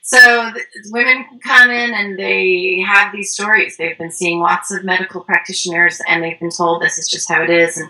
So 0.06 0.52
women 0.92 1.26
come 1.42 1.72
in 1.72 1.94
and 1.94 2.20
they 2.20 2.84
have 2.86 3.14
these 3.14 3.32
stories. 3.32 3.78
They've 3.78 3.98
been 3.98 4.12
seeing 4.12 4.42
lots 4.42 4.70
of 4.70 4.84
medical 4.84 5.22
practitioners 5.22 6.02
and 6.10 6.22
they've 6.22 6.40
been 6.40 6.52
told 6.52 6.82
this 6.82 6.98
is 6.98 7.10
just 7.10 7.30
how 7.30 7.42
it 7.42 7.50
is. 7.50 7.78
And 7.78 7.90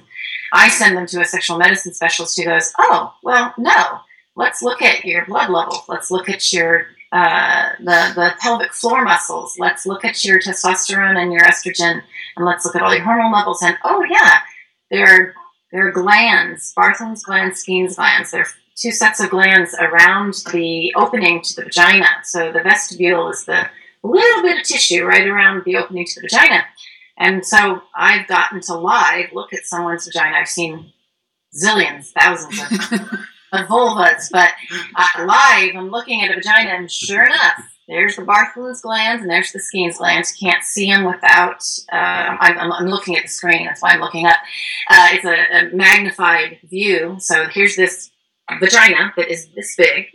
I 0.54 0.70
send 0.70 0.96
them 0.96 1.08
to 1.08 1.22
a 1.22 1.26
sexual 1.26 1.58
medicine 1.58 1.92
specialist 1.92 2.38
who 2.38 2.46
goes, 2.46 2.72
"Oh, 2.78 3.16
well, 3.24 3.56
no. 3.58 4.00
Let's 4.36 4.62
look 4.62 4.84
at 4.84 5.04
your 5.06 5.26
blood 5.26 5.50
level. 5.50 5.84
Let's 5.88 6.12
look 6.12 6.30
at 6.30 6.54
your 6.54 6.86
uh, 7.12 7.70
the 7.80 8.12
the 8.16 8.36
pelvic 8.40 8.74
floor 8.74 9.04
muscles. 9.04 9.56
Let's 9.58 9.88
look 9.88 10.06
at 10.06 10.24
your 10.24 10.40
testosterone 10.40 11.18
and 11.18 11.34
your 11.34 11.44
estrogen, 11.44 12.02
and 12.38 12.46
let's 12.46 12.64
look 12.64 12.76
at 12.76 12.84
all 12.84 12.94
your 12.94 13.04
hormone 13.04 13.32
levels. 13.32 13.64
And 13.64 13.78
oh 13.84 14.04
yeah, 14.04 14.40
there 14.92 15.08
are 15.08 15.34
there 15.72 15.88
are 15.88 15.92
glands, 15.92 16.74
Bartholin's 16.78 17.24
glands, 17.24 17.60
Skene's 17.60 17.96
glands. 17.96 18.30
They're 18.30 18.48
two 18.76 18.92
sets 18.92 19.20
of 19.20 19.30
glands 19.30 19.76
around 19.80 20.36
the 20.52 20.94
opening 20.96 21.42
to 21.42 21.56
the 21.56 21.64
vagina. 21.64 22.08
So 22.24 22.52
the 22.52 22.62
vestibule 22.62 23.30
is 23.30 23.46
the 23.46 23.68
little 24.04 24.42
bit 24.42 24.60
of 24.60 24.64
tissue 24.64 25.06
right 25.06 25.28
around 25.28 25.64
the 25.66 25.78
opening 25.78 26.06
to 26.06 26.22
the 26.22 26.28
vagina. 26.28 26.64
And 27.18 27.46
so 27.46 27.82
I've 27.96 28.28
gotten 28.28 28.62
to 28.62 28.78
live 28.78 29.30
look 29.34 29.54
at 29.54 29.66
someone's 29.66 30.06
vagina. 30.06 30.38
I've 30.38 30.50
seen 30.50 30.92
zillions, 31.54 32.08
thousands 32.08 32.60
of, 32.60 33.02
of 33.52 33.68
vulvas, 33.68 34.30
but 34.32 34.52
uh, 34.96 35.26
live 35.26 35.76
I'm 35.76 35.90
looking 35.90 36.24
at 36.24 36.32
a 36.32 36.36
vagina, 36.36 36.72
and 36.72 36.92
sure 36.92 37.24
enough, 37.24 37.64
there's 37.88 38.16
the 38.16 38.24
Bartholin's 38.24 38.82
glands 38.82 39.22
and 39.22 39.30
there's 39.30 39.52
the 39.52 39.60
Skene's 39.60 39.98
glands. 39.98 40.34
You 40.40 40.50
can't 40.50 40.64
see 40.64 40.88
them 40.88 41.04
without. 41.04 41.64
Uh, 41.92 41.96
I'm, 41.96 42.72
I'm, 42.72 42.88
looking 42.88 43.18
at 43.18 43.24
the 43.24 43.30
screen. 43.30 43.66
That's 43.66 43.82
why 43.82 43.92
I'm 43.92 44.00
looking 44.00 44.26
up. 44.26 44.38
Uh, 44.90 45.10
it's 45.12 45.26
a, 45.26 45.68
a 45.68 45.76
magnified 45.76 46.60
view. 46.64 47.18
So 47.20 47.46
here's 47.50 47.76
this 47.76 48.10
vagina 48.60 49.14
that 49.18 49.32
is 49.32 49.50
this 49.50 49.76
big, 49.76 50.08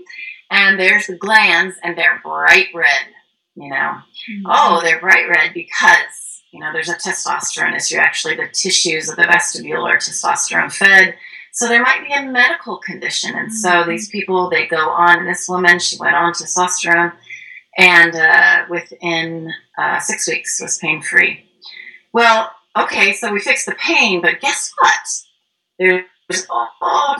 and 0.50 0.78
there's 0.78 1.06
the 1.06 1.16
glands, 1.16 1.76
and 1.82 1.96
they're 1.96 2.20
bright 2.22 2.68
red. 2.74 3.06
You 3.54 3.70
know, 3.70 3.76
mm-hmm. 3.76 4.42
oh, 4.46 4.80
they're 4.82 5.00
bright 5.00 5.28
red 5.28 5.52
because 5.54 6.42
you 6.52 6.60
know 6.60 6.72
there's 6.72 6.88
a 6.88 6.94
testosterone 6.94 7.76
issue. 7.76 7.96
Actually, 7.96 8.36
the 8.36 8.48
tissues 8.52 9.08
of 9.08 9.16
the 9.16 9.24
vestibule 9.24 9.86
are 9.86 9.96
testosterone 9.96 10.72
fed. 10.72 11.14
So 11.52 11.66
there 11.66 11.82
might 11.82 12.06
be 12.06 12.12
a 12.12 12.30
medical 12.30 12.76
condition, 12.76 13.34
and 13.34 13.52
so 13.52 13.68
mm-hmm. 13.68 13.90
these 13.90 14.08
people 14.08 14.48
they 14.48 14.66
go 14.66 14.90
on. 14.90 15.26
This 15.26 15.48
woman, 15.48 15.78
she 15.78 15.96
went 15.98 16.14
on 16.14 16.32
testosterone, 16.32 17.12
and 17.76 18.14
uh, 18.14 18.66
within 18.70 19.52
uh, 19.76 19.98
six 19.98 20.28
weeks 20.28 20.60
was 20.60 20.78
pain 20.78 21.02
free. 21.02 21.44
Well, 22.12 22.50
okay, 22.76 23.12
so 23.12 23.32
we 23.32 23.40
fixed 23.40 23.66
the 23.66 23.74
pain, 23.74 24.20
but 24.20 24.40
guess 24.40 24.72
what? 24.78 25.08
There 25.78 26.06
there's 26.28 26.46
all, 26.50 26.68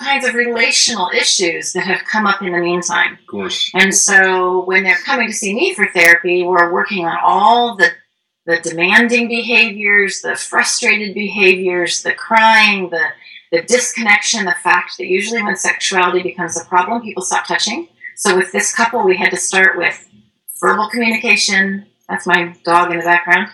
kinds 0.00 0.26
of 0.26 0.34
relational 0.34 1.10
issues 1.14 1.72
that 1.72 1.84
have 1.84 2.04
come 2.04 2.26
up 2.26 2.40
in 2.40 2.52
the 2.52 2.58
meantime. 2.58 3.14
Of 3.14 3.26
course. 3.26 3.70
And 3.74 3.94
so 3.94 4.64
when 4.64 4.84
they're 4.84 4.96
coming 5.04 5.26
to 5.26 5.32
see 5.32 5.54
me 5.54 5.74
for 5.74 5.86
therapy, 5.92 6.44
we're 6.44 6.72
working 6.72 7.04
on 7.04 7.18
all 7.22 7.76
the 7.76 7.90
the 8.46 8.58
demanding 8.60 9.28
behaviors, 9.28 10.22
the 10.22 10.34
frustrated 10.34 11.14
behaviors, 11.14 12.02
the 12.02 12.14
crying, 12.14 12.88
the 12.90 13.08
the 13.50 13.62
disconnection, 13.62 14.44
the 14.44 14.54
fact 14.62 14.96
that 14.98 15.06
usually 15.06 15.42
when 15.42 15.56
sexuality 15.56 16.22
becomes 16.22 16.58
a 16.58 16.64
problem, 16.66 17.02
people 17.02 17.22
stop 17.22 17.46
touching. 17.46 17.88
So 18.16 18.36
with 18.36 18.52
this 18.52 18.74
couple, 18.74 19.02
we 19.04 19.16
had 19.16 19.30
to 19.30 19.36
start 19.36 19.76
with 19.76 20.08
verbal 20.60 20.88
communication. 20.88 21.86
That's 22.08 22.26
my 22.26 22.54
dog 22.64 22.90
in 22.90 22.98
the 22.98 23.04
background. 23.04 23.48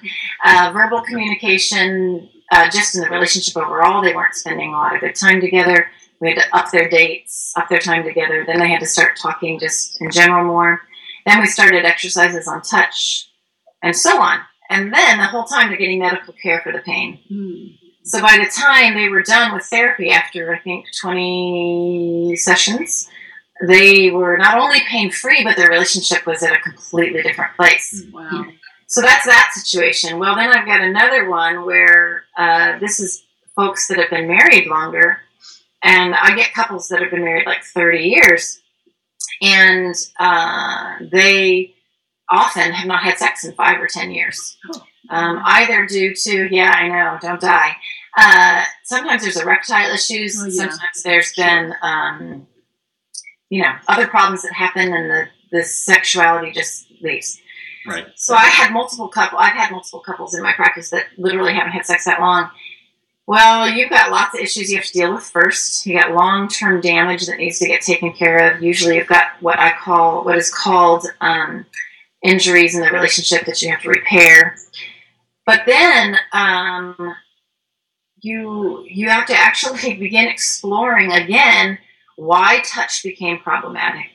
Uh, 0.44 0.70
verbal 0.72 1.02
communication, 1.02 2.28
uh, 2.54 2.70
just 2.70 2.94
in 2.94 3.00
the 3.00 3.10
relationship 3.10 3.56
overall, 3.56 4.00
they 4.00 4.14
weren't 4.14 4.34
spending 4.34 4.72
a 4.72 4.76
lot 4.76 4.94
of 4.94 5.00
good 5.00 5.16
time 5.16 5.40
together. 5.40 5.90
We 6.20 6.28
had 6.28 6.38
to 6.38 6.56
up 6.56 6.70
their 6.70 6.88
dates, 6.88 7.52
up 7.56 7.68
their 7.68 7.80
time 7.80 8.04
together. 8.04 8.44
Then 8.46 8.60
they 8.60 8.68
had 8.68 8.80
to 8.80 8.86
start 8.86 9.18
talking 9.20 9.58
just 9.58 10.00
in 10.00 10.10
general 10.10 10.44
more. 10.44 10.80
Then 11.26 11.40
we 11.40 11.46
started 11.46 11.84
exercises 11.84 12.46
on 12.46 12.62
touch, 12.62 13.28
and 13.82 13.96
so 13.96 14.20
on. 14.20 14.38
And 14.70 14.94
then 14.94 15.18
the 15.18 15.26
whole 15.26 15.44
time 15.44 15.68
they're 15.68 15.78
getting 15.78 15.98
medical 15.98 16.34
care 16.34 16.60
for 16.60 16.72
the 16.72 16.78
pain. 16.78 17.18
Mm. 17.30 17.76
So 18.04 18.20
by 18.20 18.36
the 18.38 18.50
time 18.50 18.94
they 18.94 19.08
were 19.08 19.22
done 19.22 19.52
with 19.52 19.64
therapy, 19.64 20.10
after 20.10 20.54
I 20.54 20.58
think 20.58 20.86
20 21.00 22.36
sessions, 22.36 23.08
they 23.66 24.10
were 24.10 24.36
not 24.36 24.58
only 24.58 24.80
pain 24.88 25.10
free, 25.10 25.42
but 25.42 25.56
their 25.56 25.70
relationship 25.70 26.26
was 26.26 26.42
at 26.42 26.54
a 26.54 26.60
completely 26.60 27.22
different 27.22 27.56
place. 27.56 28.04
Wow. 28.12 28.46
So 28.94 29.00
that's 29.00 29.26
that 29.26 29.50
situation. 29.54 30.20
Well, 30.20 30.36
then 30.36 30.50
I've 30.50 30.66
got 30.66 30.80
another 30.80 31.28
one 31.28 31.66
where 31.66 32.26
uh, 32.38 32.78
this 32.78 33.00
is 33.00 33.24
folks 33.56 33.88
that 33.88 33.98
have 33.98 34.08
been 34.08 34.28
married 34.28 34.68
longer, 34.68 35.18
and 35.82 36.14
I 36.14 36.36
get 36.36 36.54
couples 36.54 36.86
that 36.90 37.02
have 37.02 37.10
been 37.10 37.24
married 37.24 37.44
like 37.44 37.64
30 37.64 38.04
years, 38.04 38.60
and 39.42 39.96
uh, 40.20 40.98
they 41.10 41.74
often 42.30 42.70
have 42.70 42.86
not 42.86 43.02
had 43.02 43.18
sex 43.18 43.44
in 43.44 43.52
five 43.54 43.82
or 43.82 43.88
10 43.88 44.12
years. 44.12 44.56
Um, 45.10 45.40
either 45.44 45.86
due 45.86 46.14
to, 46.14 46.54
yeah, 46.54 46.70
I 46.70 46.86
know, 46.86 47.18
don't 47.20 47.40
die. 47.40 47.72
Uh, 48.16 48.62
sometimes 48.84 49.22
there's 49.22 49.40
erectile 49.40 49.92
issues. 49.92 50.40
Oh, 50.40 50.44
yeah. 50.44 50.52
Sometimes 50.52 51.02
there's 51.02 51.32
been 51.34 51.74
um, 51.82 52.46
you 53.50 53.60
know, 53.60 53.74
other 53.88 54.06
problems 54.06 54.42
that 54.42 54.52
happen 54.52 54.92
and 54.92 55.10
the, 55.10 55.26
the 55.50 55.64
sexuality 55.64 56.52
just 56.52 56.86
leaves. 57.00 57.40
Right. 57.86 58.06
So 58.16 58.34
I 58.34 58.44
had 58.44 58.72
multiple 58.72 59.08
couple. 59.08 59.38
I've 59.38 59.52
had 59.52 59.70
multiple 59.70 60.00
couples 60.00 60.34
in 60.34 60.42
my 60.42 60.52
practice 60.52 60.90
that 60.90 61.06
literally 61.18 61.52
haven't 61.52 61.72
had 61.72 61.84
sex 61.84 62.04
that 62.06 62.20
long. 62.20 62.50
Well, 63.26 63.70
you've 63.70 63.90
got 63.90 64.10
lots 64.10 64.34
of 64.34 64.40
issues 64.40 64.70
you 64.70 64.76
have 64.76 64.86
to 64.86 64.92
deal 64.92 65.14
with 65.14 65.24
first. 65.24 65.86
You 65.86 65.98
got 65.98 66.12
long-term 66.12 66.82
damage 66.82 67.26
that 67.26 67.38
needs 67.38 67.58
to 67.58 67.66
get 67.66 67.80
taken 67.80 68.12
care 68.12 68.54
of. 68.54 68.62
Usually, 68.62 68.96
you've 68.96 69.06
got 69.06 69.28
what 69.40 69.58
I 69.58 69.72
call 69.72 70.24
what 70.24 70.36
is 70.36 70.52
called 70.52 71.06
um, 71.20 71.64
injuries 72.22 72.74
in 72.74 72.82
the 72.82 72.90
relationship 72.90 73.46
that 73.46 73.62
you 73.62 73.70
have 73.70 73.80
to 73.82 73.88
repair. 73.88 74.56
But 75.46 75.62
then 75.66 76.16
um, 76.32 77.14
you 78.20 78.84
you 78.88 79.08
have 79.08 79.26
to 79.26 79.34
actually 79.34 79.94
begin 79.98 80.26
exploring 80.26 81.12
again 81.12 81.78
why 82.16 82.62
touch 82.64 83.02
became 83.02 83.38
problematic, 83.38 84.10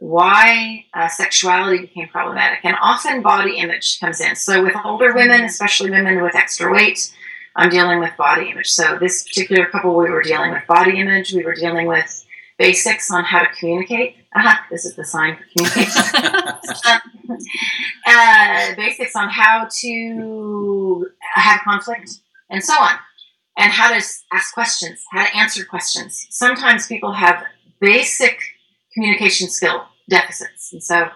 why 0.00 0.86
uh, 0.94 1.08
sexuality 1.08 1.82
became 1.82 2.08
problematic, 2.08 2.64
and 2.64 2.74
often 2.80 3.20
body 3.20 3.58
image 3.58 4.00
comes 4.00 4.18
in. 4.18 4.34
So 4.34 4.62
with 4.62 4.74
older 4.82 5.14
women, 5.14 5.42
especially 5.42 5.90
women 5.90 6.22
with 6.22 6.34
extra 6.34 6.72
weight, 6.72 7.14
I'm 7.54 7.68
dealing 7.68 8.00
with 8.00 8.16
body 8.16 8.50
image. 8.50 8.68
So 8.68 8.96
this 8.98 9.24
particular 9.24 9.66
couple, 9.66 9.94
we 9.94 10.08
were 10.08 10.22
dealing 10.22 10.52
with 10.52 10.66
body 10.66 10.98
image. 10.98 11.34
We 11.34 11.44
were 11.44 11.54
dealing 11.54 11.86
with 11.86 12.24
basics 12.58 13.10
on 13.10 13.24
how 13.24 13.40
to 13.40 13.48
communicate. 13.58 14.16
Aha, 14.34 14.64
this 14.70 14.86
is 14.86 14.96
the 14.96 15.04
sign 15.04 15.36
for 15.36 15.44
communication. 15.54 16.02
uh, 18.06 18.74
basics 18.76 19.14
on 19.14 19.28
how 19.28 19.68
to 19.80 21.10
have 21.34 21.60
conflict 21.60 22.10
and 22.48 22.64
so 22.64 22.72
on, 22.72 22.94
and 23.58 23.70
how 23.70 23.90
to 23.90 24.02
ask 24.32 24.54
questions, 24.54 25.04
how 25.12 25.26
to 25.26 25.36
answer 25.36 25.62
questions. 25.62 26.26
Sometimes 26.30 26.86
people 26.86 27.12
have 27.12 27.44
basic 27.80 28.38
communication 28.94 29.48
skill 29.48 29.86
deficits, 30.08 30.72
and 30.72 30.82
so. 30.82 31.08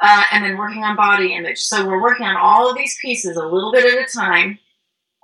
Uh, 0.00 0.22
and 0.30 0.44
then 0.44 0.56
working 0.56 0.84
on 0.84 0.94
body 0.94 1.34
image. 1.34 1.58
So 1.58 1.84
we're 1.84 2.00
working 2.00 2.24
on 2.24 2.36
all 2.36 2.70
of 2.70 2.76
these 2.76 2.96
pieces 3.02 3.36
a 3.36 3.44
little 3.44 3.72
bit 3.72 3.84
at 3.84 3.98
a 4.00 4.06
time, 4.06 4.60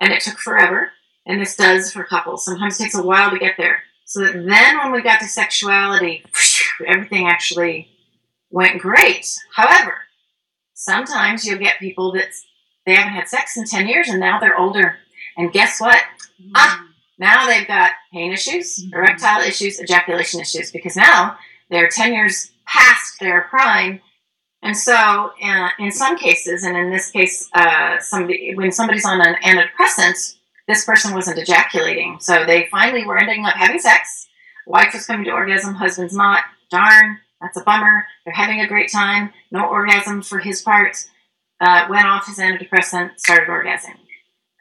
and 0.00 0.12
it 0.12 0.20
took 0.20 0.38
forever. 0.38 0.90
And 1.26 1.40
this 1.40 1.56
does 1.56 1.92
for 1.92 2.02
couples. 2.02 2.44
Sometimes 2.44 2.80
it 2.80 2.82
takes 2.82 2.96
a 2.96 3.02
while 3.02 3.30
to 3.30 3.38
get 3.38 3.54
there. 3.56 3.84
So 4.04 4.20
that 4.20 4.32
then 4.32 4.78
when 4.78 4.92
we 4.92 5.02
got 5.02 5.20
to 5.20 5.26
sexuality, 5.26 6.24
everything 6.86 7.26
actually 7.26 7.88
went 8.50 8.80
great. 8.80 9.26
However, 9.54 9.94
sometimes 10.74 11.44
you'll 11.44 11.58
get 11.58 11.78
people 11.78 12.12
that 12.12 12.28
they 12.86 12.94
haven't 12.94 13.14
had 13.14 13.28
sex 13.28 13.56
in 13.56 13.64
10 13.64 13.88
years 13.88 14.08
and 14.08 14.20
now 14.20 14.38
they're 14.38 14.58
older. 14.58 14.98
And 15.36 15.52
guess 15.52 15.80
what? 15.80 16.02
Mm-hmm. 16.40 16.52
Ah, 16.54 16.86
now 17.18 17.46
they've 17.46 17.66
got 17.66 17.92
pain 18.12 18.32
issues, 18.32 18.78
mm-hmm. 18.78 18.94
erectile 18.94 19.40
issues, 19.40 19.80
ejaculation 19.80 20.40
issues, 20.40 20.70
because 20.70 20.96
now 20.96 21.38
they're 21.74 21.88
10 21.88 22.14
years 22.14 22.52
past 22.66 23.18
their 23.20 23.42
prime. 23.50 24.00
And 24.62 24.76
so, 24.76 24.94
uh, 24.94 25.68
in 25.78 25.90
some 25.90 26.16
cases, 26.16 26.62
and 26.62 26.76
in 26.76 26.90
this 26.90 27.10
case, 27.10 27.50
uh, 27.52 27.98
somebody 27.98 28.54
when 28.54 28.72
somebody's 28.72 29.04
on 29.04 29.20
an 29.20 29.34
antidepressant, 29.42 30.36
this 30.68 30.84
person 30.84 31.12
wasn't 31.12 31.38
ejaculating. 31.38 32.18
So 32.20 32.46
they 32.46 32.68
finally 32.70 33.04
were 33.04 33.18
ending 33.18 33.44
up 33.44 33.56
having 33.56 33.78
sex. 33.78 34.26
Wife 34.66 34.94
was 34.94 35.04
coming 35.04 35.24
to 35.26 35.32
orgasm, 35.32 35.74
husband's 35.74 36.14
not. 36.16 36.44
Darn, 36.70 37.18
that's 37.42 37.58
a 37.58 37.62
bummer. 37.62 38.06
They're 38.24 38.32
having 38.32 38.60
a 38.60 38.68
great 38.68 38.90
time. 38.90 39.32
No 39.50 39.66
orgasm 39.66 40.22
for 40.22 40.38
his 40.38 40.62
part. 40.62 40.96
Uh, 41.60 41.86
went 41.90 42.06
off 42.06 42.26
his 42.26 42.38
antidepressant, 42.38 43.18
started 43.18 43.48
orgasming. 43.48 43.98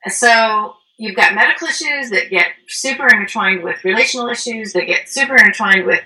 So 0.09 0.75
you've 0.97 1.15
got 1.15 1.33
medical 1.33 1.67
issues 1.67 2.09
that 2.09 2.29
get 2.29 2.47
super 2.67 3.07
intertwined 3.07 3.63
with 3.63 3.83
relational 3.85 4.27
issues, 4.27 4.73
that 4.73 4.85
get 4.85 5.07
super 5.07 5.35
intertwined 5.35 5.85
with 5.85 6.01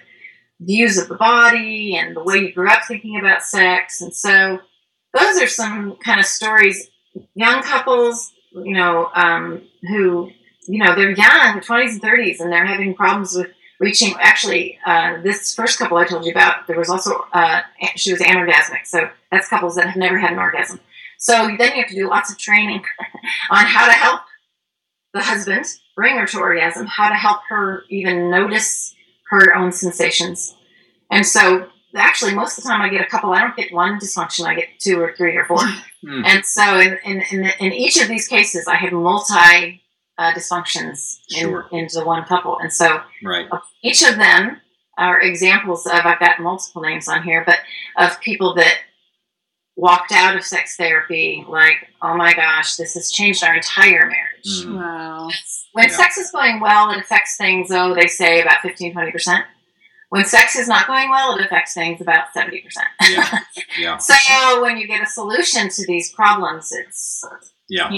views 0.59 0.97
of 0.97 1.07
the 1.07 1.15
body 1.15 1.95
and 1.95 2.15
the 2.15 2.23
way 2.23 2.37
you 2.37 2.53
grew 2.53 2.69
up 2.69 2.83
thinking 2.85 3.19
about 3.19 3.43
sex. 3.43 4.01
And 4.01 4.13
so 4.13 4.59
those 5.13 5.41
are 5.41 5.47
some 5.47 5.97
kind 5.97 6.19
of 6.19 6.25
stories. 6.25 6.89
Young 7.35 7.61
couples, 7.63 8.31
you 8.53 8.73
know, 8.73 9.09
um, 9.13 9.61
who, 9.87 10.31
you 10.67 10.83
know, 10.83 10.95
they're 10.95 11.11
young, 11.11 11.61
20s 11.61 11.91
and 11.91 12.01
30s, 12.01 12.39
and 12.39 12.51
they're 12.51 12.65
having 12.65 12.93
problems 12.93 13.35
with 13.35 13.47
reaching. 13.79 14.15
Actually, 14.19 14.79
uh, 14.85 15.21
this 15.21 15.53
first 15.53 15.77
couple 15.79 15.97
I 15.97 16.05
told 16.05 16.25
you 16.25 16.31
about, 16.31 16.67
there 16.67 16.77
was 16.77 16.89
also, 16.89 17.25
uh, 17.33 17.61
she 17.95 18.11
was 18.11 18.21
anorgasmic. 18.21 18.85
So 18.85 19.09
that's 19.31 19.47
couples 19.47 19.75
that 19.75 19.87
have 19.87 19.95
never 19.95 20.17
had 20.17 20.33
an 20.33 20.39
orgasm. 20.39 20.79
So 21.19 21.33
then 21.57 21.75
you 21.75 21.81
have 21.81 21.89
to 21.89 21.95
do 21.95 22.09
lots 22.09 22.31
of 22.31 22.37
training 22.37 22.83
on 23.51 23.65
how 23.65 23.87
to 23.87 23.93
help 23.93 24.21
the 25.13 25.21
husband 25.21 25.65
bring 25.95 26.17
her 26.17 26.27
to 26.27 26.39
orgasm, 26.39 26.85
how 26.85 27.09
to 27.09 27.15
help 27.15 27.41
her 27.49 27.83
even 27.89 28.29
notice 28.29 28.93
her 29.29 29.55
own 29.55 29.71
sensations. 29.71 30.55
And 31.11 31.25
so 31.25 31.69
actually 31.95 32.33
most 32.33 32.57
of 32.57 32.63
the 32.63 32.69
time 32.69 32.81
I 32.81 32.89
get 32.89 33.01
a 33.01 33.09
couple. 33.09 33.31
I 33.31 33.41
don't 33.41 33.55
get 33.55 33.73
one 33.73 33.99
dysfunction. 33.99 34.45
I 34.45 34.55
get 34.55 34.67
two 34.79 34.99
or 35.01 35.13
three 35.15 35.35
or 35.35 35.45
four. 35.45 35.59
Mm. 36.05 36.23
And 36.25 36.45
so 36.45 36.79
in, 36.79 36.95
in, 37.03 37.21
in, 37.31 37.51
in, 37.59 37.73
each 37.73 37.99
of 37.99 38.07
these 38.07 38.27
cases, 38.27 38.67
I 38.67 38.75
have 38.75 38.93
multi 38.93 39.81
uh, 40.19 40.31
dysfunctions 40.31 41.17
sure. 41.27 41.65
in, 41.71 41.79
into 41.79 42.05
one 42.05 42.23
couple. 42.25 42.59
And 42.59 42.71
so 42.71 43.01
right. 43.23 43.49
each 43.81 44.03
of 44.03 44.15
them 44.15 44.61
are 44.99 45.19
examples 45.19 45.87
of, 45.87 45.93
I've 45.93 46.19
got 46.19 46.39
multiple 46.39 46.83
names 46.83 47.07
on 47.07 47.23
here, 47.23 47.43
but 47.43 47.57
of 47.97 48.21
people 48.21 48.53
that 48.53 48.77
walked 49.75 50.11
out 50.11 50.37
of 50.37 50.43
sex 50.43 50.75
therapy 50.77 51.43
like, 51.49 51.89
oh 52.03 52.15
my 52.15 52.33
gosh, 52.35 52.75
this 52.75 52.93
has 52.93 53.11
changed 53.11 53.43
our 53.43 53.55
entire 53.55 54.05
marriage. 54.05 54.36
Mm. 54.45 54.75
Wow. 54.75 55.29
When 55.73 55.89
yeah. 55.89 55.95
sex 55.95 56.17
is 56.17 56.31
going 56.31 56.59
well, 56.59 56.91
it 56.91 56.99
affects 56.99 57.37
things, 57.37 57.69
oh, 57.71 57.93
they 57.93 58.07
say 58.07 58.41
about 58.41 58.61
15, 58.61 58.93
20%. 58.93 59.43
When 60.09 60.23
sex 60.23 60.55
is 60.55 60.67
not 60.67 60.87
going 60.87 61.09
well, 61.09 61.37
it 61.37 61.45
affects 61.45 61.73
things 61.73 61.99
about 61.99 62.27
70%. 62.35 62.61
Yeah. 63.09 63.39
yeah. 63.79 63.97
so 63.97 64.61
when 64.61 64.77
you 64.77 64.87
get 64.87 65.03
a 65.03 65.05
solution 65.05 65.69
to 65.69 65.85
these 65.85 66.13
problems, 66.13 66.71
it's 66.71 67.25
yeah. 67.67 67.91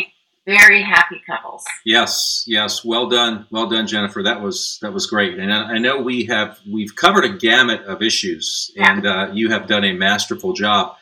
very 0.46 0.82
happy 0.82 1.22
couples. 1.28 1.64
Yes, 1.86 2.44
yes. 2.48 2.84
Well 2.84 3.10
done. 3.10 3.46
Well 3.52 3.70
done, 3.70 3.86
Jennifer. 3.86 4.24
That 4.24 4.42
was 4.42 4.80
that 4.82 4.92
was 4.92 5.06
great. 5.06 5.38
And 5.38 5.54
I 5.54 5.78
know 5.78 6.02
we 6.02 6.26
have 6.26 6.60
we've 6.68 6.96
covered 6.96 7.26
a 7.26 7.38
gamut 7.38 7.84
of 7.84 8.02
issues 8.02 8.72
and 8.76 9.06
uh, 9.06 9.30
you 9.32 9.50
have 9.52 9.68
done 9.68 9.84
a 9.84 9.94
masterful 9.94 10.54
job. 10.54 10.96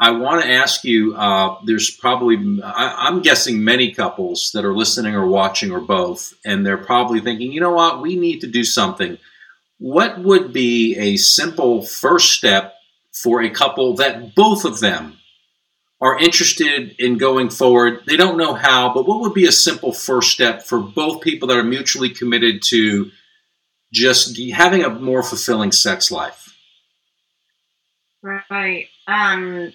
I 0.00 0.10
want 0.10 0.42
to 0.42 0.50
ask 0.50 0.84
you. 0.84 1.14
Uh, 1.14 1.58
there's 1.64 1.90
probably, 1.90 2.36
I, 2.62 3.08
am 3.08 3.22
guessing, 3.22 3.62
many 3.62 3.92
couples 3.92 4.50
that 4.54 4.64
are 4.64 4.74
listening 4.74 5.14
or 5.14 5.26
watching 5.26 5.70
or 5.70 5.80
both, 5.80 6.34
and 6.44 6.66
they're 6.66 6.76
probably 6.76 7.20
thinking, 7.20 7.52
you 7.52 7.60
know 7.60 7.72
what, 7.72 8.02
we 8.02 8.16
need 8.16 8.40
to 8.40 8.46
do 8.46 8.64
something 8.64 9.18
what 9.78 10.18
would 10.18 10.52
be 10.52 10.96
a 10.96 11.16
simple 11.16 11.82
first 11.82 12.32
step 12.32 12.74
for 13.12 13.42
a 13.42 13.50
couple 13.50 13.96
that 13.96 14.34
both 14.34 14.64
of 14.64 14.80
them 14.80 15.18
are 16.00 16.18
interested 16.18 16.96
in 16.98 17.18
going 17.18 17.50
forward? 17.50 18.00
They 18.06 18.16
don't 18.16 18.38
know 18.38 18.54
how, 18.54 18.92
but 18.94 19.06
what 19.06 19.20
would 19.20 19.34
be 19.34 19.46
a 19.46 19.52
simple 19.52 19.92
first 19.92 20.30
step 20.30 20.62
for 20.62 20.78
both 20.78 21.22
people 21.22 21.48
that 21.48 21.58
are 21.58 21.64
mutually 21.64 22.10
committed 22.10 22.62
to 22.70 23.10
just 23.92 24.40
having 24.52 24.82
a 24.82 24.90
more 24.90 25.22
fulfilling 25.22 25.72
sex 25.72 26.10
life? 26.10 26.56
Right. 28.22 28.86
Um, 29.06 29.72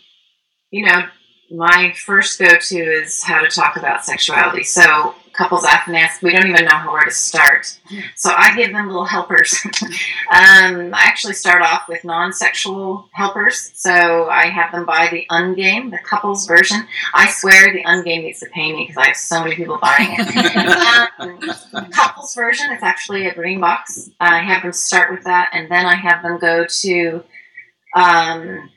you 0.72 0.86
know, 0.86 1.04
my 1.52 1.94
first 1.96 2.40
go 2.40 2.58
to 2.58 2.78
is 2.78 3.24
how 3.24 3.42
to 3.42 3.48
talk 3.48 3.76
about 3.76 4.06
sexuality. 4.06 4.64
So 4.64 5.16
couples 5.34 5.64
often 5.64 5.96
ask, 5.96 6.22
we 6.22 6.32
don't 6.32 6.48
even 6.48 6.66
know 6.66 6.92
where 6.92 7.06
to 7.06 7.12
start. 7.12 7.80
So 8.16 8.30
I 8.36 8.56
give 8.56 8.72
them 8.72 8.88
little 8.88 9.06
helpers. 9.06 9.58
um, 9.66 10.94
I 10.94 11.06
actually 11.06 11.34
start 11.34 11.62
off 11.62 11.88
with 11.88 12.04
non 12.04 12.34
sexual 12.34 13.10
helpers. 13.14 13.72
So 13.74 14.28
I 14.30 14.48
have 14.48 14.72
them 14.72 14.86
buy 14.86 15.08
the 15.12 15.26
Ungame, 15.32 15.92
the 15.92 16.00
couples 16.00 16.46
version. 16.46 16.86
I 17.14 17.32
swear 17.32 17.74
the 17.74 17.84
Ungame 17.84 18.24
needs 18.24 18.42
to 18.42 18.50
pay 18.54 18.72
me 18.72 18.84
because 18.84 18.98
I 18.98 19.08
have 19.08 19.18
so 19.18 19.44
many 19.44 19.56
people 19.56 19.80
buying 19.82 20.18
it. 20.20 21.10
um, 21.20 21.90
couples 21.90 22.36
version, 22.36 22.72
it's 22.72 22.84
actually 22.84 23.26
a 23.26 23.34
green 23.34 23.60
box. 23.60 24.10
I 24.20 24.44
have 24.44 24.62
them 24.62 24.74
start 24.74 25.12
with 25.12 25.24
that, 25.24 25.50
and 25.54 25.72
then 25.72 25.86
I 25.86 25.96
have 25.96 26.22
them 26.22 26.38
go 26.38 26.66
to. 26.66 27.24
Um, 27.96 28.70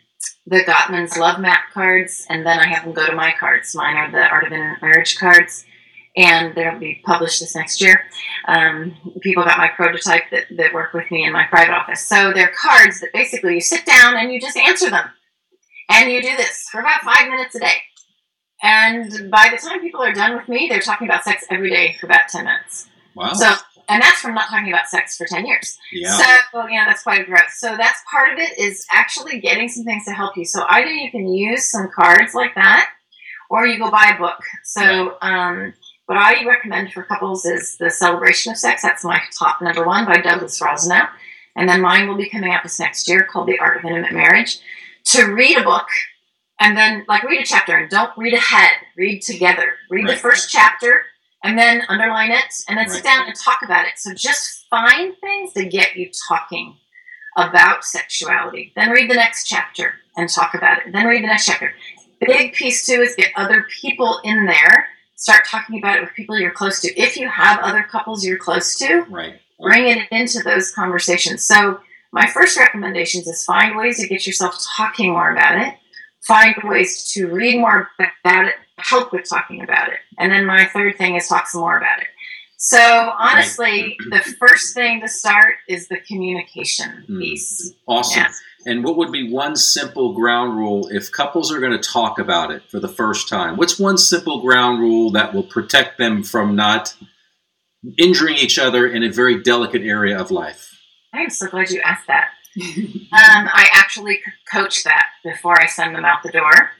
the 0.47 0.61
Gottman's 0.61 1.16
Love 1.16 1.40
Map 1.40 1.70
cards, 1.72 2.26
and 2.28 2.45
then 2.45 2.59
I 2.59 2.66
have 2.66 2.84
them 2.84 2.93
go 2.93 3.07
to 3.07 3.14
my 3.14 3.32
cards. 3.38 3.74
Mine 3.74 3.97
are 3.97 4.11
the 4.11 4.26
Art 4.26 4.45
of 4.45 4.51
Marriage 4.51 5.18
cards, 5.18 5.64
and 6.16 6.55
they'll 6.55 6.78
be 6.78 7.01
published 7.05 7.40
this 7.40 7.55
next 7.55 7.80
year. 7.80 8.05
Um, 8.49 8.97
people 9.20 9.45
got 9.45 9.59
my 9.59 9.68
prototype 9.68 10.24
that, 10.30 10.45
that 10.57 10.74
work 10.74 10.93
with 10.93 11.11
me 11.11 11.24
in 11.24 11.32
my 11.32 11.45
private 11.45 11.72
office. 11.72 12.07
So 12.07 12.32
they're 12.32 12.53
cards 12.61 13.01
that 13.01 13.12
basically 13.12 13.55
you 13.55 13.61
sit 13.61 13.86
down 13.86 14.16
and 14.16 14.32
you 14.32 14.40
just 14.40 14.57
answer 14.57 14.90
them. 14.90 15.09
And 15.88 16.11
you 16.11 16.22
do 16.22 16.36
this 16.36 16.68
for 16.70 16.80
about 16.80 17.03
five 17.03 17.28
minutes 17.28 17.55
a 17.55 17.61
day. 17.61 17.76
And 18.62 19.30
by 19.30 19.49
the 19.51 19.59
time 19.59 19.80
people 19.80 20.03
are 20.03 20.12
done 20.12 20.36
with 20.36 20.49
me, 20.49 20.68
they're 20.68 20.80
talking 20.80 21.09
about 21.09 21.24
sex 21.24 21.45
every 21.51 21.70
day 21.70 21.97
for 21.99 22.07
about 22.07 22.28
10 22.28 22.45
minutes. 22.45 22.88
Wow. 23.14 23.32
So 23.34 23.55
and 23.89 24.03
that's 24.03 24.20
from 24.20 24.35
not 24.35 24.49
talking 24.49 24.72
about 24.72 24.87
sex 24.87 25.16
for 25.16 25.26
10 25.26 25.47
years. 25.47 25.78
Yeah. 25.93 26.16
So, 26.16 26.24
well, 26.55 26.70
yeah, 26.70 26.85
that's 26.87 27.03
quite 27.03 27.20
a 27.20 27.24
growth. 27.24 27.51
So 27.57 27.76
that's 27.76 28.01
part 28.11 28.33
of 28.33 28.39
it 28.39 28.59
is 28.59 28.87
actually 28.91 29.41
getting 29.41 29.68
some 29.68 29.85
things 29.85 30.05
to 30.07 30.12
help 30.12 30.37
you. 30.37 30.45
So 30.45 30.64
either 30.68 30.91
you 30.91 31.11
can 31.11 31.33
use 31.33 31.70
some 31.70 31.91
cards 31.95 32.35
like 32.35 32.55
that, 32.55 32.91
or 33.51 33.66
you 33.66 33.78
go 33.78 33.91
buy 33.91 34.12
a 34.14 34.18
book. 34.18 34.41
So, 34.64 35.16
um, 35.20 35.74
what 36.07 36.18
I 36.18 36.45
recommend 36.45 36.93
for 36.93 37.05
couples 37.05 37.45
is 37.45 37.76
The 37.78 37.91
Celebration 37.91 38.53
of 38.53 38.59
Sex. 38.59 38.83
That's 38.83 39.05
my 39.05 39.20
top 39.39 39.62
number 39.62 39.87
one 39.87 40.05
by 40.05 40.18
Douglas 40.18 40.61
Rosenau. 40.61 41.07
and 41.55 41.68
then 41.68 41.80
mine 41.80 42.09
will 42.09 42.16
be 42.16 42.28
coming 42.28 42.51
out 42.51 42.62
this 42.62 42.80
next 42.80 43.09
year 43.09 43.24
called 43.24 43.47
The 43.47 43.59
Art 43.59 43.78
of 43.78 43.85
Intimate 43.85 44.12
Marriage, 44.12 44.59
to 45.05 45.26
read 45.26 45.59
a 45.59 45.62
book 45.62 45.87
and 46.61 46.76
then 46.76 47.05
like 47.09 47.24
read 47.24 47.41
a 47.41 47.45
chapter 47.45 47.76
and 47.76 47.91
don't 47.91 48.16
read 48.16 48.35
ahead, 48.35 48.72
read 48.97 49.20
together. 49.22 49.74
Read 49.91 50.05
right. 50.05 50.14
the 50.14 50.20
first 50.20 50.51
chapter 50.51 51.03
and 51.43 51.59
then 51.59 51.82
underline 51.88 52.30
it 52.30 52.55
and 52.68 52.78
then 52.78 52.86
right. 52.86 52.95
sit 52.95 53.05
down 53.05 53.26
and 53.26 53.36
talk 53.36 53.59
about 53.64 53.86
it. 53.86 53.93
So 53.97 54.14
just 54.14 54.66
find 54.70 55.16
things 55.18 55.53
that 55.55 55.70
get 55.70 55.97
you 55.97 56.11
talking 56.28 56.76
about 57.36 57.84
sexuality. 57.84 58.72
Then 58.76 58.90
read 58.90 59.11
the 59.11 59.14
next 59.14 59.47
chapter 59.47 59.95
and 60.16 60.28
talk 60.28 60.55
about 60.55 60.78
it. 60.78 60.93
Then 60.93 61.07
read 61.07 61.22
the 61.22 61.28
next 61.28 61.47
chapter. 61.47 61.72
Big 62.20 62.53
piece 62.53 62.86
too 62.86 63.01
is 63.01 63.16
get 63.16 63.32
other 63.36 63.66
people 63.80 64.20
in 64.24 64.47
there. 64.47 64.88
Start 65.16 65.45
talking 65.47 65.78
about 65.78 65.99
it 65.99 66.03
with 66.03 66.14
people 66.14 66.38
you're 66.38 66.51
close 66.51 66.80
to. 66.80 67.01
If 67.01 67.16
you 67.16 67.28
have 67.28 67.61
other 67.61 67.82
couples 67.82 68.24
you're 68.24 68.38
close 68.38 68.76
to, 68.78 69.03
right. 69.09 69.40
bring 69.61 69.86
it 69.86 70.09
into 70.11 70.43
those 70.43 70.72
conversations. 70.72 71.45
So 71.45 71.80
my 72.12 72.26
first 72.26 72.59
recommendations 72.59 73.26
is 73.26 73.45
find 73.45 73.76
ways 73.76 73.99
to 74.01 74.07
get 74.07 74.26
yourself 74.26 74.59
talking 74.76 75.12
more 75.12 75.32
about 75.32 75.59
it. 75.59 75.74
Find 76.26 76.55
ways 76.64 77.11
to 77.12 77.28
read 77.28 77.59
more 77.59 77.88
about 77.99 78.47
it, 78.47 78.55
help 78.78 79.12
with 79.12 79.28
talking 79.28 79.62
about 79.62 79.88
it. 79.88 79.98
And 80.18 80.32
then 80.32 80.46
my 80.46 80.66
third 80.66 80.96
thing 80.96 81.16
is 81.16 81.28
talk 81.28 81.48
some 81.48 81.60
more 81.60 81.76
about 81.76 82.00
it. 82.00 82.08
So 82.56 82.78
honestly, 82.78 83.96
right. 84.10 84.22
the 84.24 84.36
first 84.38 84.72
thing 84.72 85.00
to 85.00 85.08
start 85.08 85.56
is 85.68 85.88
the 85.88 85.98
communication 85.98 87.04
mm. 87.08 87.18
piece. 87.18 87.72
Awesome. 87.88 88.22
Yeah. 88.22 88.32
And 88.64 88.84
what 88.84 88.96
would 88.96 89.10
be 89.10 89.32
one 89.32 89.56
simple 89.56 90.14
ground 90.14 90.56
rule 90.56 90.86
if 90.88 91.10
couples 91.10 91.52
are 91.52 91.58
going 91.58 91.72
to 91.72 91.90
talk 91.90 92.20
about 92.20 92.52
it 92.52 92.62
for 92.70 92.78
the 92.78 92.88
first 92.88 93.28
time? 93.28 93.56
What's 93.56 93.80
one 93.80 93.98
simple 93.98 94.40
ground 94.40 94.78
rule 94.78 95.10
that 95.10 95.34
will 95.34 95.42
protect 95.42 95.98
them 95.98 96.22
from 96.22 96.54
not 96.54 96.94
injuring 97.98 98.36
each 98.36 98.60
other 98.60 98.86
in 98.86 99.02
a 99.02 99.10
very 99.10 99.42
delicate 99.42 99.82
area 99.82 100.16
of 100.16 100.30
life? 100.30 100.70
I'm 101.12 101.30
so 101.30 101.48
glad 101.48 101.70
you 101.70 101.80
asked 101.80 102.06
that. 102.06 102.28
um, 102.60 103.48
I 103.52 103.66
actually 103.72 104.20
coach 104.52 104.84
that 104.84 105.06
before 105.24 105.60
I 105.60 105.66
send 105.66 105.96
them 105.96 106.04
out 106.04 106.22
the 106.22 106.30
door. 106.30 106.70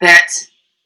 That 0.00 0.32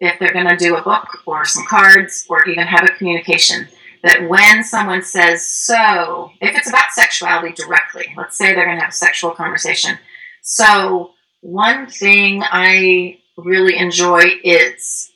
if 0.03 0.19
they're 0.19 0.33
going 0.33 0.49
to 0.49 0.57
do 0.57 0.77
a 0.77 0.83
book 0.83 1.07
or 1.27 1.45
some 1.45 1.65
cards 1.65 2.27
or 2.29 2.45
even 2.49 2.67
have 2.67 2.85
a 2.85 2.93
communication, 2.95 3.69
that 4.03 4.29
when 4.29 4.65
someone 4.65 5.01
says 5.03 5.47
so, 5.47 6.33
if 6.41 6.57
it's 6.57 6.69
about 6.69 6.91
sexuality 6.91 7.55
directly, 7.55 8.07
let's 8.17 8.37
say 8.37 8.53
they're 8.53 8.67
going 8.67 8.79
to 8.79 8.83
have 8.83 8.93
a 8.93 8.97
sexual 8.97 9.31
conversation. 9.31 9.97
So, 10.43 11.13
one 11.41 11.87
thing 11.87 12.43
I 12.45 13.21
really 13.37 13.79
enjoy 13.79 14.23
is 14.43 15.13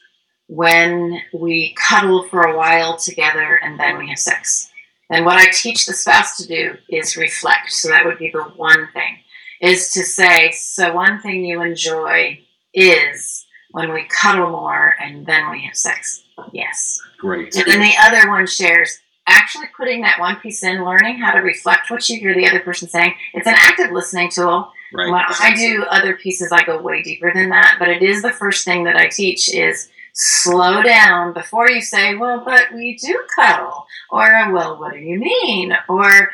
when 0.47 1.21
we 1.35 1.75
cuddle 1.75 2.29
for 2.29 2.43
a 2.43 2.57
while 2.57 2.97
together 2.97 3.59
and 3.63 3.79
then 3.81 3.99
we 3.99 4.09
have 4.09 4.19
sex. 4.19 4.71
And 5.11 5.25
what 5.25 5.37
I 5.37 5.51
teach 5.51 5.87
the 5.87 5.95
spouse 5.95 6.37
to 6.37 6.47
do 6.47 6.77
is 6.89 7.17
reflect. 7.17 7.73
So 7.73 7.89
that 7.89 8.05
would 8.05 8.19
be 8.19 8.31
the 8.31 8.43
one 8.43 8.89
thing, 8.93 9.19
is 9.61 9.93
to 9.93 10.05
say, 10.05 10.53
so 10.53 10.93
one 10.95 11.21
thing 11.21 11.45
you 11.45 11.63
enjoy 11.63 12.41
is 12.73 13.46
when 13.77 13.93
we 13.93 14.05
cuddle 14.05 14.49
more 14.49 14.95
and 15.03 15.27
then 15.27 15.51
we 15.51 15.61
have 15.61 15.77
sex. 15.77 16.25
Yes. 16.51 16.99
Great. 17.19 17.55
And 17.55 17.67
then 17.67 17.81
the 17.81 17.93
other 18.01 18.27
one 18.31 18.47
shares 18.47 18.99
actually 19.27 19.67
putting 19.77 20.01
that 20.01 20.19
one 20.19 20.37
piece 20.37 20.63
in, 20.63 20.83
learning 20.83 21.19
how 21.19 21.33
to 21.33 21.41
reflect 21.41 21.91
what 21.91 22.09
you 22.09 22.19
hear 22.19 22.35
the 22.35 22.49
other 22.49 22.61
person 22.61 22.89
saying. 22.89 23.13
It's 23.35 23.47
an 23.47 23.53
active 23.55 23.93
listening 23.93 24.31
tool. 24.31 24.73
Right. 24.95 25.11
When 25.11 25.15
I 25.15 25.55
do 25.55 25.85
other 25.91 26.17
pieces, 26.17 26.53
I 26.53 26.65
go 26.65 26.81
way 26.81 27.03
deeper 27.03 27.31
than 27.35 27.51
that. 27.51 27.77
But 27.79 27.89
it 27.89 28.03
is 28.03 28.23
the 28.23 28.33
first 28.33 28.65
thing 28.65 28.85
that 28.85 28.97
I 28.97 29.09
teach 29.09 29.53
is 29.53 29.91
slow 30.15 30.83
down 30.83 31.35
before 31.35 31.71
you 31.71 31.83
say, 31.83 32.15
well, 32.15 32.43
but 32.47 32.73
we 32.73 32.97
do 32.97 33.23
cuddle. 33.37 33.85
Or, 34.11 34.55
well, 34.55 34.81
what 34.81 34.95
do 34.95 35.01
you 35.01 35.19
mean? 35.19 35.75
Or, 35.87 36.31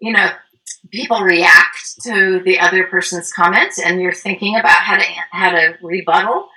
you 0.00 0.12
know, 0.12 0.30
people 0.90 1.20
react 1.20 2.02
to 2.02 2.40
the 2.44 2.58
other 2.58 2.88
person's 2.88 3.32
comments 3.32 3.78
and 3.78 4.00
you're 4.00 4.12
thinking 4.12 4.56
about 4.56 4.82
how 4.82 4.96
to, 4.96 5.04
how 5.30 5.52
to 5.52 5.78
rebuttal 5.82 6.48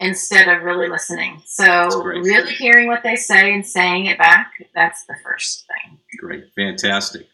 instead 0.00 0.48
of 0.48 0.62
really 0.62 0.88
listening. 0.88 1.42
So, 1.46 2.02
really 2.02 2.52
hearing 2.52 2.88
what 2.88 3.02
they 3.02 3.16
say 3.16 3.52
and 3.54 3.64
saying 3.64 4.06
it 4.06 4.18
back, 4.18 4.52
that's 4.74 5.04
the 5.04 5.14
first 5.22 5.66
thing. 5.66 5.98
Great. 6.18 6.46
Fantastic. 6.56 7.28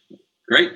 Great. 0.49 0.73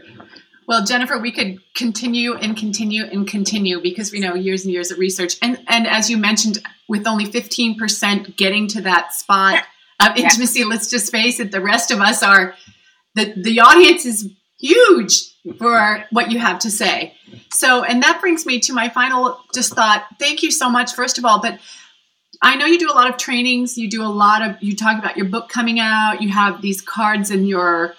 Well, 0.67 0.85
Jennifer, 0.85 1.19
we 1.19 1.33
could 1.33 1.59
continue 1.75 2.35
and 2.35 2.57
continue 2.57 3.05
and 3.05 3.27
continue 3.27 3.83
because 3.83 4.13
we 4.13 4.21
know 4.21 4.35
years 4.35 4.65
and 4.65 4.73
years 4.73 4.93
of 4.93 4.99
research. 4.99 5.37
And 5.43 5.59
and 5.69 5.87
as 5.87 6.09
you 6.09 6.17
mentioned, 6.17 6.59
with 6.89 7.07
only 7.07 7.27
15% 7.27 8.37
getting 8.37 8.69
to 8.69 8.81
that 8.83 9.13
spot 9.13 9.65
of 10.01 10.17
intimacy, 10.17 10.61
yeah. 10.61 10.67
let's 10.67 10.89
just 10.89 11.11
face 11.11 11.41
it, 11.41 11.51
the 11.51 11.61
rest 11.61 11.91
of 11.91 12.01
us 12.01 12.23
are 12.23 12.55
the 13.17 13.35
the 13.37 13.61
audience 13.61 14.07
is 14.07 14.31
huge 14.59 15.31
for 15.59 16.05
what 16.11 16.31
you 16.31 16.39
have 16.39 16.61
to 16.61 16.71
say. 16.71 17.15
So, 17.53 17.83
and 17.83 18.03
that 18.03 18.21
brings 18.21 18.47
me 18.47 18.61
to 18.61 18.73
my 18.73 18.89
final 18.91 19.41
just 19.55 19.75
thought. 19.75 20.05
Thank 20.19 20.43
you 20.43 20.51
so 20.51 20.71
much, 20.71 20.95
first 20.95 21.19
of 21.19 21.25
all, 21.25 21.41
but 21.41 21.59
I 22.43 22.57
know 22.57 22.67
you 22.67 22.79
do 22.79 22.91
a 22.91 22.95
lot 22.95 23.11
of 23.11 23.17
trainings. 23.17 23.77
You 23.77 23.89
do 23.89 24.03
a 24.03 24.09
lot 24.09 24.43
of, 24.43 24.57
you 24.61 24.75
talk 24.75 24.99
about 24.99 25.17
your 25.17 25.27
book 25.27 25.49
coming 25.49 25.79
out. 25.79 26.23
You 26.23 26.31
have 26.31 26.63
these 26.63 26.81
cards 26.81 27.31
in 27.31 27.45
your 27.45 27.95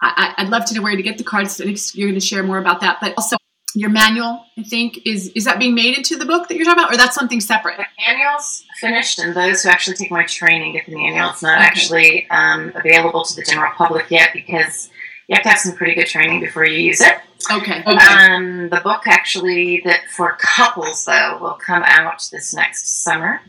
I, 0.00 0.34
would 0.38 0.50
love 0.50 0.64
to 0.66 0.74
know 0.74 0.82
where 0.82 0.94
to 0.94 1.02
get 1.02 1.18
the 1.18 1.24
cards. 1.24 1.58
You're 1.94 2.08
going 2.08 2.20
to 2.20 2.26
share 2.26 2.42
more 2.42 2.58
about 2.58 2.80
that, 2.80 2.98
but 3.00 3.14
also 3.16 3.36
your 3.74 3.90
manual. 3.90 4.44
I 4.58 4.62
think 4.62 5.06
is 5.06 5.28
is 5.28 5.44
that 5.44 5.58
being 5.58 5.74
made 5.74 5.96
into 5.96 6.16
the 6.16 6.24
book 6.24 6.48
that 6.48 6.56
you're 6.56 6.64
talking 6.64 6.82
about, 6.82 6.94
or 6.94 6.96
that's 6.96 7.14
something 7.14 7.40
separate? 7.40 7.76
The 7.78 7.86
manual's 8.06 8.64
finished, 8.80 9.18
and 9.18 9.34
those 9.34 9.62
who 9.62 9.70
actually 9.70 9.96
take 9.96 10.10
my 10.10 10.24
training 10.24 10.72
get 10.72 10.86
the 10.86 10.94
manual. 10.96 11.30
It's 11.30 11.42
not 11.42 11.58
okay. 11.58 11.66
actually 11.66 12.30
um, 12.30 12.72
available 12.74 13.24
to 13.24 13.34
the 13.34 13.42
general 13.42 13.72
public 13.72 14.10
yet 14.10 14.30
because 14.32 14.90
you 15.28 15.34
have 15.34 15.42
to 15.42 15.48
have 15.50 15.58
some 15.58 15.74
pretty 15.74 15.94
good 15.94 16.06
training 16.06 16.40
before 16.40 16.64
you 16.64 16.78
use 16.78 17.00
it. 17.00 17.18
Okay. 17.52 17.82
okay. 17.86 18.06
Um, 18.06 18.68
the 18.70 18.80
book 18.82 19.02
actually 19.06 19.82
that 19.84 20.08
for 20.10 20.36
couples 20.40 21.04
though 21.04 21.38
will 21.40 21.58
come 21.64 21.82
out 21.84 22.26
this 22.32 22.54
next 22.54 23.02
summer, 23.02 23.40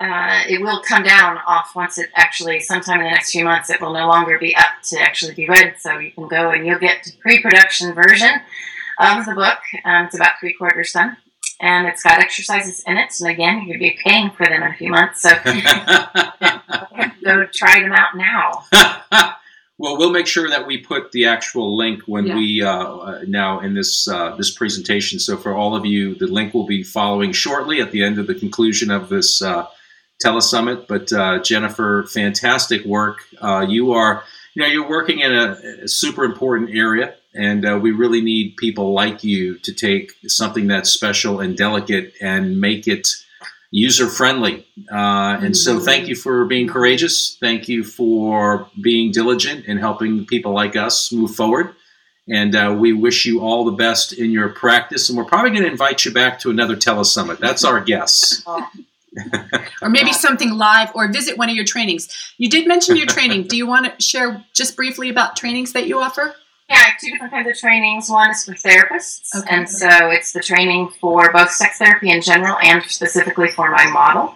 uh, 0.00 0.42
it 0.48 0.60
will 0.60 0.82
come 0.82 1.02
down 1.02 1.38
off 1.46 1.72
once 1.74 1.98
it 1.98 2.10
actually, 2.14 2.60
sometime 2.60 3.00
in 3.00 3.04
the 3.04 3.10
next 3.10 3.30
few 3.30 3.44
months, 3.44 3.70
it 3.70 3.80
will 3.80 3.92
no 3.92 4.08
longer 4.08 4.38
be 4.38 4.54
up 4.54 4.82
to 4.84 5.00
actually 5.00 5.34
be 5.34 5.48
read. 5.48 5.74
So 5.78 5.98
you 5.98 6.10
can 6.12 6.28
go 6.28 6.50
and 6.50 6.66
you'll 6.66 6.78
get 6.78 7.04
the 7.04 7.12
pre 7.20 7.40
production 7.40 7.94
version 7.94 8.40
of 9.00 9.24
the 9.24 9.34
book. 9.34 9.58
Um, 9.84 10.06
it's 10.06 10.14
about 10.14 10.38
three 10.40 10.52
quarters 10.52 10.92
done. 10.92 11.16
And 11.60 11.86
it's 11.86 12.02
got 12.02 12.20
exercises 12.20 12.82
in 12.86 12.96
it. 12.96 13.12
And 13.20 13.30
again, 13.30 13.62
you'll 13.66 13.78
be 13.78 13.98
paying 14.04 14.30
for 14.30 14.44
them 14.46 14.62
in 14.62 14.72
a 14.72 14.74
few 14.74 14.90
months. 14.90 15.22
So 15.22 15.30
go 17.24 17.46
try 17.52 17.80
them 17.80 17.92
out 17.92 18.16
now. 18.16 19.32
Well, 19.78 19.98
we'll 19.98 20.10
make 20.10 20.26
sure 20.26 20.48
that 20.48 20.66
we 20.66 20.78
put 20.78 21.12
the 21.12 21.26
actual 21.26 21.76
link 21.76 22.04
when 22.06 22.26
yeah. 22.26 22.34
we 22.34 22.62
uh, 22.62 22.70
uh, 22.70 23.20
now 23.26 23.60
in 23.60 23.74
this 23.74 24.08
uh, 24.08 24.34
this 24.36 24.50
presentation. 24.50 25.18
So 25.18 25.36
for 25.36 25.54
all 25.54 25.76
of 25.76 25.84
you, 25.84 26.14
the 26.14 26.26
link 26.26 26.54
will 26.54 26.64
be 26.64 26.82
following 26.82 27.32
shortly 27.32 27.80
at 27.82 27.90
the 27.90 28.02
end 28.02 28.18
of 28.18 28.26
the 28.26 28.34
conclusion 28.34 28.90
of 28.90 29.10
this 29.10 29.42
uh, 29.42 29.66
telesummit. 30.24 30.86
But 30.88 31.12
uh, 31.12 31.42
Jennifer, 31.42 32.04
fantastic 32.04 32.86
work. 32.86 33.18
Uh, 33.38 33.66
you 33.68 33.92
are, 33.92 34.24
you 34.54 34.62
know, 34.62 34.68
you're 34.68 34.88
working 34.88 35.20
in 35.20 35.34
a, 35.34 35.58
a 35.82 35.88
super 35.88 36.24
important 36.24 36.70
area, 36.74 37.14
and 37.36 37.66
uh, 37.66 37.78
we 37.80 37.90
really 37.90 38.20
need 38.20 38.56
people 38.56 38.92
like 38.92 39.22
you 39.22 39.58
to 39.58 39.72
take 39.72 40.12
something 40.26 40.66
that's 40.66 40.90
special 40.90 41.40
and 41.40 41.56
delicate 41.56 42.14
and 42.20 42.60
make 42.60 42.88
it 42.88 43.08
user 43.70 44.08
friendly. 44.08 44.66
Uh, 44.90 45.38
and 45.42 45.56
so, 45.56 45.78
thank 45.78 46.08
you 46.08 46.16
for 46.16 46.44
being 46.46 46.66
courageous. 46.66 47.36
Thank 47.40 47.68
you 47.68 47.84
for 47.84 48.68
being 48.80 49.12
diligent 49.12 49.66
in 49.66 49.76
helping 49.76 50.24
people 50.24 50.52
like 50.52 50.76
us 50.76 51.12
move 51.12 51.34
forward. 51.34 51.74
And 52.28 52.56
uh, 52.56 52.74
we 52.76 52.92
wish 52.92 53.24
you 53.24 53.40
all 53.40 53.64
the 53.64 53.72
best 53.72 54.12
in 54.12 54.30
your 54.30 54.48
practice. 54.48 55.08
And 55.08 55.16
we're 55.16 55.24
probably 55.24 55.50
going 55.50 55.62
to 55.62 55.70
invite 55.70 56.04
you 56.04 56.12
back 56.12 56.40
to 56.40 56.50
another 56.50 56.74
telesummit. 56.74 57.38
That's 57.38 57.64
our 57.64 57.80
guess. 57.80 58.44
or 59.82 59.88
maybe 59.88 60.12
something 60.12 60.50
live 60.50 60.90
or 60.94 61.10
visit 61.12 61.38
one 61.38 61.48
of 61.48 61.54
your 61.54 61.64
trainings. 61.64 62.08
You 62.36 62.48
did 62.48 62.66
mention 62.66 62.96
your 62.96 63.06
training. 63.06 63.44
Do 63.44 63.56
you 63.56 63.66
want 63.66 63.86
to 63.86 64.02
share 64.02 64.44
just 64.54 64.74
briefly 64.74 65.08
about 65.08 65.36
trainings 65.36 65.72
that 65.74 65.86
you 65.86 66.00
offer? 66.00 66.34
Yeah, 66.68 66.82
I 66.84 66.92
different 67.00 67.32
kinds 67.32 67.48
of 67.48 67.56
trainings. 67.56 68.10
One 68.10 68.30
is 68.30 68.44
for 68.44 68.52
therapists, 68.54 69.32
Okay. 69.36 69.48
and 69.54 69.68
so 69.68 69.88
it's 70.10 70.32
the 70.32 70.40
training 70.40 70.88
for 71.00 71.32
both 71.32 71.50
sex 71.52 71.78
therapy 71.78 72.10
in 72.10 72.20
general 72.20 72.58
and 72.62 72.82
specifically 72.84 73.48
for 73.50 73.70
my 73.70 73.86
model. 73.86 74.34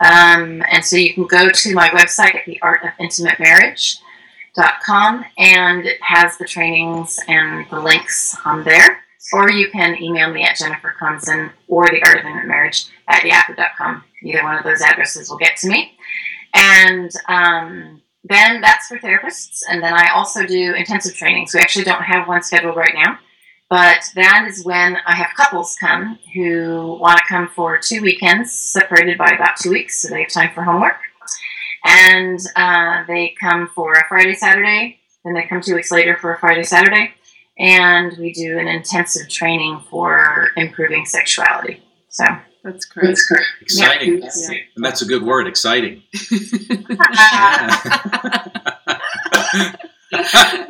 Um, 0.00 0.62
and 0.70 0.84
so 0.84 0.96
you 0.96 1.12
can 1.14 1.26
go 1.26 1.48
to 1.50 1.74
my 1.74 1.88
website, 1.90 2.34
at 2.36 2.44
theartofintimatemarriage.com, 2.46 5.24
and 5.38 5.86
it 5.86 6.00
has 6.02 6.36
the 6.38 6.44
trainings 6.46 7.18
and 7.28 7.66
the 7.70 7.80
links 7.80 8.36
on 8.44 8.64
there. 8.64 9.04
Or 9.32 9.50
you 9.50 9.70
can 9.70 10.00
email 10.02 10.30
me 10.32 10.42
at 10.44 10.56
Jennifer 10.56 10.94
Konzen 11.00 11.50
or 11.66 11.86
the 11.88 12.02
Art 12.04 12.18
of 12.20 12.24
Intimate 12.24 12.46
Marriage 12.46 12.86
at 13.08 13.24
yahoo.com. 13.24 14.02
Either 14.22 14.42
one 14.42 14.56
of 14.56 14.64
those 14.64 14.80
addresses 14.80 15.28
will 15.28 15.36
get 15.38 15.56
to 15.58 15.68
me. 15.68 15.92
And 16.54 17.10
um, 17.28 18.00
then 18.24 18.60
that's 18.60 18.88
for 18.88 18.98
therapists. 18.98 19.62
And 19.68 19.82
then 19.82 19.94
I 19.94 20.10
also 20.14 20.46
do 20.46 20.74
intensive 20.74 21.14
trainings. 21.14 21.54
We 21.54 21.60
actually 21.60 21.84
don't 21.84 22.02
have 22.02 22.28
one 22.28 22.42
scheduled 22.42 22.76
right 22.76 22.94
now. 22.94 23.18
But 23.70 24.04
that 24.14 24.46
is 24.48 24.64
when 24.64 24.96
I 25.06 25.14
have 25.14 25.36
couples 25.36 25.76
come 25.78 26.18
who 26.34 26.98
want 27.00 27.18
to 27.18 27.24
come 27.28 27.48
for 27.48 27.78
two 27.78 28.00
weekends, 28.00 28.52
separated 28.52 29.18
by 29.18 29.28
about 29.28 29.58
two 29.58 29.70
weeks, 29.70 30.00
so 30.00 30.08
they 30.08 30.22
have 30.22 30.32
time 30.32 30.50
for 30.54 30.62
homework. 30.62 30.96
And 31.84 32.40
uh, 32.56 33.04
they 33.06 33.34
come 33.38 33.68
for 33.74 33.92
a 33.92 34.08
Friday, 34.08 34.34
Saturday, 34.34 34.98
then 35.24 35.34
they 35.34 35.46
come 35.46 35.60
two 35.60 35.74
weeks 35.74 35.90
later 35.90 36.16
for 36.16 36.32
a 36.32 36.38
Friday, 36.38 36.62
Saturday, 36.62 37.12
and 37.58 38.16
we 38.18 38.32
do 38.32 38.58
an 38.58 38.68
intensive 38.68 39.28
training 39.28 39.80
for 39.90 40.48
improving 40.56 41.04
sexuality. 41.04 41.82
So 42.08 42.24
That's 42.72 42.86
great. 42.86 43.18
Exciting. 43.60 44.22
Yeah. 44.22 44.28
And 44.76 44.84
that's 44.84 45.02
a 45.02 45.06
good 45.06 45.22
word, 45.22 45.46
exciting. 45.46 46.02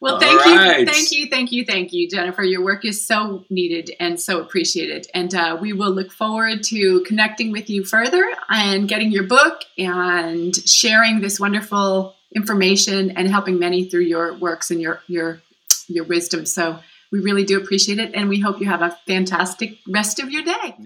Well, 0.00 0.14
All 0.14 0.20
thank 0.20 0.40
right. 0.40 0.80
you, 0.80 0.86
thank 0.86 1.12
you, 1.12 1.28
thank 1.28 1.52
you, 1.52 1.64
thank 1.66 1.92
you, 1.92 2.08
Jennifer. 2.08 2.42
Your 2.42 2.64
work 2.64 2.86
is 2.86 3.06
so 3.06 3.44
needed 3.50 3.90
and 4.00 4.18
so 4.18 4.40
appreciated, 4.40 5.06
and 5.12 5.34
uh, 5.34 5.58
we 5.60 5.74
will 5.74 5.90
look 5.90 6.10
forward 6.10 6.62
to 6.64 7.02
connecting 7.02 7.52
with 7.52 7.68
you 7.68 7.84
further 7.84 8.26
and 8.48 8.88
getting 8.88 9.12
your 9.12 9.24
book 9.24 9.60
and 9.76 10.56
sharing 10.56 11.20
this 11.20 11.38
wonderful 11.38 12.14
information 12.34 13.10
and 13.10 13.28
helping 13.28 13.58
many 13.58 13.84
through 13.84 14.00
your 14.00 14.38
works 14.38 14.70
and 14.70 14.80
your 14.80 15.02
your 15.06 15.42
your 15.86 16.04
wisdom. 16.04 16.46
So 16.46 16.78
we 17.12 17.20
really 17.20 17.44
do 17.44 17.58
appreciate 17.58 17.98
it, 17.98 18.14
and 18.14 18.28
we 18.28 18.40
hope 18.40 18.60
you 18.60 18.66
have 18.66 18.82
a 18.82 18.96
fantastic 19.06 19.78
rest 19.88 20.20
of 20.20 20.30
your 20.30 20.42
day. 20.42 20.76